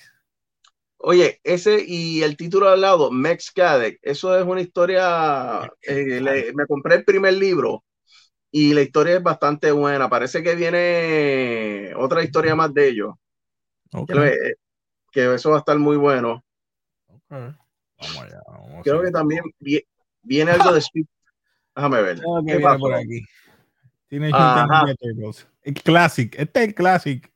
Oye, 0.99 1.39
ese 1.43 1.83
y 1.85 2.23
el 2.23 2.35
título 2.35 2.69
al 2.69 2.81
lado, 2.81 3.11
Mex 3.11 3.51
Cadec, 3.51 3.99
eso 4.01 4.37
es 4.37 4.43
una 4.43 4.61
historia. 4.61 5.71
eh, 5.83 6.19
le- 6.21 6.53
me 6.53 6.65
compré 6.65 6.95
el 6.95 7.05
primer 7.05 7.33
libro 7.33 7.83
y 8.51 8.73
la 8.73 8.81
historia 8.81 9.15
es 9.17 9.23
bastante 9.23 9.71
buena. 9.71 10.09
Parece 10.09 10.41
que 10.41 10.55
viene 10.55 11.93
otra 11.95 12.23
historia 12.23 12.55
más 12.55 12.73
de 12.73 12.89
ellos. 12.89 13.13
Ok, 13.93 14.11
Que, 15.11 15.33
eso 15.35 15.51
va 15.51 15.57
a 15.57 15.59
estar 15.59 15.77
muy 15.77 15.97
bueno. 15.97 16.43
ok. 17.07 17.29
Vamos 17.29 18.17
allá. 18.21 18.41
Vamos 18.47 18.83
Creo 18.83 19.01
que 19.01 19.11
también 19.11 19.43
vi- 19.59 19.83
viene 20.23 20.51
algo 20.51 20.73
de 20.73 20.79
Speed. 20.81 21.05
Déjame 21.77 22.01
ver. 22.01 22.19
Que 22.45 22.53
¿Qué 22.53 22.59
pasó? 22.59 22.79
por 22.79 22.93
aquí. 22.95 23.23
Teenage. 24.09 25.45
El 25.61 25.73
Classic. 25.75 26.35
Este 26.39 26.59
es 26.63 26.67
el 26.69 26.73
Classic. 26.73 27.31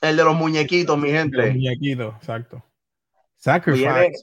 El 0.00 0.16
de 0.16 0.24
los 0.24 0.34
muñequitos, 0.34 0.98
mi 0.98 1.12
de 1.12 1.14
los 1.14 1.22
gente. 1.22 1.52
muñequitos, 1.52 2.14
exacto. 2.16 2.64
Sacrificers. 3.36 4.20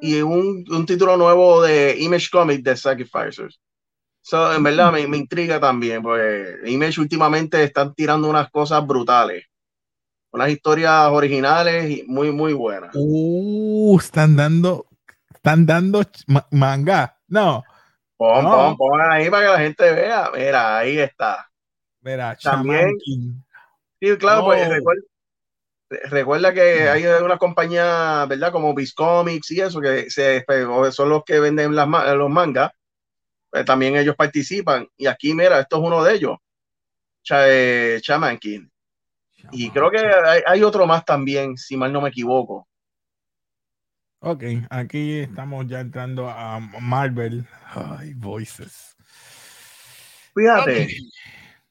Y 0.00 0.20
un, 0.20 0.64
un 0.70 0.86
título 0.86 1.16
nuevo 1.16 1.62
de 1.62 1.96
Image 1.98 2.28
Comics 2.30 2.62
de 2.62 2.76
Sacrificers. 2.76 3.60
So, 4.20 4.54
en 4.54 4.62
verdad 4.62 4.92
me, 4.92 5.04
me 5.08 5.16
intriga 5.16 5.58
también, 5.58 6.00
porque 6.02 6.58
Image 6.66 7.00
últimamente 7.00 7.60
están 7.64 7.92
tirando 7.94 8.30
unas 8.30 8.48
cosas 8.50 8.86
brutales. 8.86 9.46
Unas 10.30 10.50
historias 10.50 11.08
originales 11.10 11.90
y 11.90 12.04
muy, 12.06 12.30
muy 12.30 12.52
buenas. 12.52 12.90
Uh, 12.94 13.98
están 13.98 14.36
dando, 14.36 14.86
están 15.34 15.66
dando 15.66 16.04
manga. 16.52 17.18
No, 17.26 17.64
Pon, 18.18 18.44
No. 18.44 18.50
pon, 18.50 18.76
pon 18.76 19.00
ahí 19.00 19.30
para 19.30 19.46
que 19.46 19.52
la 19.52 19.58
gente 19.60 19.92
vea. 19.92 20.30
Mira, 20.34 20.78
ahí 20.78 20.98
está. 20.98 21.48
mira, 22.00 22.36
También-. 22.42 22.96
Sí, 24.00 24.16
claro, 24.18 24.44
pues 24.44 24.68
recuerda, 24.68 25.02
recuerda 26.10 26.52
que 26.54 26.88
hay 26.88 27.06
una 27.06 27.38
compañía, 27.38 28.26
¿verdad? 28.28 28.52
Como 28.52 28.74
Viz 28.74 28.92
Comics 28.92 29.50
y 29.52 29.60
eso, 29.60 29.80
que 29.80 30.10
se, 30.10 30.44
pues, 30.46 30.94
son 30.94 31.08
los 31.08 31.24
que 31.24 31.40
venden 31.40 31.74
las, 31.74 31.88
los 31.88 32.28
mangas. 32.28 32.72
Pues 33.50 33.64
también 33.64 33.96
ellos 33.96 34.14
participan. 34.14 34.86
Y 34.96 35.06
aquí, 35.06 35.32
mira, 35.32 35.60
esto 35.60 35.76
es 35.76 35.82
uno 35.82 36.04
de 36.04 36.14
ellos. 36.14 36.36
Eh, 37.30 38.00
Shaman 38.02 38.38
King. 38.38 38.68
Y 39.52 39.70
creo 39.70 39.90
que 39.90 39.98
hay 40.46 40.62
otro 40.62 40.86
más 40.86 41.04
también, 41.04 41.56
si 41.56 41.76
mal 41.76 41.92
no 41.92 42.00
me 42.00 42.10
equivoco. 42.10 42.67
Ok, 44.20 44.44
aquí 44.70 45.18
estamos 45.20 45.66
ya 45.66 45.80
entrando 45.80 46.28
a 46.28 46.60
Marvel. 46.80 47.46
Ay, 47.74 48.14
Voices. 48.14 48.96
Fíjate, 50.34 50.94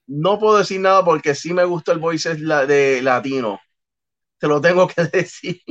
no 0.07 0.39
puedo 0.39 0.59
decir 0.59 0.81
nada 0.81 1.05
porque 1.05 1.35
sí 1.35 1.53
me 1.53 1.65
gusta 1.65 1.93
el 1.93 1.99
voices 1.99 2.41
la- 2.41 2.65
de 2.67 3.01
latino. 3.01 3.59
Te 4.39 4.47
lo 4.47 4.61
tengo 4.61 4.87
que 4.87 5.03
decir. 5.13 5.61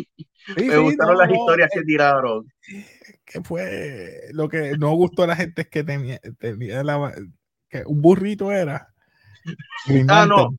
Sí, 0.57 0.70
Me 0.70 0.77
sí, 0.77 0.79
gustaron 0.79 1.18
no, 1.18 1.18
las 1.18 1.33
historias 1.33 1.70
eh, 1.70 1.74
que 1.74 1.83
tiraron. 1.85 2.51
que 3.24 3.43
fue 3.43 4.29
lo 4.33 4.49
que 4.49 4.77
no 4.77 4.95
gustó 4.95 5.22
a 5.24 5.27
la 5.29 5.37
gente 5.37 5.62
es 5.62 5.68
que 5.68 5.85
tenía, 5.85 6.20
tenía 6.39 6.83
la- 6.85 7.14
que 7.68 7.85
un 7.87 8.01
burrito 8.03 8.53
era. 8.53 8.95
Ah, 10.07 10.27
no. 10.27 10.55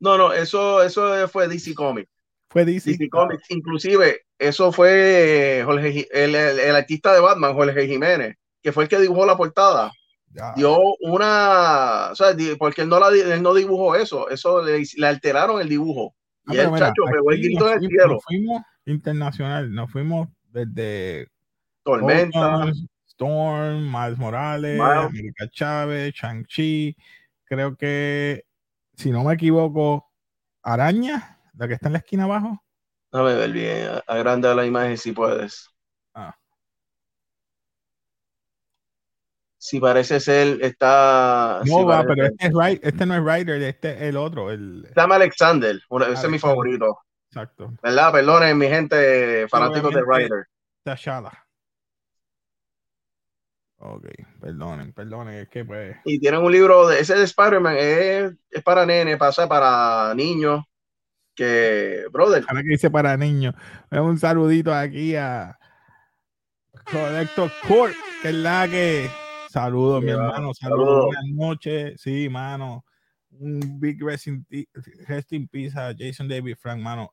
No, 0.00 0.18
no, 0.18 0.32
eso, 0.34 0.82
eso 0.84 1.28
fue 1.28 1.48
DC 1.48 1.74
Comics. 1.74 2.10
Fue 2.52 2.64
DC. 2.64 2.90
DC 2.92 3.08
Comics. 3.08 3.50
Inclusive, 3.50 4.20
eso 4.38 4.70
Fue 4.72 5.62
Jorge, 5.64 5.92
Ji- 5.92 6.08
el, 6.12 6.34
el- 6.34 6.58
el 6.60 6.76
artista 6.76 7.12
de 7.14 7.20
Batman, 7.20 7.54
Jorge 7.54 7.86
Jiménez, 7.86 8.36
que 8.62 8.72
fue 8.72 8.84
el 8.84 8.88
que 8.88 9.00
dibujó 9.00 9.24
la 9.26 9.36
portada. 9.36 9.90
Ya. 10.34 10.52
Dio 10.56 10.78
una. 11.00 12.08
O 12.12 12.14
sea, 12.14 12.28
porque 12.58 12.82
él 12.82 12.88
no, 12.88 12.98
la, 12.98 13.08
él 13.08 13.42
no 13.42 13.52
dibujó 13.54 13.96
eso. 13.96 14.28
Eso 14.30 14.62
le, 14.62 14.82
le 14.96 15.06
alteraron 15.06 15.60
el 15.60 15.68
dibujo. 15.68 16.14
Ah, 16.46 16.54
Y 16.54 16.58
el 16.58 16.70
mira, 16.72 16.86
chacho 16.88 17.02
pegó 17.10 17.30
el 17.32 17.38
grito 17.42 17.64
nos 17.64 17.72
en 17.76 17.84
el 17.84 17.88
fuimos- 17.88 17.90
cielo. 17.90 18.12
Nos 18.14 18.24
fuimos 18.24 18.62
internacional, 18.86 19.72
nos 19.74 19.90
fuimos 19.92 20.28
desde 20.50 21.28
Tormenta. 21.84 22.70
Storm, 23.08 23.90
Miles 23.92 24.18
Morales, 24.18 24.78
Miles. 24.78 25.04
América 25.04 25.48
Chávez, 25.50 26.14
Shang-Chi, 26.14 26.96
creo 27.44 27.76
que, 27.76 28.44
si 28.96 29.10
no 29.10 29.22
me 29.24 29.34
equivoco, 29.34 30.10
Araña, 30.62 31.38
la 31.54 31.68
que 31.68 31.74
está 31.74 31.88
en 31.88 31.92
la 31.94 31.98
esquina 31.98 32.24
abajo. 32.24 32.62
Déjame 33.12 33.34
ver 33.34 33.52
bien. 33.52 33.88
a- 33.88 34.02
Agranda 34.06 34.54
la 34.54 34.64
imagen 34.66 34.96
si 34.96 35.12
puedes. 35.12 35.68
Ah. 36.14 36.34
Si 39.58 39.78
parece 39.78 40.18
ser, 40.18 40.58
está. 40.62 41.60
No 41.66 41.86
va, 41.86 42.02
pero 42.04 42.26
este, 42.26 42.46
es 42.48 42.80
este 42.82 43.06
no 43.06 43.14
es 43.14 43.22
Ryder, 43.22 43.62
este 43.62 43.92
es 43.94 44.02
el 44.02 44.16
otro, 44.16 44.50
el 44.50 44.88
llama 44.96 45.14
Alexander. 45.16 45.76
ese 46.10 46.26
es 46.26 46.30
mi 46.30 46.38
favorito. 46.38 46.98
exacto, 47.30 47.72
¿Verdad? 47.80 48.12
Perdonen, 48.12 48.58
mi 48.58 48.66
gente 48.66 49.46
fanáticos 49.48 49.94
de. 49.94 50.02
Ryder. 50.04 50.46
T'Challa. 50.84 51.30
Ok, 53.84 54.06
perdonen, 54.40 54.92
perdonen, 54.92 55.34
es 55.34 55.48
que 55.48 55.64
pues. 55.64 55.96
Y 56.04 56.18
tienen 56.18 56.40
un 56.42 56.50
libro 56.50 56.88
de 56.88 57.00
ese 57.00 57.14
de 57.14 57.24
Spider-Man. 57.24 57.76
Es, 57.78 58.32
es 58.50 58.62
para 58.64 58.84
nene, 58.84 59.16
pasa 59.16 59.48
para 59.48 60.12
niños. 60.14 60.64
Que, 61.34 62.04
brother, 62.12 62.44
Ahora 62.46 62.62
que 62.62 62.68
dice 62.68 62.90
para 62.90 63.16
niños, 63.16 63.54
un 63.90 64.18
saludito 64.18 64.74
aquí 64.74 65.16
a 65.16 65.58
Collector 66.90 67.50
Court, 67.66 67.94
que 68.20 68.28
es 68.28 68.34
la 68.34 68.68
que. 68.68 69.08
Saludos, 69.48 70.02
mi 70.02 70.10
hermano, 70.10 70.54
saludos, 70.54 70.58
saludos. 70.58 71.06
buenas 71.06 71.24
noches. 71.34 72.00
Sí, 72.00 72.28
mano. 72.28 72.84
un 73.38 73.80
big 73.80 74.02
rest 74.02 74.26
in, 74.26 74.46
rest 75.06 75.32
in 75.32 75.48
peace 75.48 75.76
a 75.78 75.94
Jason 75.96 76.28
David 76.28 76.56
Frank, 76.58 76.80
mano. 76.80 77.12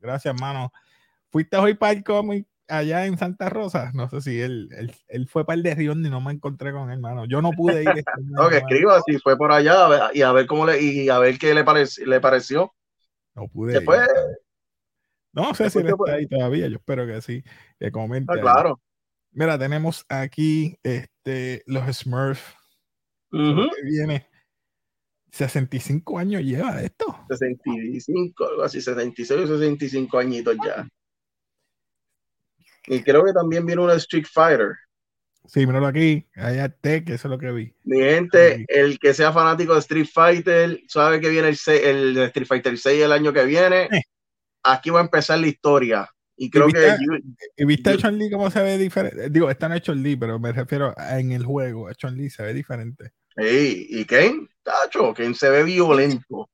Gracias, 0.00 0.38
mano. 0.40 0.72
¿Fuiste 1.30 1.56
hoy 1.56 1.74
para 1.74 1.92
el 1.92 2.04
cómic 2.04 2.46
allá 2.68 3.06
en 3.06 3.18
Santa 3.18 3.48
Rosa? 3.48 3.90
No 3.94 4.08
sé 4.08 4.20
si 4.20 4.40
él, 4.40 4.68
él, 5.08 5.28
fue 5.28 5.44
para 5.44 5.56
el 5.56 5.62
de 5.62 5.74
Rion 5.74 6.04
y 6.04 6.10
no 6.10 6.20
me 6.20 6.32
encontré 6.32 6.72
con 6.72 6.90
él, 6.90 7.00
mano. 7.00 7.24
Yo 7.24 7.42
no 7.42 7.50
pude 7.50 7.82
ir. 7.82 7.88
Este 7.88 8.02
no, 8.24 8.48
que 8.48 8.58
escriba 8.58 9.00
si 9.06 9.18
fue 9.18 9.36
por 9.36 9.52
allá 9.52 10.10
y 10.12 10.22
a 10.22 10.32
ver 10.32 10.46
cómo 10.46 10.66
le, 10.66 10.80
y 10.80 11.08
a 11.08 11.18
ver 11.18 11.38
qué 11.38 11.54
le, 11.54 11.64
le 12.06 12.20
pareció. 12.20 12.72
No 13.34 13.48
pude 13.48 13.74
ir. 13.74 13.86
No 15.32 15.52
sé 15.54 15.68
si 15.68 15.80
él 15.80 15.88
está 15.88 16.12
ahí 16.12 16.26
todavía, 16.26 16.68
yo 16.68 16.76
espero 16.76 17.06
que 17.06 17.20
sí. 17.20 17.42
Que 17.78 17.90
comente. 17.90 18.32
Ah, 18.32 18.40
claro. 18.40 18.80
Mira, 19.32 19.58
tenemos 19.58 20.06
aquí 20.08 20.78
este, 20.82 21.64
los 21.66 21.84
Smurfs. 21.96 22.54
que 23.30 23.82
viene 23.82 24.28
65 25.32 26.18
años 26.18 26.42
lleva 26.42 26.80
esto. 26.80 27.26
65, 27.28 28.46
algo 28.46 28.62
así, 28.62 28.80
76 28.80 29.50
o 29.50 29.58
65 29.58 30.18
añitos 30.18 30.56
ya. 30.64 30.88
Y 32.86 33.02
creo 33.02 33.24
que 33.24 33.32
también 33.32 33.66
viene 33.66 33.82
una 33.82 33.94
Street 33.94 34.26
Fighter. 34.32 34.76
Sí, 35.46 35.66
míralo 35.66 35.86
aquí, 35.86 36.26
allá 36.36 36.68
te, 36.68 37.04
que 37.04 37.14
eso 37.14 37.28
es 37.28 37.30
lo 37.30 37.38
que 37.38 37.52
vi. 37.52 37.74
Mi 37.84 37.98
gente, 37.98 38.64
el 38.68 38.98
que 38.98 39.12
sea 39.12 39.32
fanático 39.32 39.74
de 39.74 39.80
Street 39.80 40.08
Fighter, 40.12 40.80
sabe 40.88 41.20
que 41.20 41.28
viene 41.28 41.48
el, 41.48 41.58
el 41.68 42.18
Street 42.18 42.46
Fighter 42.46 42.78
6 42.78 43.02
el 43.02 43.12
año 43.12 43.32
que 43.32 43.44
viene. 43.44 43.88
Aquí 44.62 44.90
va 44.90 45.00
a 45.00 45.04
empezar 45.04 45.38
la 45.38 45.46
historia. 45.46 46.08
Y 46.36 46.50
creo 46.50 46.68
que. 46.68 46.96
¿Y 47.56 47.64
viste 47.64 47.90
a 47.90 47.96
Chun-Li 47.96 48.30
cómo 48.30 48.50
se 48.50 48.62
ve 48.62 48.78
diferente? 48.78 49.30
Digo, 49.30 49.50
está 49.50 49.68
no 49.68 49.78
Chun-Li, 49.78 50.16
pero 50.16 50.38
me 50.38 50.52
refiero 50.52 50.94
en 50.98 51.32
el 51.32 51.44
juego. 51.44 51.88
A 51.88 51.94
Chun-Li 51.94 52.30
se 52.30 52.42
ve 52.42 52.54
diferente. 52.54 53.12
Sí, 53.36 53.86
¿y 53.90 54.04
Ken? 54.04 54.48
Tacho, 54.62 55.12
Ken 55.12 55.34
se 55.34 55.50
ve 55.50 55.64
violento. 55.64 56.48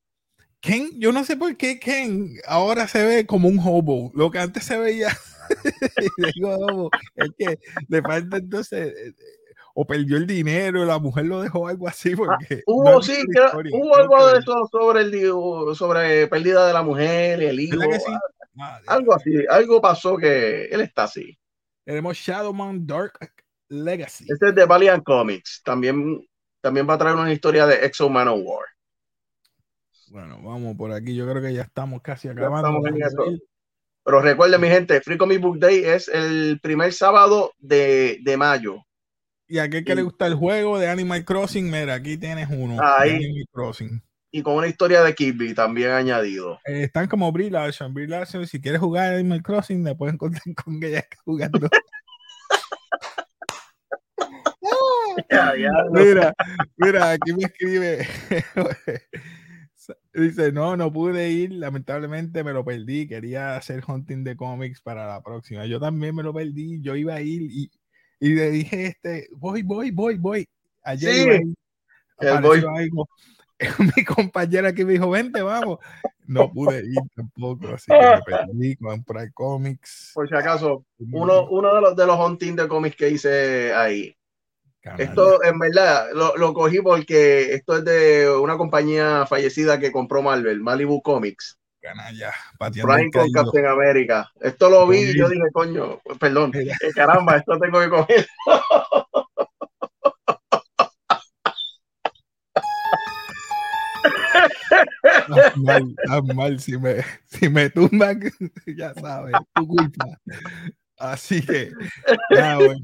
Ken, 0.59 0.89
yo 0.99 1.11
no 1.11 1.23
sé 1.23 1.37
por 1.37 1.55
qué 1.57 1.79
Ken 1.79 2.35
ahora 2.45 2.87
se 2.87 3.03
ve 3.03 3.25
como 3.25 3.47
un 3.47 3.59
hobo. 3.59 4.11
Lo 4.13 4.29
que 4.29 4.39
antes 4.39 4.65
se 4.65 4.77
veía. 4.77 5.17
digo, 6.35 6.89
es 7.15 7.31
que 7.37 7.59
le 7.87 8.01
falta 8.01 8.37
entonces. 8.37 8.93
Eh, 8.95 9.13
o 9.73 9.85
perdió 9.85 10.17
el 10.17 10.27
dinero, 10.27 10.83
la 10.83 10.99
mujer 10.99 11.25
lo 11.25 11.41
dejó 11.41 11.65
algo 11.67 11.87
así. 11.87 12.11
Ah, 12.11 12.17
porque 12.17 12.61
hubo, 12.65 13.01
sí, 13.01 13.15
hubo 13.71 13.95
algo 13.95 14.27
de 14.27 14.39
eso 14.39 14.53
sobre 14.69 15.01
el 15.01 15.75
sobre 15.75 16.27
pérdida 16.27 16.67
de 16.67 16.73
la 16.73 16.83
mujer, 16.83 17.41
el 17.41 17.57
hijo. 17.57 17.79
algo 18.87 19.13
así, 19.13 19.31
algo 19.49 19.81
pasó 19.81 20.17
que 20.17 20.65
él 20.65 20.81
está 20.81 21.03
así. 21.03 21.37
Tenemos 21.85 22.17
Shadowman 22.17 22.85
Dark 22.85 23.13
Legacy. 23.69 24.25
Este 24.27 24.49
es 24.49 24.55
de 24.55 24.65
Valiant 24.65 25.03
Comics. 25.05 25.61
También 25.63 26.21
también 26.61 26.87
va 26.87 26.93
a 26.93 26.97
traer 26.97 27.15
una 27.15 27.33
historia 27.33 27.65
de 27.65 27.85
Exo 27.85 28.07
War. 28.07 28.65
Bueno, 30.11 30.39
vamos 30.43 30.75
por 30.75 30.91
aquí. 30.91 31.15
Yo 31.15 31.27
creo 31.27 31.41
que 31.41 31.53
ya 31.53 31.63
estamos 31.63 32.01
casi 32.01 32.27
acabando. 32.27 32.81
Pero 34.03 34.21
recuerden, 34.21 34.61
mi 34.61 34.67
gente, 34.67 34.99
Free 35.01 35.17
Comic 35.17 35.41
Book 35.41 35.59
Day 35.59 35.83
es 35.83 36.07
el 36.07 36.59
primer 36.61 36.91
sábado 36.93 37.53
de, 37.59 38.19
mayo. 38.37 38.83
Y 39.47 39.59
a 39.59 39.69
qué 39.69 39.83
que 39.83 39.95
le 39.95 40.01
gusta 40.01 40.27
el 40.27 40.35
juego 40.35 40.79
de 40.79 40.87
Animal 40.89 41.23
Crossing, 41.25 41.69
mira, 41.69 41.93
aquí 41.95 42.17
tienes 42.17 42.47
uno. 42.49 42.77
Ahí. 42.81 43.43
Crossing. 43.51 44.01
Y 44.31 44.41
con 44.41 44.55
una 44.55 44.67
historia 44.67 45.03
de 45.03 45.13
Kirby 45.13 45.53
también 45.53 45.91
añadido. 45.91 46.59
Eh, 46.65 46.83
están 46.83 47.07
como 47.07 47.31
Brie 47.31 47.51
Larson. 47.51 47.93
Brie 47.93 48.07
Larson, 48.07 48.47
si 48.47 48.61
quieres 48.61 48.79
jugar 48.79 49.13
Animal 49.13 49.43
Crossing, 49.43 49.83
me 49.83 49.93
pueden 49.93 50.15
encontrar 50.15 50.41
con 50.63 50.81
ella 50.81 51.05
jugando. 51.25 51.69
mira, 55.91 56.33
mira, 56.77 57.11
aquí 57.11 57.33
me 57.33 57.43
escribe. 57.43 58.07
Dice, 60.13 60.51
no, 60.51 60.77
no 60.77 60.91
pude 60.91 61.29
ir, 61.29 61.53
lamentablemente 61.53 62.43
me 62.43 62.53
lo 62.53 62.63
perdí, 62.63 63.07
quería 63.07 63.55
hacer 63.55 63.83
hunting 63.87 64.23
de 64.23 64.35
cómics 64.35 64.81
para 64.81 65.07
la 65.07 65.21
próxima. 65.21 65.65
Yo 65.65 65.79
también 65.79 66.15
me 66.15 66.23
lo 66.23 66.33
perdí, 66.33 66.81
yo 66.81 66.95
iba 66.95 67.15
a 67.15 67.21
ir 67.21 67.41
y, 67.41 67.71
y 68.19 68.29
le 68.35 68.51
dije, 68.51 68.85
este, 68.87 69.29
voy, 69.31 69.63
voy, 69.63 69.91
voy, 69.91 70.17
voy. 70.17 70.47
Ayer 70.83 71.41
voy. 72.41 72.63
Mi 73.95 74.03
compañera 74.03 74.73
que 74.73 74.85
me 74.85 74.93
dijo, 74.93 75.09
vente, 75.09 75.41
vamos. 75.41 75.79
No 76.27 76.51
pude 76.51 76.79
ir 76.79 77.01
tampoco, 77.15 77.67
así 77.69 77.91
que 77.91 77.97
me 77.97 78.21
perdí, 78.25 78.75
comprar 78.77 79.33
cómics. 79.33 80.11
Por 80.13 80.29
si 80.29 80.35
acaso, 80.35 80.85
uno, 80.99 81.49
uno 81.49 81.75
de 81.75 81.81
los, 81.81 81.95
de 81.95 82.05
los 82.05 82.19
hunting 82.19 82.55
de 82.55 82.67
cómics 82.67 82.95
que 82.95 83.09
hice 83.09 83.73
ahí, 83.73 84.15
esto 84.97 85.43
en 85.43 85.59
verdad 85.59 86.07
lo, 86.13 86.53
cogí 86.53 86.81
porque 86.81 87.53
esto 87.53 87.77
es 87.77 87.85
de 87.85 88.29
una 88.29 88.57
compañía 88.57 89.25
fallecida 89.27 89.79
que 89.79 89.91
compró 89.91 90.21
Marvel, 90.21 90.61
Malibu 90.61 91.01
Comics. 91.01 91.57
Canalla, 91.81 92.31
Brian 92.59 93.09
con 93.09 93.31
Captain 93.31 93.65
America. 93.65 94.31
Esto 94.39 94.69
lo 94.69 94.87
vi 94.87 94.99
y 94.99 95.17
yo 95.17 95.27
dije, 95.29 95.45
coño, 95.51 95.99
perdón, 96.19 96.51
eh, 96.53 96.69
caramba, 96.93 97.37
esto 97.37 97.57
tengo 97.57 97.79
que 97.79 97.89
coger. 97.89 98.27
mal, 105.55 105.95
mal, 106.35 106.59
si 106.59 106.77
me, 106.77 107.03
si 107.25 107.49
me 107.49 107.69
tumban, 107.69 108.19
ya 108.67 108.93
sabes, 108.93 109.33
tu 109.55 109.67
culpa. 109.67 110.05
Así 110.97 111.43
que, 111.43 111.71
ya, 112.29 112.57
bueno. 112.57 112.79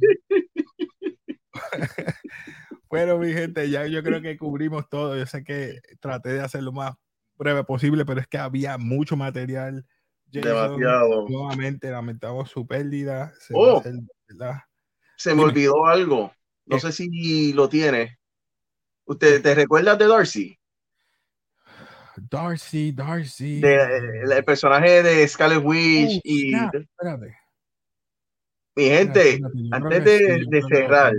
bueno, 2.89 3.17
mi 3.17 3.33
gente, 3.33 3.69
ya 3.69 3.85
yo 3.87 4.03
creo 4.03 4.21
que 4.21 4.37
cubrimos 4.37 4.87
todo. 4.89 5.17
Yo 5.17 5.25
sé 5.25 5.43
que 5.43 5.79
traté 5.99 6.29
de 6.29 6.41
hacer 6.41 6.63
lo 6.63 6.71
más 6.71 6.95
breve 7.35 7.63
posible, 7.63 8.05
pero 8.05 8.19
es 8.19 8.27
que 8.27 8.37
había 8.37 8.77
mucho 8.77 9.15
material. 9.15 9.85
Demasiado. 10.25 11.27
Nuevamente 11.29 11.89
lamentamos 11.89 12.49
su 12.49 12.67
pérdida. 12.67 13.33
Se, 13.39 13.53
oh, 13.55 13.81
se 15.15 15.33
me 15.33 15.43
olvidó 15.43 15.85
algo. 15.85 16.33
No 16.65 16.79
sé 16.79 16.91
si 16.91 17.53
lo 17.53 17.69
tiene. 17.69 18.19
¿Usted 19.05 19.41
te 19.41 19.55
recuerda 19.55 19.95
de 19.95 20.07
Darcy? 20.07 20.59
Darcy, 22.17 22.91
Darcy. 22.91 23.61
el 23.63 24.43
personaje 24.43 25.01
de 25.01 25.27
Scarlet 25.27 25.63
Witch 25.63 26.17
oh, 26.17 26.21
y. 26.23 26.53
Espérate. 26.53 27.36
Mi 28.77 28.89
gente, 28.89 29.41
antes 29.71 30.03
de, 30.05 30.61
cerrar. 30.69 31.11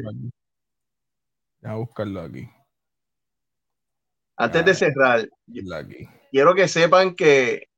a 1.64 1.74
buscarlo 1.74 2.20
aquí. 2.20 2.48
Antes 4.36 4.64
de 4.64 4.74
cerrar, 4.76 5.28
quiero 6.30 6.54
que 6.54 6.68
sepan 6.68 7.16
que 7.16 7.68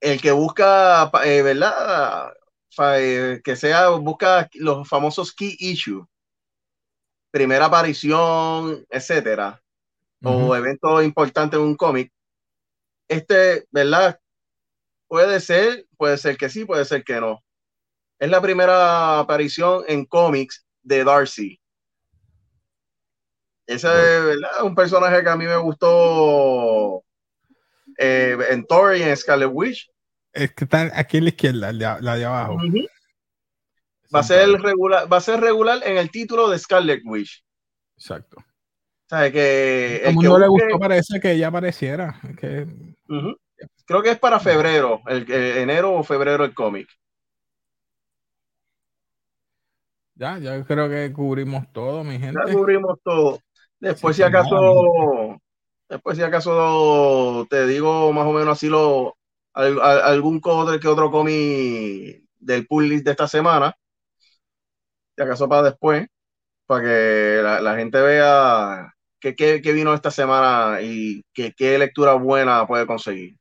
el 0.00 0.18
que 0.22 0.32
busca, 0.32 1.10
eh, 1.26 1.42
¿verdad? 1.42 2.32
Eh, 2.78 3.42
que 3.44 3.54
sea, 3.54 3.90
busca 3.90 4.48
los 4.54 4.88
famosos 4.88 5.34
key 5.34 5.54
issues, 5.58 6.06
primera 7.30 7.66
aparición, 7.66 8.86
etcétera, 8.88 9.62
o 10.24 10.56
evento 10.56 11.02
importante 11.02 11.56
en 11.56 11.62
un 11.64 11.76
cómic. 11.76 12.10
Este, 13.08 13.66
¿verdad? 13.70 14.18
Puede 15.06 15.38
ser, 15.40 15.86
puede 15.98 16.16
ser 16.16 16.38
que 16.38 16.48
sí, 16.48 16.64
puede 16.64 16.86
ser 16.86 17.04
que 17.04 17.20
no 17.20 17.42
es 18.18 18.30
la 18.30 18.40
primera 18.40 19.20
aparición 19.20 19.84
en 19.88 20.04
cómics 20.04 20.64
de 20.82 21.04
Darcy. 21.04 21.60
Ese 23.66 23.88
es 24.32 24.38
un 24.62 24.74
personaje 24.74 25.22
que 25.22 25.28
a 25.28 25.36
mí 25.36 25.44
me 25.44 25.56
gustó 25.56 27.02
eh, 27.98 28.36
en 28.50 28.64
Thor 28.66 28.96
y 28.96 29.02
en 29.02 29.16
Scarlet 29.16 29.50
Witch. 29.52 29.90
Es 30.32 30.52
que 30.54 30.64
está 30.64 30.90
aquí 30.94 31.16
en 31.16 31.24
la 31.24 31.30
izquierda, 31.30 31.72
la 31.72 32.16
de, 32.16 32.24
abajo. 32.24 32.58
Va 34.14 34.20
a, 34.20 34.22
ser 34.22 34.48
regular, 34.60 35.12
va 35.12 35.16
a 35.16 35.20
ser 35.20 35.40
regular 35.40 35.80
en 35.84 35.96
el 35.96 36.10
título 36.10 36.48
de 36.48 36.58
Scarlet 36.58 37.02
Witch. 37.04 37.44
Exacto. 37.96 38.36
O 39.10 39.16
que. 39.32 40.02
Como 40.04 40.22
no 40.22 40.38
le 40.38 40.48
gustó, 40.48 40.78
parece 40.78 41.20
que 41.20 41.36
ya 41.36 41.48
apareciera. 41.48 42.20
Creo 43.86 44.02
que 44.02 44.10
es 44.10 44.18
para 44.18 44.40
febrero, 44.40 45.00
el, 45.06 45.30
enero 45.30 45.94
o 45.94 46.02
febrero 46.02 46.44
el 46.44 46.54
cómic. 46.54 46.88
Ya, 50.16 50.38
ya 50.38 50.64
creo 50.64 50.88
que 50.88 51.12
cubrimos 51.12 51.70
todo, 51.72 52.02
mi 52.02 52.18
gente. 52.18 52.40
Ya 52.46 52.52
cubrimos 52.52 52.98
todo. 53.04 53.38
Después, 53.78 54.16
si 54.16 54.22
acaso, 54.22 55.38
después, 55.88 56.16
si 56.16 56.22
acaso 56.22 57.46
te 57.50 57.66
digo 57.66 58.12
más 58.14 58.26
o 58.26 58.32
menos 58.32 58.56
así 58.56 58.68
lo, 58.68 59.14
algún 59.52 60.40
otro 60.42 60.80
que 60.80 60.88
otro 60.88 61.10
cómic 61.10 62.22
del 62.38 62.66
pull 62.66 62.88
list 62.88 63.04
de 63.04 63.10
esta 63.10 63.28
semana. 63.28 63.76
Si 65.14 65.22
acaso 65.22 65.48
para 65.48 65.64
después, 65.64 66.06
para 66.66 66.82
que 66.82 67.40
la, 67.42 67.76
gente 67.76 68.00
vea 68.00 68.94
qué, 69.20 69.60
vino 69.74 69.92
esta 69.92 70.10
semana 70.10 70.80
y 70.80 71.22
qué 71.34 71.78
lectura 71.78 72.14
buena 72.14 72.66
puede 72.66 72.86
conseguir. 72.86 73.36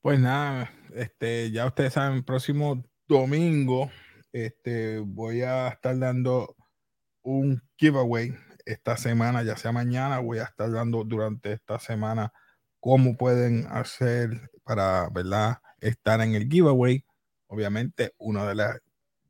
Pues 0.00 0.20
nada, 0.20 0.70
este, 0.94 1.50
ya 1.50 1.66
ustedes 1.66 1.94
saben, 1.94 2.22
próximo 2.22 2.84
domingo 3.08 3.90
este, 4.34 4.98
voy 4.98 5.42
a 5.42 5.68
estar 5.68 5.96
dando 5.96 6.56
un 7.22 7.62
giveaway 7.76 8.34
esta 8.66 8.96
semana, 8.96 9.44
ya 9.44 9.56
sea 9.56 9.70
mañana, 9.70 10.18
voy 10.18 10.38
a 10.38 10.44
estar 10.44 10.70
dando 10.72 11.04
durante 11.04 11.52
esta 11.52 11.78
semana 11.78 12.32
cómo 12.80 13.16
pueden 13.16 13.66
hacer 13.70 14.50
para, 14.64 15.08
¿verdad? 15.10 15.58
Estar 15.80 16.20
en 16.20 16.34
el 16.34 16.48
giveaway. 16.48 17.04
Obviamente, 17.46 18.12
una 18.18 18.44
de 18.46 18.56
las 18.56 18.80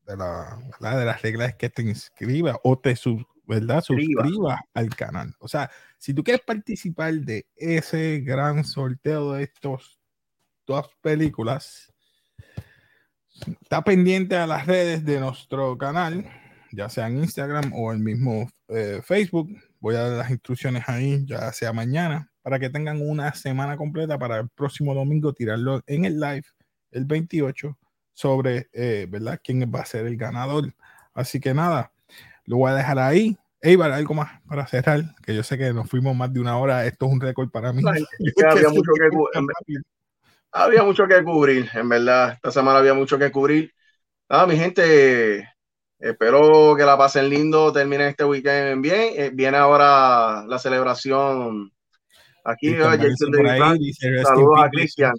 de, 0.06 0.16
la, 0.16 0.58
de 0.80 1.04
las 1.04 1.22
reglas 1.22 1.50
es 1.50 1.56
que 1.56 1.68
te 1.68 1.82
inscribas 1.82 2.56
o 2.62 2.78
te 2.78 2.96
sub, 2.96 3.26
¿verdad? 3.46 3.82
suscribas 3.82 4.60
al 4.72 4.88
canal. 4.88 5.34
O 5.38 5.48
sea, 5.48 5.70
si 5.98 6.14
tú 6.14 6.24
quieres 6.24 6.42
participar 6.46 7.12
de 7.12 7.46
ese 7.56 8.20
gran 8.20 8.64
sorteo 8.64 9.32
de 9.34 9.44
estos 9.44 9.98
dos 10.66 10.88
películas, 11.02 11.93
está 13.60 13.82
pendiente 13.82 14.36
a 14.36 14.46
las 14.46 14.66
redes 14.66 15.04
de 15.04 15.20
nuestro 15.20 15.76
canal, 15.78 16.24
ya 16.72 16.88
sea 16.88 17.08
en 17.08 17.18
Instagram 17.18 17.72
o 17.74 17.92
el 17.92 17.98
mismo 17.98 18.48
eh, 18.68 19.00
Facebook. 19.04 19.50
Voy 19.80 19.96
a 19.96 20.08
dar 20.08 20.18
las 20.18 20.30
instrucciones 20.30 20.84
ahí, 20.88 21.24
ya 21.26 21.52
sea 21.52 21.72
mañana, 21.72 22.30
para 22.42 22.58
que 22.58 22.70
tengan 22.70 23.00
una 23.00 23.34
semana 23.34 23.76
completa 23.76 24.18
para 24.18 24.40
el 24.40 24.48
próximo 24.48 24.94
domingo 24.94 25.32
tirarlo 25.32 25.82
en 25.86 26.04
el 26.04 26.18
live, 26.18 26.44
el 26.90 27.04
28, 27.04 27.76
sobre, 28.12 28.68
eh, 28.72 29.06
¿verdad?, 29.08 29.40
quién 29.42 29.60
va 29.74 29.80
a 29.80 29.86
ser 29.86 30.06
el 30.06 30.16
ganador. 30.16 30.72
Así 31.12 31.40
que 31.40 31.52
nada, 31.52 31.92
lo 32.44 32.58
voy 32.58 32.70
a 32.70 32.74
dejar 32.74 32.98
ahí. 32.98 33.36
Eibar, 33.60 33.92
algo 33.92 34.12
más 34.12 34.42
para 34.46 34.66
cerrar, 34.66 35.02
que 35.24 35.34
yo 35.34 35.42
sé 35.42 35.56
que 35.56 35.72
nos 35.72 35.88
fuimos 35.88 36.14
más 36.14 36.30
de 36.32 36.38
una 36.38 36.58
hora. 36.58 36.84
Esto 36.84 37.06
es 37.06 37.12
un 37.12 37.20
récord 37.20 37.50
para 37.50 37.72
mí. 37.72 37.82
había, 37.86 38.68
mucho 38.68 38.92
que, 38.92 39.08
había 40.54 40.84
mucho 40.84 41.06
que 41.06 41.22
cubrir, 41.22 41.68
en 41.74 41.88
verdad. 41.88 42.34
Esta 42.34 42.52
semana 42.52 42.78
había 42.78 42.94
mucho 42.94 43.18
que 43.18 43.30
cubrir. 43.30 43.74
Ah, 44.28 44.46
mi 44.46 44.56
gente, 44.56 45.48
espero 45.98 46.74
que 46.76 46.84
la 46.84 46.96
pasen 46.96 47.28
lindo, 47.28 47.72
terminen 47.72 48.08
este 48.08 48.24
weekend 48.24 48.80
bien. 48.80 49.14
Eh, 49.16 49.30
viene 49.34 49.56
ahora 49.56 50.44
la 50.46 50.58
celebración 50.58 51.72
aquí. 52.44 52.72
Jason 52.74 53.32
David 53.32 53.94
Saludos 54.22 54.60
a 54.62 54.70
Cristian. 54.70 55.14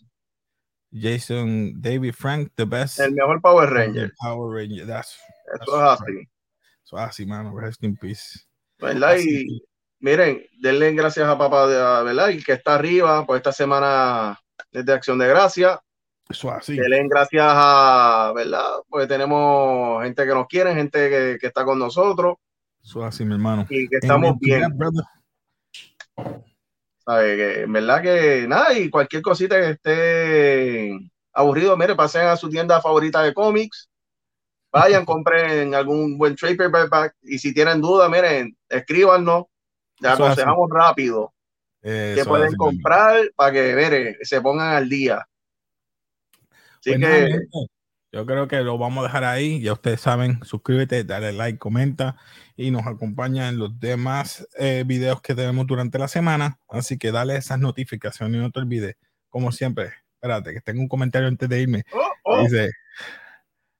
Jason 0.92 1.82
David 1.82 2.14
Frank, 2.14 2.52
the 2.56 2.64
best. 2.64 3.00
El 3.00 3.12
mejor 3.12 3.42
Power 3.42 3.70
Ranger. 3.70 4.14
Power 4.18 4.56
Ranger, 4.56 4.88
that's, 4.88 5.20
Eso 5.62 5.76
es 5.76 6.02
así. 6.02 6.30
Eso 6.86 6.98
es 6.98 7.04
así, 7.04 7.26
mano. 7.26 7.54
Rest 7.60 7.84
in 7.84 7.98
peace. 7.98 8.40
¿Verdad? 8.80 9.18
Y 9.20 9.62
miren, 10.00 10.46
denle 10.62 10.94
gracias 10.94 11.28
a 11.28 11.38
papá, 11.38 11.66
¿verdad? 12.04 12.30
Y 12.30 12.42
que 12.42 12.54
está 12.54 12.76
arriba 12.76 13.26
por 13.26 13.36
esta 13.36 13.52
semana 13.52 14.40
desde 14.72 14.94
Acción 14.94 15.20
de 15.20 15.28
Gracia. 15.28 15.82
Eso 16.28 16.50
así. 16.52 16.78
Gracias 16.78 17.46
a, 17.46 18.34
¿verdad? 18.36 18.82
Porque 18.90 19.08
tenemos 19.08 20.04
gente 20.04 20.26
que 20.26 20.34
nos 20.34 20.48
quiere, 20.48 20.74
gente 20.74 21.10
que, 21.10 21.38
que 21.40 21.48
está 21.48 21.64
con 21.64 21.78
nosotros. 21.78 22.38
Eso 22.84 23.04
así, 23.04 23.26
mi 23.26 23.34
hermano. 23.34 23.66
Y 23.70 23.88
que 23.88 23.98
estamos 23.98 24.38
bien. 24.40 24.64
¿Sabe? 27.06 27.36
Que, 27.36 27.62
en 27.62 27.74
verdad 27.74 28.02
que 28.02 28.48
nada, 28.48 28.74
y 28.74 28.90
cualquier 28.90 29.22
cosita 29.22 29.56
que 29.60 29.70
esté 29.72 31.12
aburrido, 31.34 31.78
mire, 31.78 31.96
pasen 31.96 32.28
a 32.28 32.38
su 32.38 32.50
tienda 32.50 32.82
favorita 32.82 33.22
de 33.22 33.34
cómics, 33.34 33.90
vayan, 34.72 35.06
compren 35.06 35.76
algún 35.76 36.18
buen 36.18 36.36
trade 36.36 36.56
paperback 36.56 37.16
y 37.22 37.38
si 37.38 37.54
tienen 37.54 37.82
duda, 37.82 38.10
miren, 38.10 38.58
escríbanos, 38.68 39.46
ya 40.00 40.14
aconsejamos 40.14 40.70
rápido 40.72 41.35
que 41.86 42.24
pueden 42.26 42.56
comprar 42.56 43.32
para 43.36 43.52
que 43.52 43.76
mire, 43.76 44.18
se 44.22 44.42
pongan 44.42 44.76
al 44.76 44.90
día. 44.90 45.28
Así 46.80 46.98
pues 46.98 47.00
que 47.00 47.40
yo 48.12 48.26
creo 48.26 48.48
que 48.48 48.62
lo 48.62 48.78
vamos 48.78 49.04
a 49.04 49.08
dejar 49.08 49.24
ahí. 49.26 49.62
Ya 49.62 49.74
ustedes 49.74 50.02
saben, 50.02 50.40
suscríbete, 50.44 51.04
dale 51.04 51.32
like, 51.34 51.60
comenta 51.60 52.16
y 52.56 52.72
nos 52.72 52.88
acompaña 52.88 53.50
en 53.50 53.60
los 53.60 53.78
demás 53.80 54.48
eh, 54.58 54.84
videos 54.88 55.22
que 55.22 55.36
tenemos 55.36 55.68
durante 55.68 56.00
la 56.00 56.08
semana. 56.08 56.60
Así 56.70 56.98
que 56.98 57.12
dale 57.12 57.36
esas 57.36 57.60
notificaciones 57.60 58.38
y 58.38 58.42
no 58.42 58.52
te 58.52 58.60
olvides. 58.62 58.96
Como 59.30 59.52
siempre, 59.52 59.92
espérate, 60.14 60.54
que 60.54 60.62
tengo 60.62 60.82
un 60.82 60.88
comentario 60.88 61.28
antes 61.28 61.50
de 61.50 61.62
irme. 61.62 61.84
Oh, 61.92 62.12
oh. 62.24 62.42
Dice, 62.44 62.72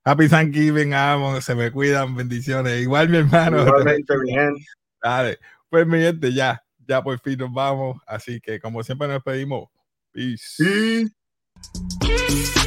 Happy 0.04 0.28
Thanksgiving, 0.28 0.92
amo, 0.92 1.40
se 1.40 1.54
me 1.54 1.72
cuidan, 1.72 2.14
bendiciones. 2.14 2.80
Igual 2.82 3.08
mi 3.08 3.16
hermano. 3.16 3.66
Igualmente, 3.66 4.14
bien. 4.22 4.54
Dale, 5.02 5.38
pues 5.70 5.86
mi 5.86 5.98
gente, 5.98 6.32
ya, 6.34 6.62
ya 6.86 7.02
por 7.02 7.18
fin 7.20 7.38
nos 7.38 7.52
vamos. 7.52 7.98
Así 8.06 8.40
que 8.40 8.60
como 8.60 8.82
siempre 8.82 9.08
nos 9.08 9.22
pedimos. 9.22 9.68
Peace. 10.12 11.10
Peace. 12.00 12.65